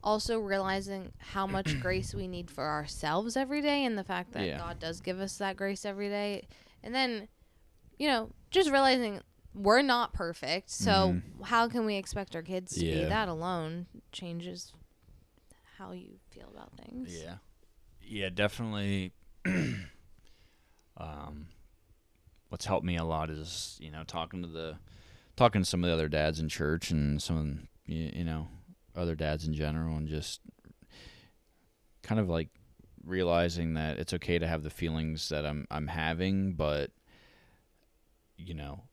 also 0.02 0.38
realizing 0.38 1.12
how 1.18 1.46
much 1.46 1.78
grace 1.80 2.14
we 2.14 2.26
need 2.26 2.50
for 2.50 2.66
ourselves 2.66 3.36
every 3.36 3.60
day 3.62 3.84
and 3.84 3.98
the 3.98 4.04
fact 4.04 4.32
that 4.32 4.46
Yeah. 4.46 4.58
God 4.58 4.78
does 4.78 5.00
give 5.00 5.20
us 5.20 5.36
that 5.38 5.56
grace 5.56 5.84
every 5.84 6.08
day. 6.08 6.46
And 6.82 6.94
then, 6.94 7.28
you 7.98 8.08
know, 8.08 8.30
just 8.50 8.70
realizing 8.70 9.20
we're 9.54 9.82
not 9.82 10.12
perfect. 10.12 10.70
So, 10.70 11.20
how 11.44 11.68
can 11.68 11.84
we 11.84 11.96
expect 11.96 12.36
our 12.36 12.42
kids 12.42 12.74
to 12.74 12.80
be? 12.80 12.86
Mm-hmm. 12.86 13.08
That 13.08 13.28
alone 13.28 13.86
changes 14.12 14.72
how 15.76 15.92
you 15.92 16.18
feel 16.30 16.48
about 16.54 16.72
things. 16.76 17.12
Yeah. 17.12 17.36
Yeah, 18.02 18.28
definitely. 18.28 19.12
um, 20.96 21.46
what's 22.48 22.66
helped 22.66 22.84
me 22.84 22.96
a 22.96 23.04
lot 23.04 23.30
is 23.30 23.78
you 23.80 23.90
know 23.90 24.04
talking 24.04 24.42
to 24.42 24.48
the 24.48 24.78
talking 25.36 25.62
to 25.62 25.64
some 25.64 25.82
of 25.82 25.88
the 25.88 25.94
other 25.94 26.08
dads 26.08 26.38
in 26.38 26.48
church 26.48 26.90
and 26.90 27.22
some 27.22 27.68
you, 27.86 28.10
you 28.14 28.24
know 28.24 28.48
other 28.96 29.14
dads 29.14 29.46
in 29.46 29.54
general 29.54 29.96
and 29.96 30.08
just 30.08 30.40
kind 32.02 32.20
of 32.20 32.28
like 32.28 32.48
realizing 33.04 33.74
that 33.74 33.98
it's 33.98 34.12
okay 34.12 34.38
to 34.38 34.46
have 34.46 34.62
the 34.62 34.70
feelings 34.70 35.28
that 35.28 35.46
I'm 35.46 35.66
I'm 35.70 35.86
having, 35.86 36.52
but 36.52 36.90
you 38.36 38.54
know, 38.54 38.84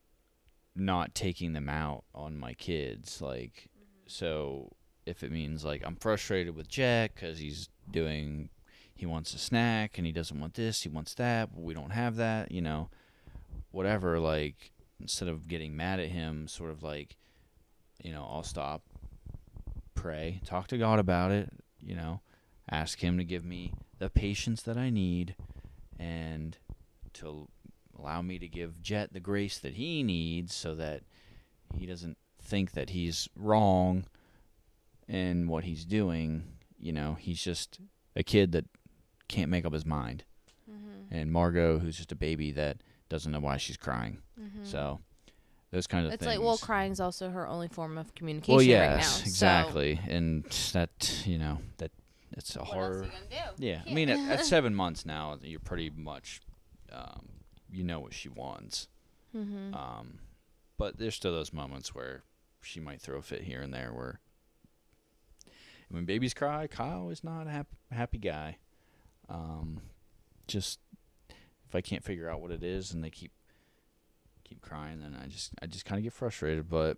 not 0.76 1.16
taking 1.16 1.54
them 1.54 1.70
out 1.70 2.04
on 2.14 2.38
my 2.38 2.54
kids. 2.54 3.22
Like, 3.22 3.70
mm-hmm. 3.78 4.08
so 4.08 4.72
if 5.06 5.24
it 5.24 5.32
means 5.32 5.64
like 5.64 5.84
I'm 5.86 5.96
frustrated 5.96 6.56
with 6.56 6.68
Jack 6.68 7.16
because 7.16 7.40
he's 7.40 7.70
doing, 7.90 8.50
he 8.94 9.06
wants 9.06 9.34
a 9.34 9.40
snack 9.40 9.98
and 9.98 10.06
he 10.06 10.12
doesn't 10.12 10.40
want 10.40 10.54
this, 10.56 10.84
he 10.84 10.90
wants 10.90 11.14
that, 11.16 11.54
but 11.54 11.62
we 11.62 11.74
don't 11.74 11.92
have 11.92 12.18
that, 12.18 12.52
you 12.52 12.62
know, 12.62 12.90
whatever. 13.72 14.20
Like, 14.20 14.72
instead 15.00 15.30
of 15.30 15.48
getting 15.48 15.76
mad 15.76 16.00
at 16.00 16.10
him, 16.10 16.48
sort 16.48 16.72
of 16.72 16.84
like, 16.84 17.16
you 18.04 18.12
know, 18.12 18.28
I'll 18.30 18.44
stop, 18.44 18.84
pray, 19.98 20.40
talk 20.46 20.68
to 20.68 20.78
God 20.78 21.00
about 21.00 21.32
it, 21.32 21.50
you 21.82 21.96
know, 21.96 22.22
ask 22.70 23.00
him 23.00 23.18
to 23.18 23.26
give 23.26 23.44
me 23.44 23.74
the 24.00 24.10
patience 24.10 24.62
that 24.62 24.78
I 24.78 24.90
need 24.90 25.36
and 26.00 26.58
to 27.14 27.50
allow 27.98 28.22
me 28.22 28.40
to 28.40 28.48
give 28.48 28.82
Jet 28.82 29.12
the 29.12 29.20
grace 29.20 29.58
that 29.60 29.74
he 29.74 30.04
needs 30.04 30.54
so 30.54 30.76
that 30.76 31.02
he 31.74 31.86
doesn't 31.86 32.18
think 32.42 32.72
that 32.72 32.92
he's 32.92 33.28
wrong 33.36 34.06
in 35.08 35.48
what 35.48 35.64
he's 35.64 35.84
doing. 35.84 36.44
You 36.80 36.94
know, 36.94 37.18
he's 37.20 37.42
just 37.42 37.80
a 38.16 38.24
kid 38.24 38.52
that 38.52 38.66
can't 39.28 39.50
make 39.50 39.66
up 39.66 39.74
his 39.74 39.86
mind. 39.86 40.24
Mm-hmm. 40.70 41.16
And 41.16 41.32
Margot, 41.32 41.80
who's 41.80 41.98
just 41.98 42.12
a 42.12 42.16
baby 42.16 42.52
that 42.52 42.78
doesn't 43.10 43.32
know 43.32 43.40
why 43.40 43.58
she's 43.58 43.78
crying. 43.78 44.20
Mm-hmm. 44.40 44.64
So, 44.64 45.00
those 45.72 45.88
kind 45.88 46.06
of 46.06 46.14
it's 46.14 46.24
things. 46.24 46.38
like 46.38 46.46
well, 46.46 46.58
crying's 46.58 47.00
also 47.00 47.30
her 47.30 47.48
only 47.48 47.68
form 47.68 47.98
of 47.98 48.14
communication 48.16 48.56
well, 48.56 48.60
right 48.60 48.98
yes, 48.98 49.20
now. 49.20 49.26
exactly. 49.26 50.00
And 50.08 50.44
that, 50.74 51.24
you 51.26 51.38
know, 51.38 51.60
that 51.78 51.92
it's 52.32 52.50
a 52.52 52.54
So 52.54 52.60
what 52.62 52.68
horror. 52.70 52.86
else 52.86 52.96
are 53.02 53.04
you 53.06 53.12
gonna 53.32 53.52
do? 53.58 53.66
Yeah, 53.66 53.82
I 53.86 53.94
mean, 53.94 54.10
at, 54.10 54.40
at 54.40 54.46
seven 54.46 54.74
months 54.74 55.06
now, 55.06 55.38
you're 55.42 55.60
pretty 55.60 55.90
much, 55.96 56.42
um, 56.92 57.28
you 57.70 57.84
know 57.84 58.00
what 58.00 58.14
she 58.14 58.30
wants. 58.30 58.88
Mm-hmm. 59.36 59.74
Um, 59.74 60.20
but 60.78 60.98
there's 60.98 61.16
still 61.16 61.34
those 61.34 61.52
moments 61.52 61.94
where 61.94 62.24
she 62.62 62.80
might 62.80 63.02
throw 63.02 63.18
a 63.18 63.22
fit 63.22 63.44
here 63.44 63.62
and 63.62 63.74
there. 63.74 63.92
Where 63.94 64.20
when 65.90 66.06
babies 66.06 66.34
cry, 66.34 66.68
Kyle 66.68 67.10
is 67.10 67.24
not 67.24 67.48
a 67.48 67.52
hap- 67.52 67.68
happy 67.92 68.18
guy. 68.20 68.58
Um, 69.30 69.82
just 70.48 70.80
if 71.68 71.76
I 71.76 71.82
can't 71.82 72.04
figure 72.04 72.30
out 72.30 72.40
what 72.42 72.52
it 72.52 72.64
is 72.64 72.94
and 72.94 73.04
they 73.04 73.10
keep 73.10 73.32
keep 74.48 74.62
crying, 74.62 75.00
then 75.00 75.18
I 75.22 75.28
just 75.28 75.54
I 75.62 75.66
just 75.66 75.86
kind 75.86 76.00
of 76.00 76.04
get 76.04 76.14
frustrated. 76.14 76.70
But 76.70 76.98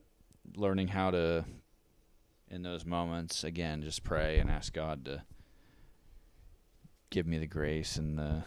learning 0.56 0.89
how 0.89 1.12
to 1.12 1.45
in 2.50 2.64
those 2.64 2.86
moments 2.86 3.43
again, 3.43 3.82
just 3.82 4.04
pray 4.04 4.39
and 4.39 4.50
ask 4.50 4.74
God 4.74 5.06
to 5.06 5.24
give 7.10 7.26
me 7.28 7.38
the 7.38 7.47
grace 7.47 7.95
and 7.97 8.18
the 8.18 8.43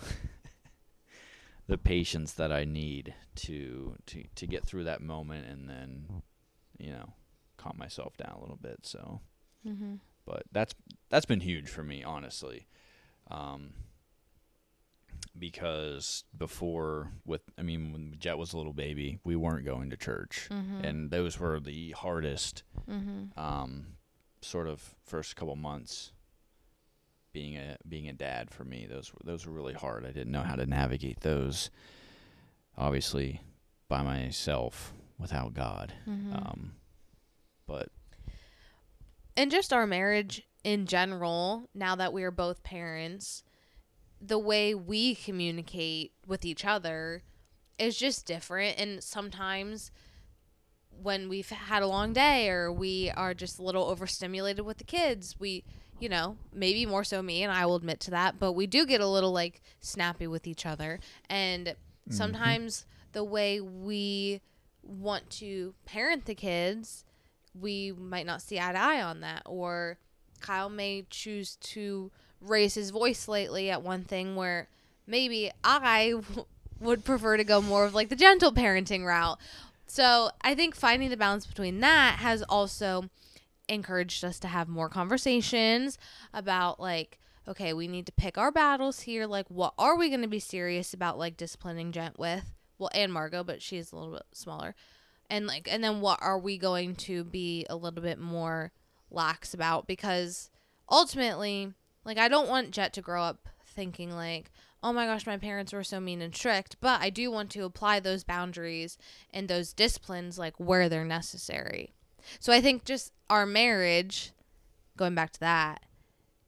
the 1.66 1.78
patience 1.78 2.32
that 2.34 2.52
I 2.52 2.64
need 2.64 3.14
to 3.36 3.96
to 4.06 4.24
to 4.34 4.46
get 4.46 4.64
through 4.64 4.84
that 4.84 5.00
moment 5.00 5.46
and 5.46 5.68
then 5.68 6.22
you 6.78 6.90
know 6.92 7.12
calm 7.56 7.76
myself 7.78 8.16
down 8.16 8.32
a 8.36 8.40
little 8.40 8.58
bit 8.60 8.80
so 8.82 9.20
Mm-hmm. 9.66 9.94
but 10.26 10.42
that's 10.50 10.74
that's 11.08 11.24
been 11.24 11.38
huge 11.38 11.68
for 11.68 11.84
me 11.84 12.02
honestly 12.02 12.66
um 13.30 13.74
because 15.38 16.24
before 16.36 17.12
with 17.24 17.42
I 17.58 17.62
mean 17.62 17.92
when 17.92 18.14
Jet 18.18 18.38
was 18.38 18.52
a 18.52 18.56
little 18.56 18.72
baby 18.72 19.18
we 19.24 19.36
weren't 19.36 19.64
going 19.64 19.90
to 19.90 19.96
church 19.96 20.48
Mm-hmm. 20.50 20.84
and 20.84 21.10
those 21.10 21.38
were 21.38 21.58
the 21.60 21.90
hardest 21.92 22.62
mm-hmm. 22.90 23.38
um 23.38 23.86
sort 24.42 24.66
of 24.66 24.94
first 25.04 25.36
couple 25.36 25.56
months 25.56 26.12
being 27.32 27.56
a 27.56 27.76
being 27.88 28.08
a 28.08 28.12
dad 28.12 28.50
for 28.50 28.64
me 28.64 28.86
those 28.88 29.12
were 29.12 29.20
those 29.24 29.46
were 29.46 29.52
really 29.52 29.72
hard 29.72 30.04
i 30.04 30.10
didn't 30.10 30.32
know 30.32 30.42
how 30.42 30.56
to 30.56 30.66
navigate 30.66 31.20
those 31.20 31.70
obviously 32.76 33.40
by 33.88 34.02
myself 34.02 34.92
without 35.18 35.54
god 35.54 35.94
Mm-hmm. 36.06 36.34
um 36.34 36.72
but 37.66 37.88
and 39.36 39.50
just 39.50 39.72
our 39.72 39.86
marriage 39.86 40.42
in 40.64 40.86
general, 40.86 41.68
now 41.74 41.96
that 41.96 42.12
we 42.12 42.22
are 42.22 42.30
both 42.30 42.62
parents, 42.62 43.42
the 44.24 44.38
way 44.38 44.74
we 44.74 45.14
communicate 45.14 46.12
with 46.26 46.44
each 46.44 46.64
other 46.64 47.22
is 47.78 47.96
just 47.96 48.24
different. 48.26 48.78
And 48.78 49.02
sometimes 49.02 49.90
when 50.90 51.28
we've 51.28 51.48
had 51.48 51.82
a 51.82 51.88
long 51.88 52.12
day 52.12 52.48
or 52.48 52.72
we 52.72 53.10
are 53.10 53.34
just 53.34 53.58
a 53.58 53.62
little 53.62 53.84
overstimulated 53.84 54.64
with 54.64 54.78
the 54.78 54.84
kids, 54.84 55.34
we, 55.40 55.64
you 55.98 56.08
know, 56.08 56.36
maybe 56.54 56.86
more 56.86 57.02
so 57.02 57.20
me, 57.20 57.42
and 57.42 57.52
I 57.52 57.66
will 57.66 57.76
admit 57.76 57.98
to 58.00 58.10
that, 58.12 58.38
but 58.38 58.52
we 58.52 58.66
do 58.66 58.86
get 58.86 59.00
a 59.00 59.06
little 59.06 59.32
like 59.32 59.60
snappy 59.80 60.28
with 60.28 60.46
each 60.46 60.64
other. 60.64 61.00
And 61.28 61.66
mm-hmm. 61.66 62.12
sometimes 62.12 62.86
the 63.12 63.24
way 63.24 63.60
we 63.60 64.40
want 64.82 65.28
to 65.30 65.74
parent 65.84 66.26
the 66.26 66.34
kids 66.34 67.04
we 67.54 67.92
might 67.92 68.26
not 68.26 68.42
see 68.42 68.58
eye 68.58 68.72
to 68.72 68.78
eye 68.78 69.02
on 69.02 69.20
that 69.20 69.42
or 69.46 69.98
kyle 70.40 70.68
may 70.68 71.04
choose 71.10 71.56
to 71.56 72.10
raise 72.42 72.74
his 72.74 72.90
voice 72.90 73.18
slightly 73.18 73.70
at 73.70 73.82
one 73.82 74.04
thing 74.04 74.36
where 74.36 74.68
maybe 75.06 75.50
i 75.64 76.10
w- 76.10 76.44
would 76.80 77.04
prefer 77.04 77.36
to 77.36 77.44
go 77.44 77.60
more 77.60 77.84
of 77.84 77.94
like 77.94 78.08
the 78.08 78.16
gentle 78.16 78.52
parenting 78.52 79.04
route. 79.04 79.38
So 79.86 80.30
i 80.40 80.54
think 80.54 80.74
finding 80.74 81.10
the 81.10 81.16
balance 81.16 81.46
between 81.46 81.80
that 81.80 82.18
has 82.18 82.42
also 82.42 83.08
encouraged 83.68 84.24
us 84.24 84.38
to 84.40 84.48
have 84.48 84.68
more 84.68 84.88
conversations 84.88 85.96
about 86.34 86.80
like 86.80 87.18
okay 87.46 87.72
we 87.72 87.86
need 87.88 88.06
to 88.06 88.12
pick 88.12 88.36
our 88.36 88.50
battles 88.50 89.00
here. 89.00 89.26
Like 89.26 89.46
what 89.48 89.74
are 89.78 89.96
we 89.96 90.08
going 90.08 90.22
to 90.22 90.28
be 90.28 90.40
serious 90.40 90.92
about 90.92 91.18
like 91.18 91.36
disciplining 91.36 91.92
Jet 91.92 92.18
with? 92.18 92.52
Well 92.78 92.90
and 92.94 93.12
margot 93.12 93.44
but 93.44 93.62
she's 93.62 93.92
a 93.92 93.96
little 93.96 94.14
bit 94.14 94.26
smaller. 94.32 94.74
And 95.30 95.46
like 95.46 95.68
and 95.70 95.82
then 95.82 96.00
what 96.00 96.18
are 96.20 96.38
we 96.38 96.58
going 96.58 96.96
to 96.96 97.24
be 97.24 97.64
a 97.70 97.76
little 97.76 98.02
bit 98.02 98.18
more 98.18 98.72
lax 99.10 99.54
about? 99.54 99.86
Because 99.86 100.50
ultimately 100.90 101.72
like 102.04 102.18
i 102.18 102.28
don't 102.28 102.48
want 102.48 102.70
jet 102.70 102.92
to 102.92 103.00
grow 103.00 103.22
up 103.22 103.48
thinking 103.64 104.10
like 104.10 104.50
oh 104.82 104.92
my 104.92 105.06
gosh 105.06 105.26
my 105.26 105.36
parents 105.36 105.72
were 105.72 105.84
so 105.84 106.00
mean 106.00 106.20
and 106.20 106.34
strict 106.34 106.76
but 106.80 107.00
i 107.00 107.10
do 107.10 107.30
want 107.30 107.50
to 107.50 107.64
apply 107.64 108.00
those 108.00 108.24
boundaries 108.24 108.98
and 109.32 109.48
those 109.48 109.72
disciplines 109.72 110.38
like 110.38 110.58
where 110.58 110.88
they're 110.88 111.04
necessary. 111.04 111.92
So 112.38 112.52
i 112.52 112.60
think 112.60 112.84
just 112.84 113.12
our 113.30 113.46
marriage 113.46 114.32
going 114.96 115.14
back 115.14 115.32
to 115.32 115.40
that 115.40 115.82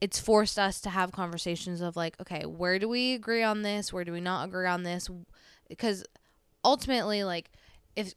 it's 0.00 0.20
forced 0.20 0.58
us 0.58 0.82
to 0.82 0.90
have 0.90 1.12
conversations 1.12 1.80
of 1.80 1.96
like 1.96 2.20
okay 2.20 2.44
where 2.44 2.78
do 2.78 2.88
we 2.88 3.14
agree 3.14 3.42
on 3.42 3.62
this? 3.62 3.92
Where 3.92 4.04
do 4.04 4.12
we 4.12 4.20
not 4.20 4.46
agree 4.46 4.66
on 4.66 4.82
this? 4.82 5.08
Because 5.68 6.04
ultimately 6.64 7.24
like 7.24 7.50
if 7.96 8.14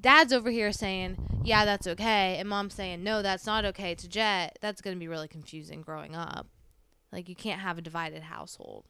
dad's 0.00 0.32
over 0.32 0.50
here 0.50 0.72
saying 0.72 1.16
yeah 1.44 1.64
that's 1.64 1.86
okay 1.86 2.36
and 2.38 2.48
mom's 2.48 2.74
saying 2.74 3.02
no 3.02 3.22
that's 3.22 3.46
not 3.46 3.64
okay 3.64 3.94
to 3.94 4.08
jet 4.08 4.58
that's 4.60 4.80
going 4.80 4.96
to 4.96 5.00
be 5.00 5.08
really 5.08 5.28
confusing 5.28 5.82
growing 5.82 6.14
up 6.14 6.46
like 7.12 7.28
you 7.28 7.34
can't 7.34 7.60
have 7.60 7.78
a 7.78 7.82
divided 7.82 8.22
household. 8.22 8.84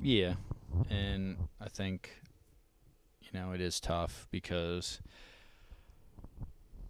Yeah. 0.00 0.34
And 0.88 1.36
i 1.60 1.68
think 1.68 2.10
you 3.20 3.28
know 3.38 3.52
it 3.52 3.60
is 3.60 3.80
tough 3.80 4.26
because 4.30 5.00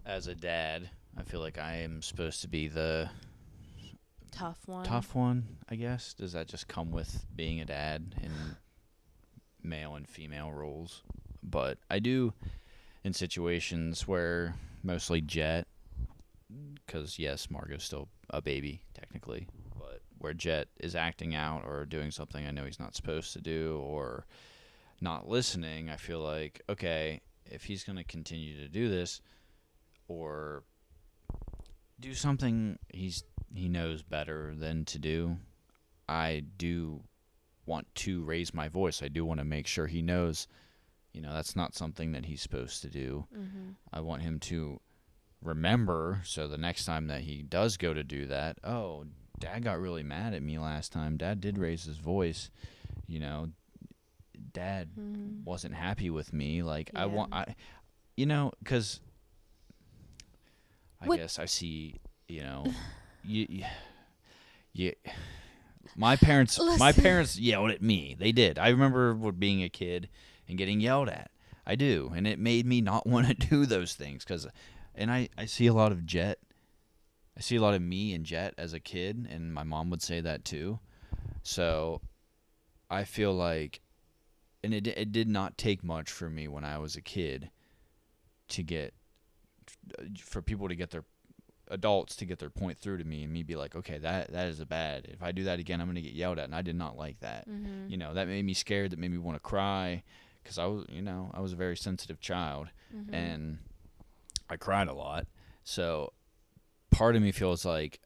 as 0.05 0.27
a 0.27 0.35
dad 0.35 0.89
i 1.17 1.23
feel 1.23 1.39
like 1.39 1.57
i 1.57 1.77
am 1.77 2.01
supposed 2.01 2.41
to 2.41 2.47
be 2.47 2.67
the 2.67 3.09
tough 4.31 4.59
one. 4.65 4.85
tough 4.85 5.15
one 5.15 5.57
i 5.69 5.75
guess. 5.75 6.13
Does 6.13 6.33
that 6.33 6.47
just 6.47 6.67
come 6.67 6.91
with 6.91 7.25
being 7.35 7.59
a 7.59 7.65
dad 7.65 8.15
in 8.21 8.31
male 9.63 9.95
and 9.95 10.07
female 10.07 10.51
roles? 10.51 11.01
But 11.43 11.79
i 11.89 11.99
do 11.99 12.33
in 13.03 13.13
situations 13.13 14.07
where 14.07 14.55
mostly 14.83 15.21
jet 15.21 15.67
because 16.85 17.17
yes 17.17 17.49
margot's 17.49 17.85
still 17.85 18.09
a 18.29 18.41
baby 18.41 18.83
technically 19.01 19.47
but 19.77 20.01
where 20.19 20.33
jet 20.33 20.67
is 20.79 20.95
acting 20.95 21.33
out 21.33 21.63
or 21.65 21.85
doing 21.85 22.11
something 22.11 22.45
i 22.45 22.51
know 22.51 22.65
he's 22.65 22.79
not 22.79 22.95
supposed 22.95 23.33
to 23.33 23.41
do 23.41 23.81
or 23.83 24.25
not 25.01 25.27
listening 25.27 25.89
i 25.89 25.95
feel 25.95 26.19
like 26.19 26.61
okay 26.69 27.19
if 27.45 27.63
he's 27.63 27.83
going 27.83 27.97
to 27.97 28.03
continue 28.03 28.55
to 28.57 28.67
do 28.67 28.89
this 28.89 29.21
or 30.07 30.63
do 31.99 32.13
something 32.13 32.77
he's 32.93 33.23
he 33.53 33.67
knows 33.67 34.03
better 34.03 34.53
than 34.55 34.85
to 34.85 34.99
do 34.99 35.35
i 36.07 36.43
do 36.57 37.01
want 37.65 37.87
to 37.95 38.23
raise 38.23 38.53
my 38.53 38.67
voice 38.67 39.01
i 39.01 39.07
do 39.07 39.25
want 39.25 39.39
to 39.39 39.45
make 39.45 39.65
sure 39.65 39.87
he 39.87 40.01
knows 40.01 40.47
you 41.13 41.21
know 41.21 41.33
that's 41.33 41.55
not 41.55 41.73
something 41.73 42.11
that 42.11 42.25
he's 42.25 42.41
supposed 42.41 42.81
to 42.81 42.89
do 42.89 43.25
mm-hmm. 43.35 43.71
i 43.91 43.99
want 43.99 44.21
him 44.21 44.39
to 44.39 44.79
remember 45.43 46.21
so 46.23 46.47
the 46.47 46.57
next 46.57 46.85
time 46.85 47.07
that 47.07 47.21
he 47.21 47.41
does 47.41 47.77
go 47.77 47.93
to 47.93 48.03
do 48.03 48.27
that 48.27 48.57
oh 48.63 49.05
dad 49.39 49.63
got 49.63 49.79
really 49.79 50.03
mad 50.03 50.33
at 50.35 50.43
me 50.43 50.59
last 50.59 50.91
time. 50.91 51.17
Dad 51.17 51.41
did 51.41 51.57
raise 51.57 51.83
his 51.85 51.97
voice 51.97 52.49
you 53.07 53.19
know. 53.19 53.47
Dad 54.53 54.89
Mm-hmm. 54.99 55.43
wasn't 55.45 55.73
happy 55.73 56.09
with 56.09 56.31
me. 56.33 56.61
Like 56.63 56.91
i 56.95 57.05
want 57.05 57.33
i 57.33 57.55
you 58.17 58.25
know 58.25 58.51
because 58.63 58.99
i 61.01 61.07
What- 61.07 61.17
guess 61.19 61.39
i 61.39 61.45
see 61.45 61.95
you 62.27 62.41
know 62.43 62.65
you, 63.23 63.45
you, 63.49 63.63
you 64.73 64.93
my 65.95 66.15
parents 66.15 66.59
my 66.79 66.91
parents 66.91 67.37
yelled 67.39 67.71
at 67.71 67.81
me. 67.81 68.15
They 68.17 68.31
did. 68.31 68.57
I 68.59 68.69
remember 68.69 69.13
being 69.31 69.61
a 69.63 69.69
kid 69.69 70.07
and 70.47 70.57
getting 70.57 70.79
yelled 70.79 71.09
at. 71.09 71.31
I 71.67 71.75
do. 71.75 72.11
And 72.15 72.25
it 72.27 72.39
made 72.39 72.65
me 72.65 72.79
not 72.81 73.05
want 73.13 73.27
to 73.27 73.33
do 73.33 73.65
those 73.65 73.93
things 73.95 74.23
because 74.23 74.47
and 74.95 75.11
i 75.11 75.27
i 75.37 75.45
see 75.45 75.67
a 75.67 75.73
lot 75.73 75.91
of 75.91 76.05
jet 76.05 76.39
i 77.37 77.41
see 77.41 77.55
a 77.55 77.61
lot 77.61 77.73
of 77.73 77.81
me 77.81 78.13
and 78.13 78.25
jet 78.25 78.53
as 78.57 78.73
a 78.73 78.79
kid 78.79 79.27
and 79.29 79.53
my 79.53 79.63
mom 79.63 79.89
would 79.89 80.01
say 80.01 80.21
that 80.21 80.43
too 80.45 80.79
so 81.43 82.01
i 82.89 83.03
feel 83.03 83.33
like 83.33 83.81
and 84.63 84.73
it 84.73 84.85
it 84.87 85.11
did 85.11 85.27
not 85.27 85.57
take 85.57 85.83
much 85.83 86.11
for 86.11 86.29
me 86.29 86.47
when 86.47 86.63
I 86.63 86.77
was 86.77 86.95
a 86.95 87.01
kid 87.01 87.49
to 88.49 88.61
get 88.61 88.93
for 90.19 90.41
people 90.43 90.67
to 90.69 90.75
get 90.75 90.91
their 90.91 91.03
adults 91.69 92.15
to 92.17 92.25
get 92.25 92.37
their 92.37 92.51
point 92.51 92.77
through 92.77 92.97
to 92.99 93.03
me 93.03 93.23
and 93.23 93.33
me 93.33 93.41
be 93.43 93.55
like, 93.55 93.75
okay, 93.75 93.97
that 93.97 94.31
that 94.31 94.47
is 94.49 94.59
a 94.59 94.65
bad. 94.67 95.05
If 95.09 95.23
I 95.23 95.31
do 95.31 95.45
that 95.45 95.59
again, 95.59 95.81
I'm 95.81 95.87
gonna 95.87 96.01
get 96.01 96.13
yelled 96.13 96.37
at, 96.37 96.45
and 96.45 96.53
I 96.53 96.61
did 96.61 96.75
not 96.75 96.95
like 96.95 97.19
that. 97.21 97.49
Mm-hmm. 97.49 97.89
You 97.89 97.97
know, 97.97 98.13
that 98.13 98.27
made 98.27 98.45
me 98.45 98.53
scared. 98.53 98.91
That 98.91 98.99
made 98.99 99.11
me 99.11 99.17
want 99.17 99.35
to 99.35 99.39
cry, 99.39 100.03
because 100.43 100.59
I 100.59 100.65
was, 100.65 100.85
you 100.89 101.01
know, 101.01 101.31
I 101.33 101.39
was 101.41 101.53
a 101.53 101.55
very 101.57 101.75
sensitive 101.77 102.19
child, 102.19 102.67
Mm-hmm. 102.95 103.13
and 103.15 103.57
I 104.51 104.57
cried 104.57 104.87
a 104.89 104.93
lot. 104.93 105.25
So, 105.63 106.11
part 106.91 107.15
of 107.15 107.21
me 107.21 107.31
feels 107.31 107.63
like 107.65 108.01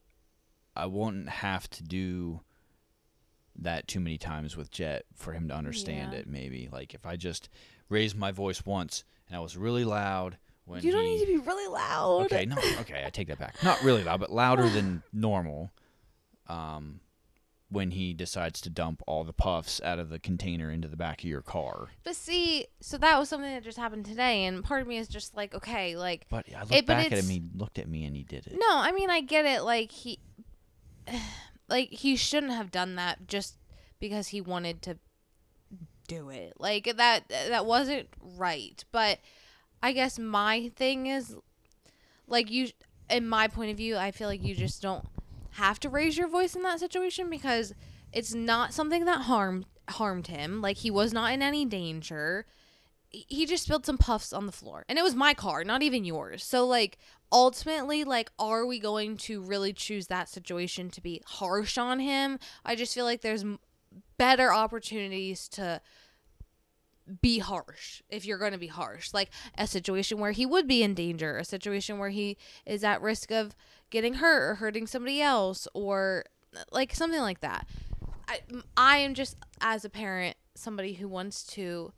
I 0.75 0.85
won't 0.85 1.27
have 1.27 1.67
to 1.71 1.83
do 1.83 2.41
that 3.57 3.87
too 3.87 3.99
many 3.99 4.17
times 4.17 4.55
with 4.55 4.69
Jet 4.69 5.05
for 5.15 5.33
him 5.33 5.47
to 5.47 5.55
understand 5.55 6.13
Yeah. 6.13 6.19
it. 6.19 6.27
Maybe 6.27 6.69
like 6.71 6.93
if 6.93 7.05
I 7.05 7.15
just 7.15 7.49
raised 7.89 8.15
my 8.15 8.31
voice 8.31 8.65
once 8.65 9.03
and 9.27 9.35
I 9.35 9.39
was 9.39 9.57
really 9.57 9.85
loud 9.85 10.37
when 10.65 10.83
you 10.83 10.91
don't 10.91 11.03
he- 11.03 11.15
need 11.15 11.19
to 11.25 11.25
be 11.25 11.37
really 11.37 11.67
loud. 11.71 12.25
Okay, 12.25 12.45
no, 12.45 12.57
okay, 12.81 13.03
I 13.05 13.09
take 13.09 13.29
that 13.29 13.39
back. 13.39 13.55
Not 13.63 13.81
really 13.81 14.03
loud, 14.03 14.19
but 14.19 14.31
louder 14.31 14.69
than 14.69 15.01
normal. 15.13 15.71
Um, 16.47 16.99
when 17.75 17.91
he 17.91 18.13
decides 18.13 18.61
to 18.61 18.69
dump 18.69 19.03
all 19.05 19.23
the 19.23 19.33
puffs 19.33 19.81
out 19.83 19.99
of 19.99 20.09
the 20.09 20.17
container 20.17 20.71
into 20.71 20.87
the 20.87 20.95
back 20.97 21.19
of 21.19 21.25
your 21.29 21.41
car. 21.41 21.89
But 22.03 22.15
see, 22.15 22.67
so 22.79 22.97
that 22.97 23.19
was 23.19 23.27
something 23.29 23.51
that 23.53 23.63
just 23.63 23.77
happened 23.77 24.05
today, 24.05 24.45
and 24.45 24.63
part 24.63 24.81
of 24.81 24.87
me 24.87 24.97
is 24.97 25.07
just 25.09 25.35
like, 25.35 25.53
okay, 25.53 25.95
like, 25.97 26.25
But 26.29 26.45
I 26.55 26.61
looked 26.61 26.73
It- 26.73 26.85
back 26.87 27.11
at 27.11 27.19
him, 27.19 27.27
he 27.29 27.43
looked 27.55 27.77
at 27.77 27.87
me 27.87 28.05
and 28.05 28.15
he 28.15 28.23
did 28.23 28.47
it. 28.47 28.53
no, 28.57 28.67
I 28.77 28.91
mean, 28.93 29.09
I 29.09 29.21
get 29.21 29.45
it. 29.45 29.61
Like 29.63 29.91
he, 29.91 30.19
like 31.67 31.89
he 31.91 32.15
shouldn't 32.15 32.53
have 32.53 32.71
done 32.71 32.95
that 32.95 33.27
just 33.27 33.55
because 33.99 34.29
he 34.29 34.41
wanted 34.41 34.81
to 34.83 34.97
do 36.07 36.29
it. 36.29 36.53
Like 36.59 36.95
that, 36.97 37.27
that 37.29 37.65
wasn't 37.65 38.07
right. 38.37 38.83
But 38.91 39.19
I 39.83 39.91
guess 39.91 40.17
my 40.17 40.71
thing 40.75 41.07
is, 41.07 41.35
like 42.27 42.49
you, 42.49 42.69
in 43.09 43.27
my 43.27 43.47
point 43.47 43.71
of 43.71 43.77
view, 43.77 43.97
I 43.97 44.11
feel 44.11 44.27
like 44.27 44.43
you 44.43 44.55
just 44.55 44.81
don't 44.81 45.05
have 45.55 45.79
to 45.79 45.89
raise 45.89 46.17
your 46.17 46.27
voice 46.27 46.55
in 46.55 46.63
that 46.63 46.79
situation 46.79 47.29
because 47.29 47.73
it's 48.11 48.33
not 48.33 48.73
something 48.73 49.05
that 49.05 49.21
harmed 49.21 49.65
harmed 49.89 50.27
him. 50.27 50.61
Like 50.61 50.77
he 50.77 50.91
was 50.91 51.13
not 51.13 51.31
in 51.31 51.41
any 51.41 51.65
danger. 51.65 52.45
He- 53.09 53.45
just 53.45 53.63
spilled 53.63 53.85
some 53.85 53.97
puffs 53.97 54.33
on 54.33 54.47
the 54.47 54.51
floor. 54.51 54.83
And 54.89 54.97
it 54.99 55.03
was 55.03 55.15
my 55.15 55.33
car, 55.33 55.63
not 55.63 55.81
even 55.81 56.03
yours. 56.03 56.43
So 56.43 56.65
like 56.65 56.97
ultimately 57.31 58.03
like 58.03 58.31
are 58.37 58.65
we 58.65 58.79
going 58.79 59.15
to 59.17 59.41
really 59.41 59.71
choose 59.71 60.07
that 60.07 60.27
situation 60.27 60.89
to 60.89 61.01
be 61.01 61.21
harsh 61.25 61.77
on 61.77 61.99
him? 61.99 62.37
I 62.65 62.75
just 62.75 62.93
feel 62.93 63.05
like 63.05 63.21
there's 63.21 63.45
better 64.17 64.51
opportunities 64.51 65.47
to 65.49 65.79
be 67.21 67.39
harsh 67.39 68.01
if 68.09 68.25
you're 68.25 68.39
going 68.39 68.51
to 68.51 68.57
be 68.57 68.67
harsh 68.67 69.13
like 69.13 69.29
a 69.59 69.67
situation 69.67 70.17
where 70.17 70.31
he 70.31 70.43
would 70.43 70.67
be 70.67 70.81
in 70.81 70.95
danger 70.95 71.37
a 71.37 71.45
situation 71.45 71.99
where 71.99 72.09
he 72.09 72.35
is 72.65 72.83
at 72.83 72.99
risk 72.99 73.31
of 73.31 73.55
getting 73.89 74.15
hurt 74.15 74.49
or 74.51 74.55
hurting 74.55 74.87
somebody 74.87 75.21
else 75.21 75.67
or 75.73 76.25
like 76.71 76.93
something 76.95 77.19
like 77.21 77.39
that 77.41 77.67
i 78.27 78.39
i 78.77 78.97
am 78.97 79.13
just 79.13 79.35
as 79.61 79.83
a 79.85 79.89
parent 79.89 80.35
somebody 80.55 80.93
who 80.93 81.07
wants 81.07 81.43
to 81.43 81.91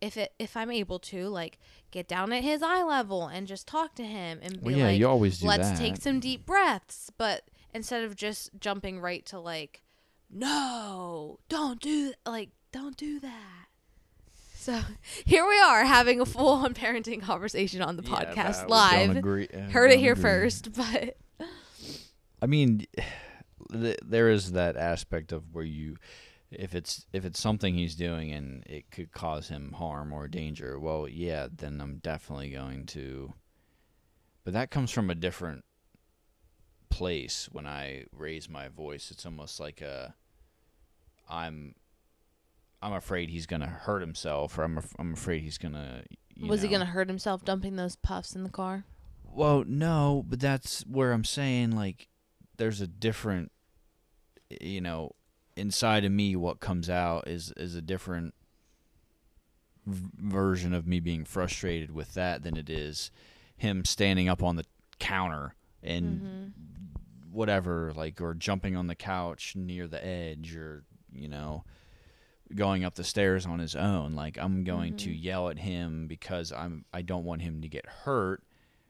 if 0.00 0.16
it 0.16 0.32
if 0.38 0.56
i'm 0.56 0.70
able 0.70 0.98
to 0.98 1.28
like 1.28 1.58
get 1.90 2.06
down 2.06 2.32
at 2.32 2.42
his 2.44 2.62
eye 2.62 2.82
level 2.82 3.26
and 3.26 3.46
just 3.46 3.66
talk 3.66 3.94
to 3.94 4.04
him 4.04 4.38
and 4.42 4.60
be 4.60 4.66
Well, 4.70 4.76
yeah, 4.76 4.86
like 4.86 4.98
you 4.98 5.08
always 5.08 5.38
do 5.40 5.46
let's 5.46 5.70
that. 5.70 5.78
take 5.78 5.96
some 5.96 6.20
deep 6.20 6.46
breaths 6.46 7.10
but 7.16 7.42
instead 7.74 8.04
of 8.04 8.14
just 8.16 8.50
jumping 8.60 9.00
right 9.00 9.24
to 9.26 9.38
like 9.40 9.82
no 10.30 11.38
don't 11.48 11.80
do 11.80 12.12
like 12.26 12.50
don't 12.72 12.96
do 12.96 13.18
that 13.20 13.66
so 14.54 14.80
here 15.24 15.46
we 15.48 15.58
are 15.60 15.84
having 15.84 16.20
a 16.20 16.26
full 16.26 16.52
on 16.64 16.74
parenting 16.74 17.22
conversation 17.22 17.80
on 17.82 17.96
the 17.96 18.02
Yeah, 18.02 18.24
podcast 18.34 18.68
live 18.68 19.16
agree- 19.16 19.48
uh, 19.48 19.70
heard 19.70 19.90
it 19.90 19.98
here 19.98 20.12
agree. 20.12 20.22
first 20.22 20.72
but 20.76 21.16
I 22.40 22.46
mean, 22.46 22.86
th- 23.72 23.98
there 24.04 24.30
is 24.30 24.52
that 24.52 24.76
aspect 24.76 25.32
of 25.32 25.54
where 25.54 25.64
you, 25.64 25.96
if 26.50 26.74
it's 26.74 27.06
if 27.12 27.24
it's 27.24 27.40
something 27.40 27.74
he's 27.74 27.94
doing 27.94 28.32
and 28.32 28.62
it 28.66 28.90
could 28.90 29.12
cause 29.12 29.48
him 29.48 29.72
harm 29.72 30.12
or 30.12 30.28
danger, 30.28 30.78
well, 30.78 31.08
yeah, 31.08 31.48
then 31.50 31.80
I'm 31.80 31.98
definitely 31.98 32.50
going 32.50 32.86
to. 32.86 33.34
But 34.44 34.52
that 34.52 34.70
comes 34.70 34.90
from 34.90 35.10
a 35.10 35.14
different 35.14 35.64
place. 36.88 37.48
When 37.50 37.66
I 37.66 38.04
raise 38.12 38.48
my 38.48 38.68
voice, 38.68 39.10
it's 39.10 39.26
almost 39.26 39.58
like 39.58 39.80
a. 39.80 40.14
I'm. 41.28 41.74
I'm 42.82 42.92
afraid 42.92 43.30
he's 43.30 43.46
gonna 43.46 43.66
hurt 43.66 44.00
himself, 44.00 44.58
or 44.58 44.64
I'm. 44.64 44.78
Af- 44.78 44.94
I'm 44.98 45.14
afraid 45.14 45.42
he's 45.42 45.58
gonna. 45.58 46.02
you 46.34 46.48
was 46.48 46.62
he 46.62 46.68
gonna 46.68 46.84
hurt 46.84 47.08
himself 47.08 47.44
dumping 47.44 47.76
those 47.76 47.96
puffs 47.96 48.36
in 48.36 48.44
the 48.44 48.50
car 48.50 48.84
well, 49.36 49.64
no, 49.66 50.24
but 50.26 50.40
that's 50.40 50.80
where 50.86 51.12
I'm 51.12 51.24
saying 51.24 51.72
like 51.72 52.08
there's 52.58 52.80
a 52.80 52.86
different 52.86 53.52
you 54.60 54.80
know, 54.80 55.12
inside 55.56 56.04
of 56.04 56.12
me 56.12 56.36
what 56.36 56.60
comes 56.60 56.88
out 56.90 57.26
is 57.26 57.52
is 57.56 57.74
a 57.74 57.82
different 57.82 58.34
v- 59.86 60.10
version 60.18 60.72
of 60.72 60.86
me 60.86 61.00
being 61.00 61.24
frustrated 61.24 61.90
with 61.90 62.14
that 62.14 62.42
than 62.42 62.56
it 62.56 62.68
is 62.70 63.10
him 63.56 63.84
standing 63.84 64.28
up 64.28 64.42
on 64.42 64.56
the 64.56 64.64
counter 64.98 65.54
and 65.82 66.20
Mhm. 66.20 66.52
whatever 67.32 67.92
like 67.94 68.20
or 68.20 68.34
jumping 68.34 68.76
on 68.76 68.86
the 68.86 68.94
couch 68.94 69.54
near 69.56 69.86
the 69.86 70.04
edge 70.04 70.54
or 70.56 70.84
you 71.12 71.28
know 71.28 71.64
going 72.54 72.84
up 72.84 72.94
the 72.94 73.04
stairs 73.04 73.44
on 73.46 73.58
his 73.58 73.74
own 73.74 74.14
like 74.14 74.38
i'm 74.38 74.62
going 74.64 74.96
to 74.96 75.10
Mhm. 75.10 75.22
yell 75.22 75.48
at 75.48 75.58
him 75.58 76.06
because 76.06 76.52
i'm 76.52 76.84
i 76.92 77.02
don't 77.02 77.24
want 77.24 77.42
him 77.42 77.60
to 77.62 77.68
get 77.68 77.84
hurt 77.86 78.42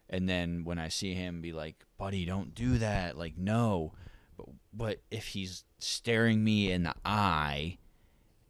and 0.08 0.28
then 0.28 0.64
when 0.64 0.78
i 0.78 0.88
see 0.88 1.14
him 1.14 1.40
be 1.40 1.52
like 1.52 1.84
buddy 1.98 2.24
don't 2.24 2.54
do 2.54 2.78
that 2.78 3.16
like 3.16 3.36
no 3.36 3.92
but, 4.36 4.46
but 4.72 5.00
if 5.10 5.28
he's 5.28 5.64
staring 5.78 6.44
me 6.44 6.70
in 6.70 6.82
the 6.82 6.94
eye 7.04 7.78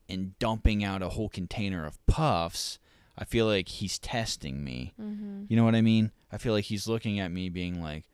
and 0.09 0.39
dumping 0.39 0.85
out 0.85 1.03
a 1.03 1.11
whole 1.11 1.29
container 1.29 1.87
of 1.87 2.05
puffs 2.07 2.79
i 3.17 3.25
feel 3.25 3.47
like 3.47 3.69
he's 3.69 3.99
testing 3.99 4.63
me 4.63 4.93
mm-hmm. 5.01 5.45
you 5.49 5.57
know 5.57 5.65
what 5.65 5.75
I 5.75 5.83
mean? 5.83 6.13
I 6.31 6.39
feel 6.39 6.53
like 6.53 6.65
he's 6.65 6.89
looking 6.89 7.21
at 7.21 7.31
me 7.31 7.49
being 7.49 7.81
like, 7.81 8.05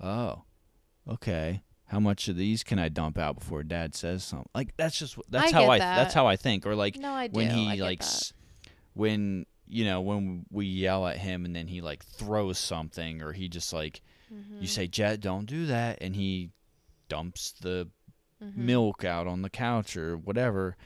"Oh, 0.00 0.42
okay. 1.08 1.62
How 1.86 2.00
much 2.00 2.28
of 2.28 2.36
these 2.36 2.62
can 2.62 2.78
I 2.78 2.88
dump 2.88 3.18
out 3.18 3.38
before 3.38 3.62
dad 3.62 3.94
says 3.94 4.24
something?" 4.24 4.48
Like 4.54 4.76
that's 4.76 4.98
just 4.98 5.18
that's 5.28 5.52
I 5.52 5.56
how 5.56 5.70
I 5.70 5.78
that. 5.78 5.96
that's 5.96 6.14
how 6.14 6.26
I 6.26 6.36
think 6.36 6.66
or 6.66 6.74
like 6.74 6.96
no 6.96 7.12
i 7.12 7.26
do 7.26 7.36
when 7.36 7.50
I 7.50 7.54
he 7.54 7.76
get 7.76 7.82
like 7.82 8.02
when 8.94 9.46
you 9.68 9.84
know 9.84 10.00
when 10.00 10.44
we 10.50 10.66
yell 10.66 11.06
at 11.06 11.18
him 11.18 11.44
and 11.44 11.54
then 11.54 11.66
he 11.68 11.80
like 11.80 12.04
throws 12.04 12.58
something 12.58 13.22
or 13.22 13.32
he 13.32 13.48
just 13.48 13.72
like 13.72 14.00
Mhm. 14.32 14.60
you 14.62 14.66
say, 14.68 14.86
"Jet, 14.86 15.20
don't 15.20 15.46
do 15.46 15.66
that." 15.66 15.98
And 16.02 16.14
he 16.16 16.50
dumps 17.08 17.52
the 17.52 17.88
Mhm. 18.42 18.56
milk 18.56 19.04
out 19.04 19.26
on 19.26 19.42
the 19.42 19.50
couch 19.50 19.96
or 19.96 20.16
whatever, 20.16 20.76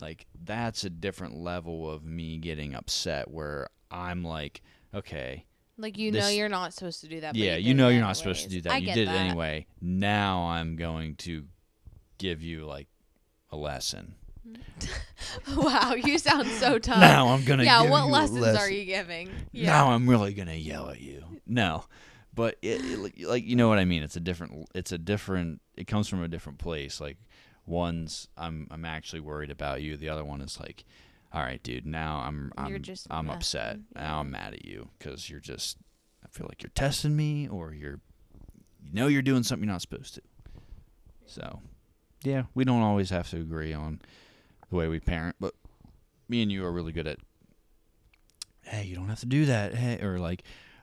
like 0.00 0.26
that's 0.44 0.84
a 0.84 0.90
different 0.90 1.36
level 1.36 1.90
of 1.90 2.04
me 2.04 2.38
getting 2.38 2.74
upset 2.74 3.30
where 3.30 3.68
I'm 3.90 4.22
like, 4.24 4.62
okay, 4.94 5.44
like 5.76 5.98
you 5.98 6.12
know 6.12 6.28
you're 6.28 6.48
not 6.48 6.72
supposed 6.72 7.00
to 7.00 7.08
do 7.08 7.20
that 7.20 7.34
yeah, 7.34 7.56
you 7.56 7.68
you 7.68 7.74
know 7.74 7.88
you're 7.88 8.00
not 8.00 8.16
supposed 8.16 8.44
to 8.44 8.48
do 8.48 8.60
that. 8.62 8.72
I 8.72 8.78
you 8.78 8.86
did 8.94 9.08
that. 9.08 9.14
it 9.16 9.18
anyway. 9.28 9.66
Now 9.80 10.44
I'm 10.46 10.76
going 10.76 11.16
to 11.16 11.46
give 12.18 12.42
you 12.42 12.64
like 12.64 12.88
a 13.50 13.56
lesson. 13.56 14.14
Mm-hmm. 14.46 15.56
wow 15.60 15.94
you 15.94 16.18
sound 16.18 16.46
so 16.48 16.78
tough 16.78 17.00
now 17.00 17.28
I'm 17.28 17.44
gonna 17.44 17.64
yeah 17.64 17.88
what 17.88 18.08
lessons 18.08 18.40
lesson. 18.40 18.60
are 18.60 18.70
you 18.70 18.84
giving 18.84 19.30
yeah 19.52 19.70
Now 19.70 19.90
I'm 19.92 20.08
really 20.08 20.34
gonna 20.34 20.54
yell 20.54 20.90
at 20.90 21.00
you. 21.00 21.22
No, 21.46 21.84
but 22.34 22.56
it, 22.62 22.80
it, 22.84 23.26
like- 23.26 23.44
you 23.44 23.54
know 23.56 23.68
what 23.68 23.78
I 23.78 23.84
mean. 23.84 24.02
It's 24.02 24.16
a 24.16 24.20
different. 24.20 24.66
It's 24.74 24.92
a 24.92 24.98
different. 24.98 25.60
It 25.76 25.86
comes 25.86 26.08
from 26.08 26.22
a 26.22 26.28
different 26.28 26.58
place. 26.58 27.00
Like 27.00 27.18
one's 27.66 28.28
I'm 28.36 28.66
I'm 28.70 28.84
actually 28.84 29.20
worried 29.20 29.50
about 29.50 29.82
you. 29.82 29.96
The 29.96 30.08
other 30.08 30.24
one 30.24 30.40
is 30.40 30.58
like, 30.58 30.84
all 31.32 31.42
right, 31.42 31.62
dude. 31.62 31.86
Now 31.86 32.22
I'm 32.26 32.50
I'm 32.56 32.74
I'm 33.10 33.26
messing, 33.26 33.36
upset. 33.36 33.78
Now 33.94 34.20
I'm 34.20 34.30
mad 34.30 34.54
at 34.54 34.64
you 34.64 34.88
because 34.98 35.28
you're 35.28 35.40
just. 35.40 35.76
I 36.24 36.28
feel 36.30 36.46
like 36.48 36.62
you're 36.62 36.70
testing 36.74 37.14
me, 37.14 37.46
or 37.48 37.72
you're, 37.74 38.00
you 38.82 38.92
know, 38.94 39.06
you're 39.06 39.22
doing 39.22 39.42
something 39.42 39.66
you're 39.68 39.72
not 39.74 39.82
supposed 39.82 40.14
to. 40.14 40.22
So, 41.26 41.60
yeah, 42.22 42.44
we 42.54 42.64
don't 42.64 42.80
always 42.82 43.10
have 43.10 43.28
to 43.30 43.36
agree 43.36 43.72
on 43.72 44.00
the 44.74 44.78
way 44.78 44.88
we 44.88 44.98
parent, 45.00 45.36
but 45.38 45.54
me 46.28 46.42
and 46.42 46.50
you 46.50 46.64
are 46.64 46.72
really 46.72 46.92
good 46.92 47.06
at. 47.06 47.18
Hey, 48.62 48.84
you 48.84 48.96
don't 48.96 49.08
have 49.08 49.20
to 49.20 49.26
do 49.26 49.46
that. 49.46 49.74
Hey, 49.74 50.00
or 50.02 50.18
like, 50.18 50.42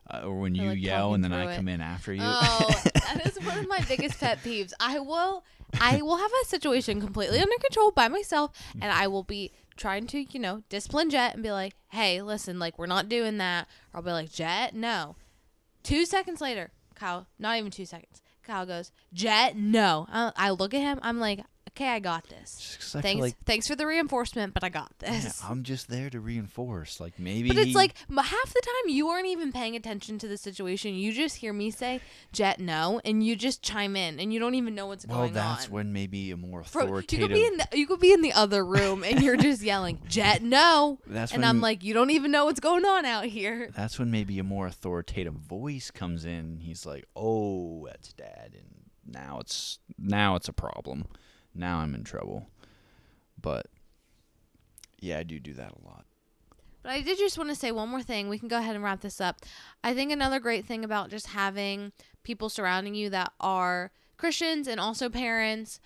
uh, 0.10 0.22
or 0.22 0.40
when 0.40 0.54
Or, 0.60 0.64
you 0.64 0.70
like, 0.70 0.82
yell 0.82 1.14
and 1.14 1.24
then 1.24 1.34
I 1.34 1.52
it. 1.52 1.56
come 1.58 1.68
in 1.68 1.82
after 1.82 2.14
you. 2.14 2.22
Oh, 2.24 2.82
that 2.94 3.22
is 3.26 3.44
one 3.46 3.58
of 3.58 3.68
my 3.68 3.82
biggest 3.88 4.20
pet 4.20 4.40
peeves. 4.44 4.72
I 4.80 5.00
will 5.00 5.44
I 5.80 6.02
will 6.02 6.18
have 6.18 6.32
a 6.44 6.46
situation 6.48 7.00
completely 7.02 7.40
under 7.40 7.56
control 7.62 7.92
by 7.92 8.08
myself 8.08 8.52
and 8.82 8.92
I 8.92 9.08
will 9.08 9.24
be 9.24 9.52
trying 9.78 10.06
to, 10.08 10.22
you 10.32 10.40
know, 10.40 10.64
discipline 10.70 11.10
Jet 11.10 11.34
and 11.34 11.44
be 11.44 11.52
like, 11.52 11.76
"Hey, 11.90 12.22
listen, 12.22 12.60
like 12.60 12.78
we're 12.78 12.86
not 12.88 13.10
doing 13.10 13.38
that." 13.40 13.68
Or 13.94 13.98
I'll 13.98 14.04
be 14.04 14.12
like, 14.12 14.32
"Jet, 14.32 14.74
no." 14.76 15.16
2 15.84 16.06
seconds 16.06 16.40
later, 16.40 16.72
Kyle, 16.94 17.26
not 17.40 17.58
even 17.58 17.72
2 17.72 17.86
seconds. 17.86 18.22
Kyle 18.44 18.66
goes, 18.66 18.92
"Jet, 19.14 19.56
no." 19.58 20.06
I, 20.12 20.32
I 20.36 20.50
look 20.52 20.74
at 20.74 20.82
him. 20.82 21.00
I'm 21.02 21.20
like, 21.20 21.42
okay, 21.76 21.90
I 21.90 22.00
got 22.00 22.28
this. 22.30 22.94
I 22.96 23.02
Thanks, 23.02 23.22
like 23.22 23.36
thanks 23.46 23.68
for 23.68 23.76
the 23.76 23.86
reinforcement, 23.86 24.54
but 24.54 24.64
I 24.64 24.70
got 24.70 24.92
yeah, 25.02 25.12
this. 25.12 25.42
I'm 25.44 25.64
just 25.64 25.88
there 25.90 26.10
to 26.10 26.20
reinforce. 26.20 27.00
Like 27.00 27.20
maybe 27.20 27.50
But 27.50 27.58
it's 27.58 27.76
like 27.76 27.96
half 28.10 28.54
the 28.54 28.62
time 28.62 28.90
you 28.90 29.10
aren't 29.10 29.28
even 29.28 29.52
paying 29.52 29.76
attention 29.76 30.20
to 30.20 30.28
the 30.28 30.38
situation. 30.38 30.94
You 30.94 31.12
just 31.12 31.38
hear 31.38 31.54
me 31.54 31.72
say 31.72 32.02
"Jet, 32.32 32.60
no," 32.60 33.02
and 33.06 33.24
you 33.26 33.36
just 33.36 33.62
chime 33.62 33.96
in, 33.96 34.20
and 34.20 34.34
you 34.34 34.40
don't 34.40 34.56
even 34.56 34.76
know 34.76 34.88
what's 34.88 35.06
well, 35.06 35.20
going 35.20 35.34
that's 35.34 35.66
on. 35.66 35.72
when 35.72 35.94
maybe 35.94 36.32
a 36.32 36.38
more 36.38 36.64
Bro, 36.72 36.98
you 36.98 37.04
could 37.04 37.30
be 37.30 37.46
in 37.46 37.58
the, 37.58 37.68
you 37.74 37.88
could 37.88 38.00
be 38.00 38.14
in 38.14 38.22
the 38.22 38.34
other 38.34 38.64
room, 38.66 39.04
and 39.04 39.22
you're 39.22 39.38
just 39.38 39.62
yelling 39.62 40.02
"Jet, 40.08 40.42
no," 40.42 41.00
that's 41.08 41.32
and 41.32 41.42
when 41.42 41.50
I'm 41.50 41.62
like, 41.62 41.84
you 41.84 41.94
don't 41.94 42.12
even 42.12 42.32
know 42.32 42.46
what's 42.46 42.60
going 42.60 42.86
on 42.86 43.06
out 43.06 43.26
here. 43.26 43.70
that's 43.76 43.98
when 43.98 44.12
maybe 44.12 44.40
a 44.40 44.44
more 44.44 44.68
authoritative 44.68 45.34
voice 45.34 45.92
comes 45.92 46.26
in. 46.26 46.60
He's 46.60 46.86
like, 46.86 47.06
"Oh, 47.16 47.88
that's 47.88 48.14
dad," 48.14 48.52
and 48.54 48.82
now 49.06 49.40
it's 49.40 49.80
now 49.98 50.36
it's 50.36 50.48
a 50.48 50.54
problem. 50.54 51.06
Now 51.54 51.80
I'm 51.80 51.96
in 51.96 52.04
trouble. 52.04 52.48
But 53.42 53.68
yeah, 55.00 55.20
I 55.20 55.24
do 55.24 55.40
do 55.40 55.54
that 55.54 55.72
a 55.72 55.88
lot. 55.88 56.06
But 56.84 56.94
I 56.94 57.02
did 57.02 57.18
just 57.18 57.38
want 57.38 57.50
to 57.50 57.56
say 57.56 57.72
one 57.72 57.90
more 57.90 58.02
thing. 58.02 58.28
We 58.30 58.40
can 58.40 58.48
go 58.48 58.58
ahead 58.58 58.76
and 58.76 58.84
wrap 58.84 59.02
this 59.02 59.22
up. 59.22 59.38
I 59.84 59.94
think 59.94 60.12
another 60.12 60.40
great 60.40 60.66
thing 60.66 60.84
about 60.84 61.10
just 61.10 61.28
having 61.28 61.92
people 62.24 62.50
surrounding 62.50 62.96
you 62.96 63.10
that 63.12 63.34
are 63.40 63.92
Christians 64.18 64.68
and 64.68 64.80
also 64.80 65.10
parents, 65.10 65.80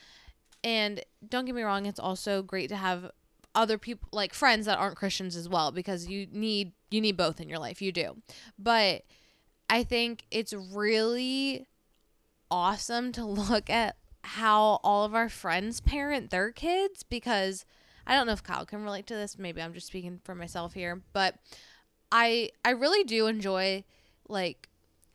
and 0.63 1.03
don't 1.27 1.45
get 1.45 1.55
me 1.55 1.63
wrong, 1.63 1.85
it's 1.85 1.99
also 1.99 2.41
great 2.41 2.69
to 2.69 2.75
have 2.75 3.11
other 3.53 3.77
people 3.77 4.09
like 4.11 4.33
friends 4.33 4.65
that 4.65 4.77
aren't 4.77 4.97
Christians 4.97 5.35
as 5.35 5.47
well 5.47 5.71
because 5.71 6.07
you 6.07 6.27
need 6.31 6.73
you 6.91 6.99
need 7.01 7.17
both 7.17 7.39
in 7.39 7.49
your 7.49 7.59
life. 7.59 7.81
You 7.81 7.91
do. 7.91 8.17
But 8.59 9.03
I 9.69 9.83
think 9.83 10.25
it's 10.31 10.53
really 10.53 11.67
awesome 12.51 13.11
to 13.13 13.25
look 13.25 13.69
at 13.69 13.97
how 14.25 14.79
all 14.83 15.05
of 15.05 15.13
our 15.13 15.29
friends 15.29 15.81
parent 15.81 16.29
their 16.29 16.51
kids 16.51 17.03
because 17.03 17.65
I 18.07 18.15
don't 18.15 18.27
know 18.27 18.33
if 18.33 18.43
Kyle 18.43 18.65
can 18.65 18.83
relate 18.83 19.07
to 19.07 19.15
this. 19.15 19.37
Maybe 19.37 19.61
I'm 19.61 19.73
just 19.73 19.87
speaking 19.87 20.19
for 20.23 20.35
myself 20.35 20.73
here, 20.73 21.01
but 21.13 21.35
I 22.11 22.51
I 22.63 22.71
really 22.71 23.03
do 23.03 23.27
enjoy 23.27 23.83
like 24.27 24.69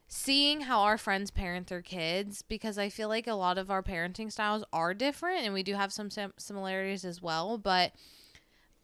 seeing 0.09 0.63
how 0.63 0.81
our 0.81 0.99
friends 0.99 1.31
parent 1.31 1.69
their 1.69 1.83
kids 1.83 2.43
because 2.43 2.79
I 2.79 2.89
feel 2.89 3.09
like 3.09 3.27
a 3.27 3.35
lot 3.35 3.59
of 3.59 3.71
our 3.71 3.83
parenting 3.83 4.31
styles 4.33 4.65
are 4.73 4.93
different 4.93 5.45
and 5.45 5.55
we 5.55 5.63
do 5.63 5.75
have 5.75 5.93
some 5.93 6.11
sim- 6.11 6.33
similarities 6.37 7.05
as 7.05 7.23
well, 7.23 7.59
but 7.59 7.93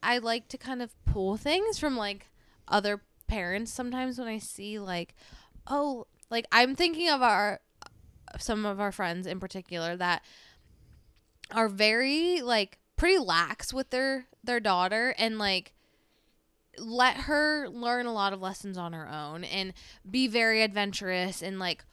I 0.02 0.18
like 0.18 0.48
to 0.48 0.58
kind 0.58 0.82
of 0.82 0.94
pull 1.04 1.36
things 1.36 1.78
from 1.78 1.96
like 1.96 2.30
other 2.68 3.02
parents 3.26 3.72
sometimes 3.72 4.18
when 4.18 4.28
I 4.28 4.38
see 4.38 4.78
like 4.78 5.14
oh 5.66 6.06
like 6.30 6.46
I'm 6.52 6.76
thinking 6.76 7.08
of 7.08 7.22
our 7.22 7.60
some 8.38 8.66
of 8.66 8.80
our 8.80 8.92
friends 8.92 9.26
in 9.26 9.40
particular 9.40 9.96
that 9.96 10.22
are 11.52 11.68
very 11.68 12.40
like 12.42 12.78
pretty 12.96 13.18
lax 13.18 13.72
with 13.72 13.90
their 13.90 14.26
their 14.42 14.60
daughter 14.60 15.14
and 15.18 15.38
like 15.38 15.72
let 16.78 17.16
her 17.16 17.68
learn 17.68 18.06
a 18.06 18.12
lot 18.12 18.32
of 18.32 18.40
lessons 18.40 18.76
on 18.76 18.92
her 18.92 19.08
own 19.08 19.44
and 19.44 19.72
be 20.08 20.28
very 20.28 20.62
adventurous 20.62 21.42
and 21.42 21.58
like 21.58 21.84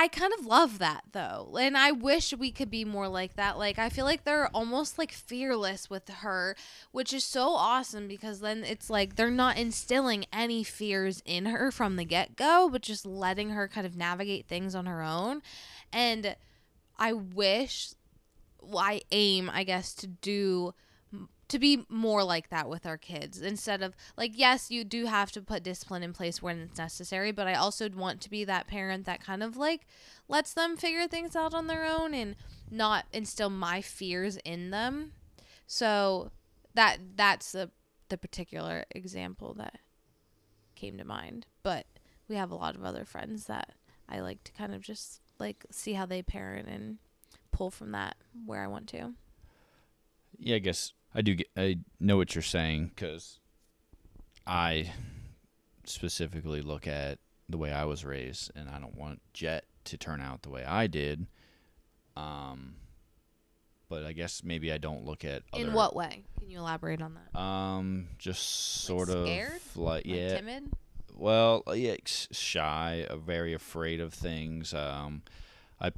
I 0.00 0.06
kind 0.06 0.32
of 0.38 0.46
love 0.46 0.78
that 0.78 1.02
though. 1.10 1.56
And 1.60 1.76
I 1.76 1.90
wish 1.90 2.32
we 2.32 2.52
could 2.52 2.70
be 2.70 2.84
more 2.84 3.08
like 3.08 3.34
that. 3.34 3.58
Like 3.58 3.80
I 3.80 3.88
feel 3.88 4.04
like 4.04 4.22
they're 4.22 4.46
almost 4.54 4.96
like 4.96 5.10
fearless 5.10 5.90
with 5.90 6.08
her, 6.08 6.54
which 6.92 7.12
is 7.12 7.24
so 7.24 7.48
awesome 7.48 8.06
because 8.06 8.38
then 8.38 8.62
it's 8.62 8.88
like 8.88 9.16
they're 9.16 9.28
not 9.28 9.58
instilling 9.58 10.26
any 10.32 10.62
fears 10.62 11.20
in 11.26 11.46
her 11.46 11.72
from 11.72 11.96
the 11.96 12.04
get-go, 12.04 12.68
but 12.70 12.82
just 12.82 13.04
letting 13.04 13.50
her 13.50 13.66
kind 13.66 13.88
of 13.88 13.96
navigate 13.96 14.46
things 14.46 14.76
on 14.76 14.86
her 14.86 15.02
own. 15.02 15.42
And 15.92 16.36
I 16.96 17.12
wish 17.12 17.94
well, 18.62 18.78
I 18.78 19.00
aim, 19.10 19.50
I 19.52 19.64
guess, 19.64 19.94
to 19.94 20.06
do 20.06 20.74
to 21.48 21.58
be 21.58 21.84
more 21.88 22.22
like 22.22 22.50
that 22.50 22.68
with 22.68 22.84
our 22.84 22.98
kids 22.98 23.40
instead 23.40 23.82
of 23.82 23.94
like 24.16 24.32
yes 24.34 24.70
you 24.70 24.84
do 24.84 25.06
have 25.06 25.32
to 25.32 25.40
put 25.40 25.62
discipline 25.62 26.02
in 26.02 26.12
place 26.12 26.42
when 26.42 26.60
it's 26.60 26.78
necessary 26.78 27.32
but 27.32 27.46
i 27.46 27.54
also 27.54 27.88
want 27.88 28.20
to 28.20 28.28
be 28.28 28.44
that 28.44 28.66
parent 28.66 29.06
that 29.06 29.22
kind 29.22 29.42
of 29.42 29.56
like 29.56 29.86
lets 30.28 30.52
them 30.52 30.76
figure 30.76 31.08
things 31.08 31.34
out 31.34 31.54
on 31.54 31.66
their 31.66 31.84
own 31.84 32.14
and 32.14 32.36
not 32.70 33.06
instill 33.12 33.50
my 33.50 33.80
fears 33.80 34.36
in 34.44 34.70
them. 34.70 35.12
So 35.66 36.30
that 36.74 36.98
that's 37.16 37.52
the 37.52 37.70
the 38.08 38.18
particular 38.18 38.84
example 38.90 39.52
that 39.54 39.78
came 40.74 40.96
to 40.96 41.04
mind 41.04 41.44
but 41.62 41.84
we 42.28 42.36
have 42.36 42.50
a 42.50 42.54
lot 42.54 42.74
of 42.74 42.84
other 42.84 43.04
friends 43.04 43.46
that 43.46 43.74
i 44.08 44.20
like 44.20 44.42
to 44.44 44.52
kind 44.52 44.74
of 44.74 44.80
just 44.80 45.20
like 45.38 45.66
see 45.70 45.92
how 45.92 46.06
they 46.06 46.22
parent 46.22 46.68
and 46.68 46.98
pull 47.50 47.70
from 47.70 47.90
that 47.92 48.16
where 48.46 48.62
i 48.62 48.66
want 48.66 48.86
to. 48.86 49.12
Yeah, 50.38 50.56
I 50.56 50.60
guess 50.60 50.92
I 51.14 51.22
do. 51.22 51.34
Get, 51.34 51.48
I 51.56 51.78
know 52.00 52.16
what 52.16 52.34
you're 52.34 52.42
saying 52.42 52.92
because 52.94 53.38
I 54.46 54.92
specifically 55.84 56.60
look 56.62 56.86
at 56.86 57.18
the 57.48 57.58
way 57.58 57.72
I 57.72 57.84
was 57.84 58.04
raised, 58.04 58.50
and 58.54 58.68
I 58.68 58.78
don't 58.78 58.96
want 58.96 59.20
Jet 59.32 59.64
to 59.84 59.96
turn 59.96 60.20
out 60.20 60.42
the 60.42 60.50
way 60.50 60.64
I 60.64 60.86
did. 60.86 61.26
Um, 62.16 62.74
but 63.88 64.04
I 64.04 64.12
guess 64.12 64.42
maybe 64.44 64.72
I 64.72 64.78
don't 64.78 65.04
look 65.04 65.24
at 65.24 65.42
in 65.54 65.72
what 65.72 65.94
way 65.96 66.24
can 66.38 66.50
you 66.50 66.58
elaborate 66.58 67.00
on 67.00 67.14
that 67.14 67.38
Um, 67.38 68.08
just 68.18 68.42
sort 68.84 69.08
scared? 69.08 69.52
of 69.52 69.76
like 69.76 70.04
Like 70.04 70.06
yeah, 70.06 70.36
timid 70.36 70.72
well, 71.18 71.64
yeah, 71.74 71.96
shy, 72.04 73.04
uh, 73.10 73.16
very 73.16 73.52
afraid 73.52 74.00
of 74.00 74.14
things. 74.14 74.72
Um, 74.72 75.22
I 75.80 75.90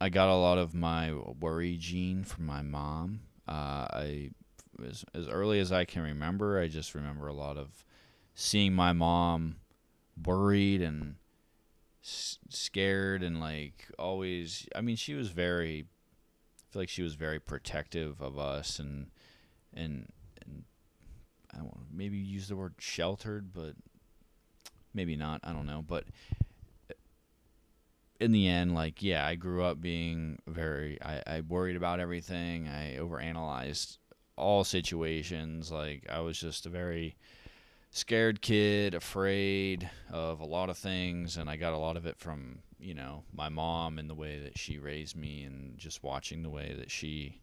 I 0.00 0.08
got 0.08 0.28
a 0.28 0.36
lot 0.36 0.58
of 0.58 0.72
my 0.74 1.12
worry 1.12 1.76
gene 1.78 2.22
from 2.22 2.46
my 2.46 2.62
mom. 2.62 3.20
Uh, 3.48 3.86
I 3.90 4.30
as 4.86 5.04
as 5.14 5.28
early 5.28 5.60
as 5.60 5.72
I 5.72 5.84
can 5.84 6.02
remember, 6.02 6.60
I 6.60 6.68
just 6.68 6.94
remember 6.94 7.28
a 7.28 7.34
lot 7.34 7.56
of 7.56 7.84
seeing 8.34 8.72
my 8.72 8.92
mom 8.92 9.56
worried 10.24 10.82
and 10.82 11.16
s- 12.02 12.38
scared 12.48 13.22
and 13.22 13.40
like 13.40 13.86
always. 13.98 14.66
I 14.74 14.80
mean, 14.80 14.96
she 14.96 15.14
was 15.14 15.28
very. 15.30 15.86
I 15.86 16.72
feel 16.72 16.82
like 16.82 16.88
she 16.90 17.02
was 17.02 17.14
very 17.14 17.40
protective 17.40 18.20
of 18.20 18.38
us 18.38 18.78
and 18.78 19.10
and 19.72 20.08
and 20.42 20.64
I 21.52 21.58
don't 21.58 21.66
know, 21.66 21.82
maybe 21.90 22.16
use 22.16 22.48
the 22.48 22.56
word 22.56 22.74
sheltered, 22.78 23.52
but 23.52 23.74
maybe 24.92 25.16
not. 25.16 25.40
I 25.44 25.52
don't 25.52 25.66
know, 25.66 25.82
but 25.86 26.04
uh, 26.90 26.94
in 28.20 28.32
the 28.32 28.48
end, 28.48 28.74
like 28.74 29.02
yeah, 29.02 29.26
I 29.26 29.34
grew 29.34 29.62
up 29.62 29.80
being 29.80 30.38
very. 30.46 31.00
I, 31.02 31.22
I 31.26 31.40
worried 31.40 31.76
about 31.76 32.00
everything. 32.00 32.68
I 32.68 32.96
overanalyzed 32.96 33.98
all 34.38 34.64
situations. 34.64 35.70
Like 35.70 36.06
I 36.08 36.20
was 36.20 36.38
just 36.38 36.66
a 36.66 36.70
very 36.70 37.16
scared 37.90 38.40
kid, 38.40 38.94
afraid 38.94 39.90
of 40.10 40.40
a 40.40 40.46
lot 40.46 40.70
of 40.70 40.78
things, 40.78 41.36
and 41.36 41.50
I 41.50 41.56
got 41.56 41.72
a 41.72 41.78
lot 41.78 41.96
of 41.96 42.06
it 42.06 42.18
from 42.18 42.60
you 42.78 42.94
know 42.94 43.24
my 43.34 43.48
mom 43.48 43.98
and 43.98 44.08
the 44.08 44.14
way 44.14 44.38
that 44.38 44.56
she 44.56 44.78
raised 44.78 45.16
me, 45.16 45.42
and 45.44 45.76
just 45.78 46.02
watching 46.02 46.42
the 46.42 46.50
way 46.50 46.74
that 46.78 46.90
she, 46.90 47.40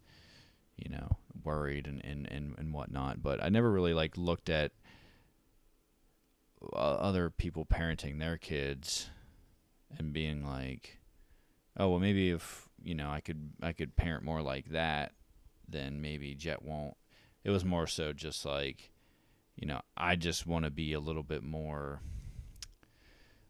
you 0.78 0.90
know, 0.90 1.18
worried 1.44 1.88
and 1.88 2.04
and 2.04 2.28
and, 2.32 2.56
and 2.58 2.74
whatnot. 2.74 3.22
But 3.22 3.44
I 3.44 3.50
never 3.50 3.72
really 3.72 3.94
like 3.94 4.18
looked 4.18 4.50
at 4.50 4.72
uh, 6.74 6.76
other 6.76 7.30
people 7.30 7.66
parenting 7.66 8.20
their 8.20 8.38
kids 8.38 9.10
and 9.98 10.14
being 10.14 10.46
like, 10.46 11.00
oh 11.78 11.90
well, 11.90 12.00
maybe 12.00 12.32
if 12.32 12.70
you 12.84 12.96
know 12.96 13.10
I 13.10 13.20
could 13.20 13.52
I 13.62 13.74
could 13.74 13.96
parent 13.96 14.24
more 14.24 14.42
like 14.42 14.70
that, 14.70 15.12
then 15.70 16.02
maybe 16.02 16.36
Jet 16.36 16.62
won't. 16.64 16.96
It 17.44 17.50
was 17.52 17.64
more 17.66 17.88
so 17.88 18.12
just 18.14 18.46
like, 18.46 18.92
you 19.56 19.68
know, 19.68 19.82
I 19.96 20.16
just 20.16 20.46
want 20.48 20.66
to 20.66 20.72
be 20.72 20.94
a 20.94 21.00
little 21.00 21.24
bit 21.24 21.44
more. 21.44 22.02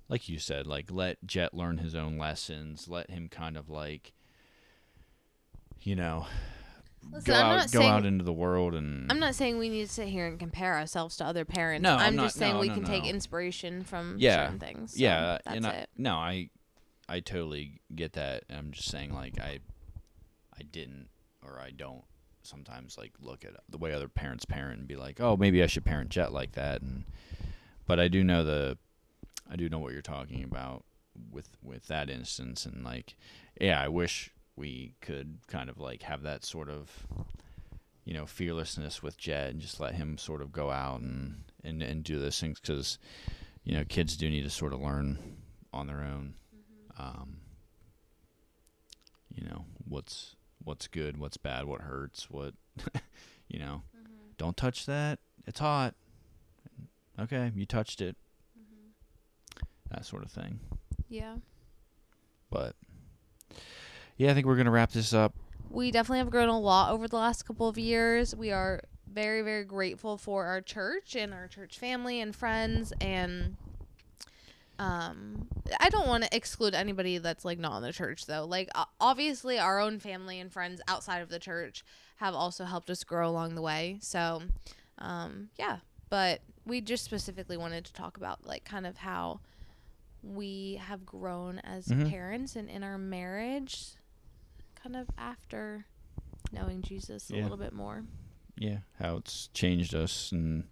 Like 0.08 0.30
you 0.30 0.38
said, 0.38 0.68
like 0.68 0.92
let 0.92 1.18
Jet 1.26 1.54
learn 1.54 1.80
his 1.80 1.96
own 1.96 2.18
lessons. 2.18 2.88
Let 2.88 3.10
him 3.10 3.28
kind 3.30 3.58
of 3.58 3.70
like, 3.70 4.14
you 5.82 5.96
know, 5.96 6.28
Listen, 7.12 7.24
go 7.26 7.34
out 7.36 7.72
go 7.72 7.80
saying- 7.80 7.92
out 7.92 8.06
into 8.06 8.24
the 8.24 8.34
world 8.34 8.76
and. 8.76 9.12
I'm 9.12 9.20
not 9.20 9.36
saying 9.36 9.58
we 9.58 9.70
need 9.70 9.88
to 9.88 9.92
sit 9.94 10.08
here 10.08 10.26
and 10.28 10.40
compare 10.40 10.74
ourselves 10.76 11.18
to 11.18 11.26
other 11.26 11.46
parents. 11.46 11.84
No, 11.84 11.94
I'm, 11.96 12.00
I'm 12.00 12.18
just 12.18 12.36
not- 12.38 12.40
saying 12.40 12.54
no, 12.56 12.60
we 12.60 12.68
no, 12.70 12.74
can 12.76 12.84
take 12.84 13.06
inspiration 13.06 13.84
from 13.84 14.16
Yeah, 14.20 14.46
certain 14.46 14.60
things. 14.60 14.92
So 14.94 15.00
yeah, 15.00 15.38
that's 15.44 15.56
and 15.58 15.66
I, 15.68 15.72
it. 15.72 15.90
no, 15.98 16.16
I, 16.16 16.50
I 17.08 17.20
totally 17.20 17.80
get 17.94 18.14
that. 18.14 18.44
I'm 18.50 18.72
just 18.72 18.90
saying, 18.90 19.14
like, 19.14 19.40
I, 19.40 19.60
I 20.58 20.64
didn't 20.64 21.08
or 21.46 21.60
I 21.60 21.72
don't 21.72 22.04
sometimes 22.44 22.98
like 22.98 23.14
look 23.20 23.44
at 23.44 23.54
the 23.70 23.78
way 23.78 23.94
other 23.94 24.08
parents 24.08 24.46
parent 24.46 24.80
and 24.80 24.88
be 24.88 24.96
like, 24.96 25.20
oh, 25.20 25.36
maybe 25.36 25.64
I 25.64 25.68
should 25.68 25.86
parent 25.86 26.10
Jet 26.10 26.32
like 26.32 26.54
that. 26.54 26.82
And, 26.82 27.06
but 27.86 28.00
I 28.00 28.08
do 28.08 28.24
know 28.24 28.44
the, 28.44 28.78
I 29.50 29.56
do 29.56 29.70
know 29.70 29.80
what 29.80 29.94
you're 29.94 30.02
talking 30.02 30.44
about 30.44 30.86
with 31.32 31.50
with 31.64 31.88
that 31.88 32.10
instance, 32.10 32.66
and 32.66 32.84
like, 32.84 33.16
yeah, 33.62 33.80
I 33.82 33.88
wish 33.88 34.32
we 34.56 34.96
could 35.02 35.40
kind 35.48 35.70
of 35.70 35.80
like 35.80 36.02
have 36.04 36.24
that 36.24 36.44
sort 36.44 36.70
of, 36.70 36.90
you 38.04 38.14
know, 38.14 38.26
fearlessness 38.26 39.04
with 39.04 39.18
Jet 39.18 39.52
and 39.52 39.62
just 39.62 39.80
let 39.80 39.96
him 39.96 40.18
sort 40.18 40.42
of 40.42 40.52
go 40.52 40.72
out 40.72 41.02
and 41.02 41.44
and 41.64 41.82
and 41.84 42.04
do 42.04 42.20
those 42.20 42.40
things 42.40 42.60
because, 42.60 42.98
you 43.64 43.78
know, 43.78 43.84
kids 43.88 44.18
do 44.18 44.30
need 44.30 44.44
to 44.44 44.50
sort 44.50 44.74
of 44.74 44.82
learn 44.82 45.18
on 45.72 45.88
their 45.88 46.02
own. 46.02 46.34
Um, 46.98 47.38
you 49.36 49.48
know 49.48 49.66
what's 49.88 50.36
what's 50.66 50.88
good, 50.88 51.18
what's 51.18 51.38
bad, 51.38 51.66
what 51.66 51.82
hurts, 51.82 52.30
what 52.30 52.54
you 53.48 53.60
know. 53.60 53.84
Mm-hmm. 53.96 54.14
Don't 54.38 54.58
touch 54.58 54.86
that. 54.86 55.20
It's 55.48 55.60
hot. 55.60 55.96
Okay, 57.18 57.52
you 57.56 57.66
touched 57.66 58.02
it. 58.02 58.18
Mm-hmm. 58.60 59.64
That 59.92 60.06
sort 60.06 60.26
of 60.26 60.32
thing. 60.32 60.60
Yeah. 61.08 61.36
But 62.50 62.76
yeah, 64.18 64.32
I 64.32 64.34
think 64.34 64.46
we're 64.46 64.58
gonna 64.58 64.72
wrap 64.72 64.92
this 64.92 65.14
up. 65.14 65.34
We 65.70 65.92
definitely 65.92 66.20
have 66.20 66.30
grown 66.30 66.50
a 66.50 66.60
lot 66.60 66.92
over 66.92 67.08
the 67.08 67.16
last 67.16 67.44
couple 67.44 67.68
of 67.68 67.78
years. 67.78 68.36
We 68.36 68.52
are 68.52 68.82
very, 69.12 69.42
very 69.42 69.64
grateful 69.64 70.18
for 70.18 70.46
our 70.46 70.62
church 70.62 71.16
and 71.16 71.34
our 71.34 71.48
church 71.48 71.80
family 71.80 72.20
and 72.20 72.36
friends 72.36 72.92
and 73.00 73.56
um 74.80 75.48
I 75.80 75.90
don't 75.90 76.08
want 76.08 76.24
to 76.24 76.36
exclude 76.36 76.74
anybody 76.76 77.18
that's 77.18 77.46
like 77.46 77.60
not 77.60 77.78
in 77.78 77.84
the 77.84 77.94
church 77.94 78.26
though. 78.26 78.46
Like 78.46 78.70
obviously 79.00 79.58
our 79.60 79.80
own 79.80 80.00
family 80.00 80.40
and 80.40 80.52
friends 80.52 80.82
outside 80.88 81.22
of 81.22 81.30
the 81.30 81.40
church 81.40 81.84
have 82.18 82.34
also 82.36 82.66
helped 82.66 82.90
us 82.90 83.04
grow 83.04 83.30
along 83.30 83.56
the 83.56 83.62
way. 83.62 83.98
So 84.02 84.42
um 84.98 85.50
yeah, 85.58 85.78
but 86.10 86.42
we 86.66 86.82
just 86.82 87.04
specifically 87.06 87.58
wanted 87.58 87.86
to 87.86 87.94
talk 87.94 88.18
about 88.18 88.46
like 88.46 88.66
kind 88.66 88.86
of 88.86 88.98
how 88.98 89.40
we 90.24 90.80
have 90.84 91.06
grown 91.06 91.60
as 91.60 91.88
Mhm. 91.88 92.10
parents 92.10 92.56
and 92.56 92.70
in 92.70 92.84
our 92.84 92.98
marriage 92.98 93.92
kind 94.76 94.96
of 94.96 95.08
after 95.18 95.86
knowing 96.52 96.82
Jesus 96.82 97.30
a 97.30 97.36
little 97.36 97.58
bit 97.58 97.74
more. 97.74 98.06
Yeah, 98.58 98.80
how 99.00 99.18
it's 99.18 99.48
changed 99.54 99.94
us 99.94 100.32
and 100.32 100.68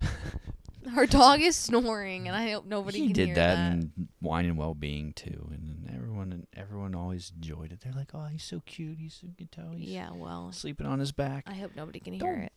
Our 0.96 1.06
dog 1.06 1.40
is 1.40 1.54
snoring, 1.56 2.26
and 2.28 2.36
I 2.36 2.50
hope 2.50 2.66
nobody 2.66 2.98
he 2.98 3.06
can 3.06 3.12
did 3.14 3.26
hear 3.26 3.34
that, 3.36 3.54
that. 3.56 3.72
and 3.72 4.08
wine 4.20 4.46
and 4.46 4.58
well 4.58 4.74
being 4.74 5.12
too, 5.12 5.48
and 5.52 5.90
everyone 5.94 6.32
and 6.32 6.46
everyone 6.56 6.94
always 6.94 7.32
enjoyed 7.34 7.70
it. 7.72 7.80
They're 7.80 7.92
like, 7.92 8.10
"Oh, 8.14 8.24
he's 8.24 8.42
so 8.44 8.60
cute. 8.66 8.98
He's 8.98 9.14
so 9.14 9.28
good 9.38 9.52
tell 9.52 9.70
he's 9.70 9.88
yeah, 9.88 10.10
well, 10.12 10.50
sleeping 10.52 10.86
on 10.86 10.98
his 10.98 11.12
back." 11.12 11.44
I 11.46 11.54
hope 11.54 11.72
nobody 11.76 12.00
can 12.00 12.14
hear 12.14 12.20
Don't- 12.34 12.42
it. 12.44 12.52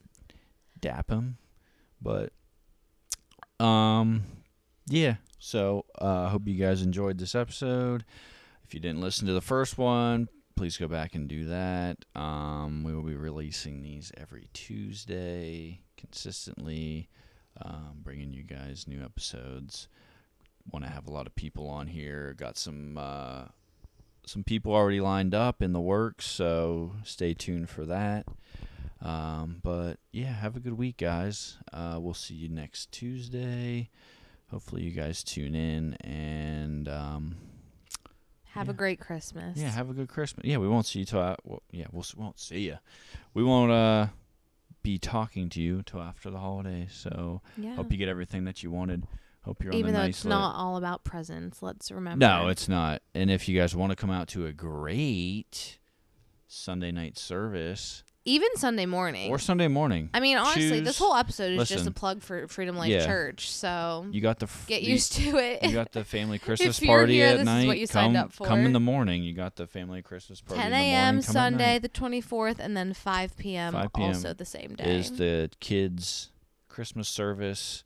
dap 0.81 1.09
him. 1.09 1.37
But 2.01 2.33
um 3.59 4.23
yeah. 4.87 5.15
So 5.39 5.85
uh 6.01 6.23
I 6.25 6.29
hope 6.29 6.47
you 6.47 6.55
guys 6.55 6.81
enjoyed 6.81 7.17
this 7.17 7.35
episode. 7.35 8.05
If 8.63 8.73
you 8.73 8.79
didn't 8.79 9.01
listen 9.01 9.27
to 9.27 9.33
the 9.33 9.41
first 9.41 9.77
one, 9.77 10.27
please 10.55 10.77
go 10.77 10.87
back 10.87 11.15
and 11.15 11.27
do 11.27 11.45
that. 11.45 12.03
Um 12.15 12.83
we 12.83 12.93
will 12.93 13.01
be 13.03 13.15
releasing 13.15 13.81
these 13.81 14.11
every 14.17 14.49
Tuesday 14.53 15.81
consistently 15.97 17.09
um 17.61 17.99
bringing 18.03 18.33
you 18.33 18.43
guys 18.43 18.87
new 18.87 19.01
episodes. 19.03 19.87
Want 20.71 20.83
to 20.83 20.91
have 20.91 21.07
a 21.07 21.11
lot 21.11 21.27
of 21.27 21.35
people 21.35 21.67
on 21.69 21.87
here. 21.87 22.33
Got 22.37 22.57
some 22.57 22.97
uh 22.97 23.45
some 24.25 24.43
people 24.43 24.73
already 24.73 24.99
lined 25.01 25.35
up 25.35 25.61
in 25.61 25.71
the 25.73 25.79
works, 25.79 26.25
so 26.25 26.93
stay 27.03 27.33
tuned 27.35 27.69
for 27.69 27.85
that. 27.85 28.25
Um, 29.01 29.57
but 29.61 29.99
yeah, 30.11 30.33
have 30.33 30.55
a 30.55 30.59
good 30.59 30.73
week, 30.77 30.97
guys. 30.97 31.57
Uh, 31.71 31.97
we'll 32.01 32.15
see 32.15 32.33
you 32.33 32.49
next 32.49 32.91
Tuesday. 32.91 33.91
Hopefully, 34.49 34.81
you 34.81 34.91
guys 34.91 35.23
tune 35.23 35.53
in 35.53 35.93
and 35.95 36.87
um, 36.87 37.35
Have 38.45 38.67
a 38.69 38.73
great 38.73 38.99
Christmas. 38.99 39.57
yeah, 39.59 39.69
have 39.69 39.91
a 39.91 39.93
good 39.93 40.07
Christmas. 40.07 40.45
Yeah, 40.47 40.57
we 40.57 40.67
won't 40.67 40.87
see 40.87 40.99
you 40.99 41.05
till 41.05 41.19
a- 41.19 41.37
well, 41.43 41.61
yeah, 41.71 41.85
we'll 41.91 42.05
won't 42.17 42.39
see 42.39 42.61
you. 42.61 42.77
We 43.35 43.43
won't 43.43 43.71
uh 43.71 44.07
be 44.85 44.99
talking 44.99 45.49
to 45.49 45.59
you 45.59 45.81
till 45.83 45.99
after 45.99 46.29
the 46.29 46.37
holiday. 46.37 46.87
So 46.89 47.41
yeah. 47.57 47.75
hope 47.75 47.91
you 47.91 47.97
get 47.97 48.07
everything 48.07 48.45
that 48.45 48.61
you 48.61 48.69
wanted. 48.69 49.03
Hope 49.41 49.63
you're 49.63 49.73
Even 49.73 49.93
though 49.93 49.99
nice 49.99 50.17
it's 50.17 50.25
lit- 50.25 50.29
not 50.29 50.55
all 50.55 50.77
about 50.77 51.03
presents, 51.03 51.61
let's 51.61 51.91
remember. 51.91 52.25
No, 52.25 52.47
it's 52.47 52.69
not. 52.69 53.01
And 53.13 53.29
if 53.29 53.49
you 53.49 53.59
guys 53.59 53.75
want 53.75 53.91
to 53.91 53.95
come 53.95 54.11
out 54.11 54.27
to 54.29 54.45
a 54.45 54.53
great 54.53 55.79
Sunday 56.47 56.91
night 56.91 57.17
service 57.17 58.03
even 58.27 58.49
Sunday 58.55 58.85
morning. 58.87 59.29
or 59.31 59.37
Sunday 59.39 59.67
morning, 59.67 60.09
I 60.13 60.19
mean, 60.19 60.37
honestly, 60.37 60.79
this 60.79 60.97
whole 60.97 61.15
episode 61.15 61.51
is 61.53 61.59
just 61.69 61.71
a 61.71 61.75
listen. 61.77 61.93
plug 61.93 62.21
for 62.23 62.47
Freedom 62.47 62.75
Life 62.75 62.89
Yeah. 62.89 63.05
Church. 63.05 63.51
So 63.51 64.07
you 64.11 64.19
got 64.19 64.39
the 64.39 64.47
f- 64.47 64.65
get 64.67 64.81
you- 64.81 64.93
used 64.93 65.13
to 65.13 65.37
it. 65.37 65.63
You 65.63 65.71
got 65.73 65.91
the 65.91 66.03
family 66.03 66.39
Christmas 66.45 66.81
you're 66.81 66.87
party 66.97 67.13
here, 67.13 67.27
at 67.27 67.31
this 67.33 67.39
is 67.41 67.45
night. 67.45 67.67
what 67.67 67.77
you 67.79 67.87
come, 67.87 67.93
signed 68.13 68.17
up 68.17 68.31
come 68.35 68.65
in 68.65 68.73
the 68.73 68.79
morning. 68.79 69.23
You 69.23 69.33
got 69.33 69.55
the 69.55 69.67
family 69.67 70.01
Christmas 70.01 70.41
party. 70.41 70.61
10 70.61 70.65
in 70.67 70.71
the 70.71 70.77
morning. 70.77 70.93
a.m. 70.93 71.13
Come 71.13 71.17
at 71.19 71.23
Sunday, 71.25 71.73
night. 71.73 71.81
the 71.83 71.89
24th, 71.89 72.59
and 72.59 72.75
then 72.75 72.93
5 72.93 73.37
p.m. 73.37 73.73
5 73.73 73.93
p.m. 73.93 74.07
also 74.07 74.33
the 74.33 74.43
same 74.45 74.73
day. 74.75 74.97
is 74.97 75.11
the 75.17 75.51
kids' 75.59 76.31
Christmas 76.67 77.07
service, 77.07 77.83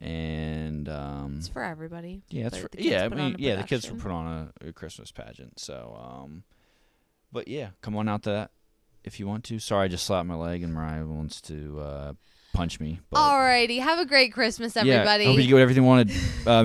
and 0.00 0.88
um, 0.88 1.36
it's 1.38 1.48
for 1.48 1.62
everybody. 1.62 2.22
yeah, 2.28 2.46
it's 2.48 2.56
for, 2.58 2.68
the 2.68 2.76
kids 2.78 2.86
yeah, 2.88 3.04
I 3.04 3.08
put 3.08 3.18
on 3.18 3.24
mean, 3.32 3.34
a 3.36 3.38
yeah, 3.42 3.56
the 3.56 3.62
kids 3.62 3.86
production. 3.86 4.00
put 4.02 4.12
on 4.14 4.52
a, 4.62 4.68
a 4.68 4.72
Christmas 4.72 5.12
pageant. 5.12 5.58
So, 5.60 5.96
um, 6.02 6.42
but 7.32 7.46
yeah, 7.48 7.68
come 7.82 7.96
on 7.96 8.08
out 8.08 8.24
to 8.24 8.30
that 8.30 8.50
if 9.06 9.18
you 9.18 9.26
want 9.26 9.44
to. 9.44 9.58
Sorry, 9.58 9.84
I 9.86 9.88
just 9.88 10.04
slapped 10.04 10.26
my 10.26 10.34
leg, 10.34 10.62
and 10.62 10.74
Mariah 10.74 11.06
wants 11.06 11.40
to 11.42 11.80
uh, 11.80 12.12
punch 12.52 12.80
me. 12.80 13.00
But 13.10 13.18
Alrighty, 13.18 13.80
have 13.80 13.98
a 13.98 14.04
great 14.04 14.32
Christmas, 14.32 14.76
everybody. 14.76 15.24
Yeah, 15.24 15.30
hope 15.30 15.38
you 15.40 15.46
get 15.46 15.58
everything 15.58 15.84
you 15.84 15.88
wanted. 15.88 16.10
Uh, 16.46 16.64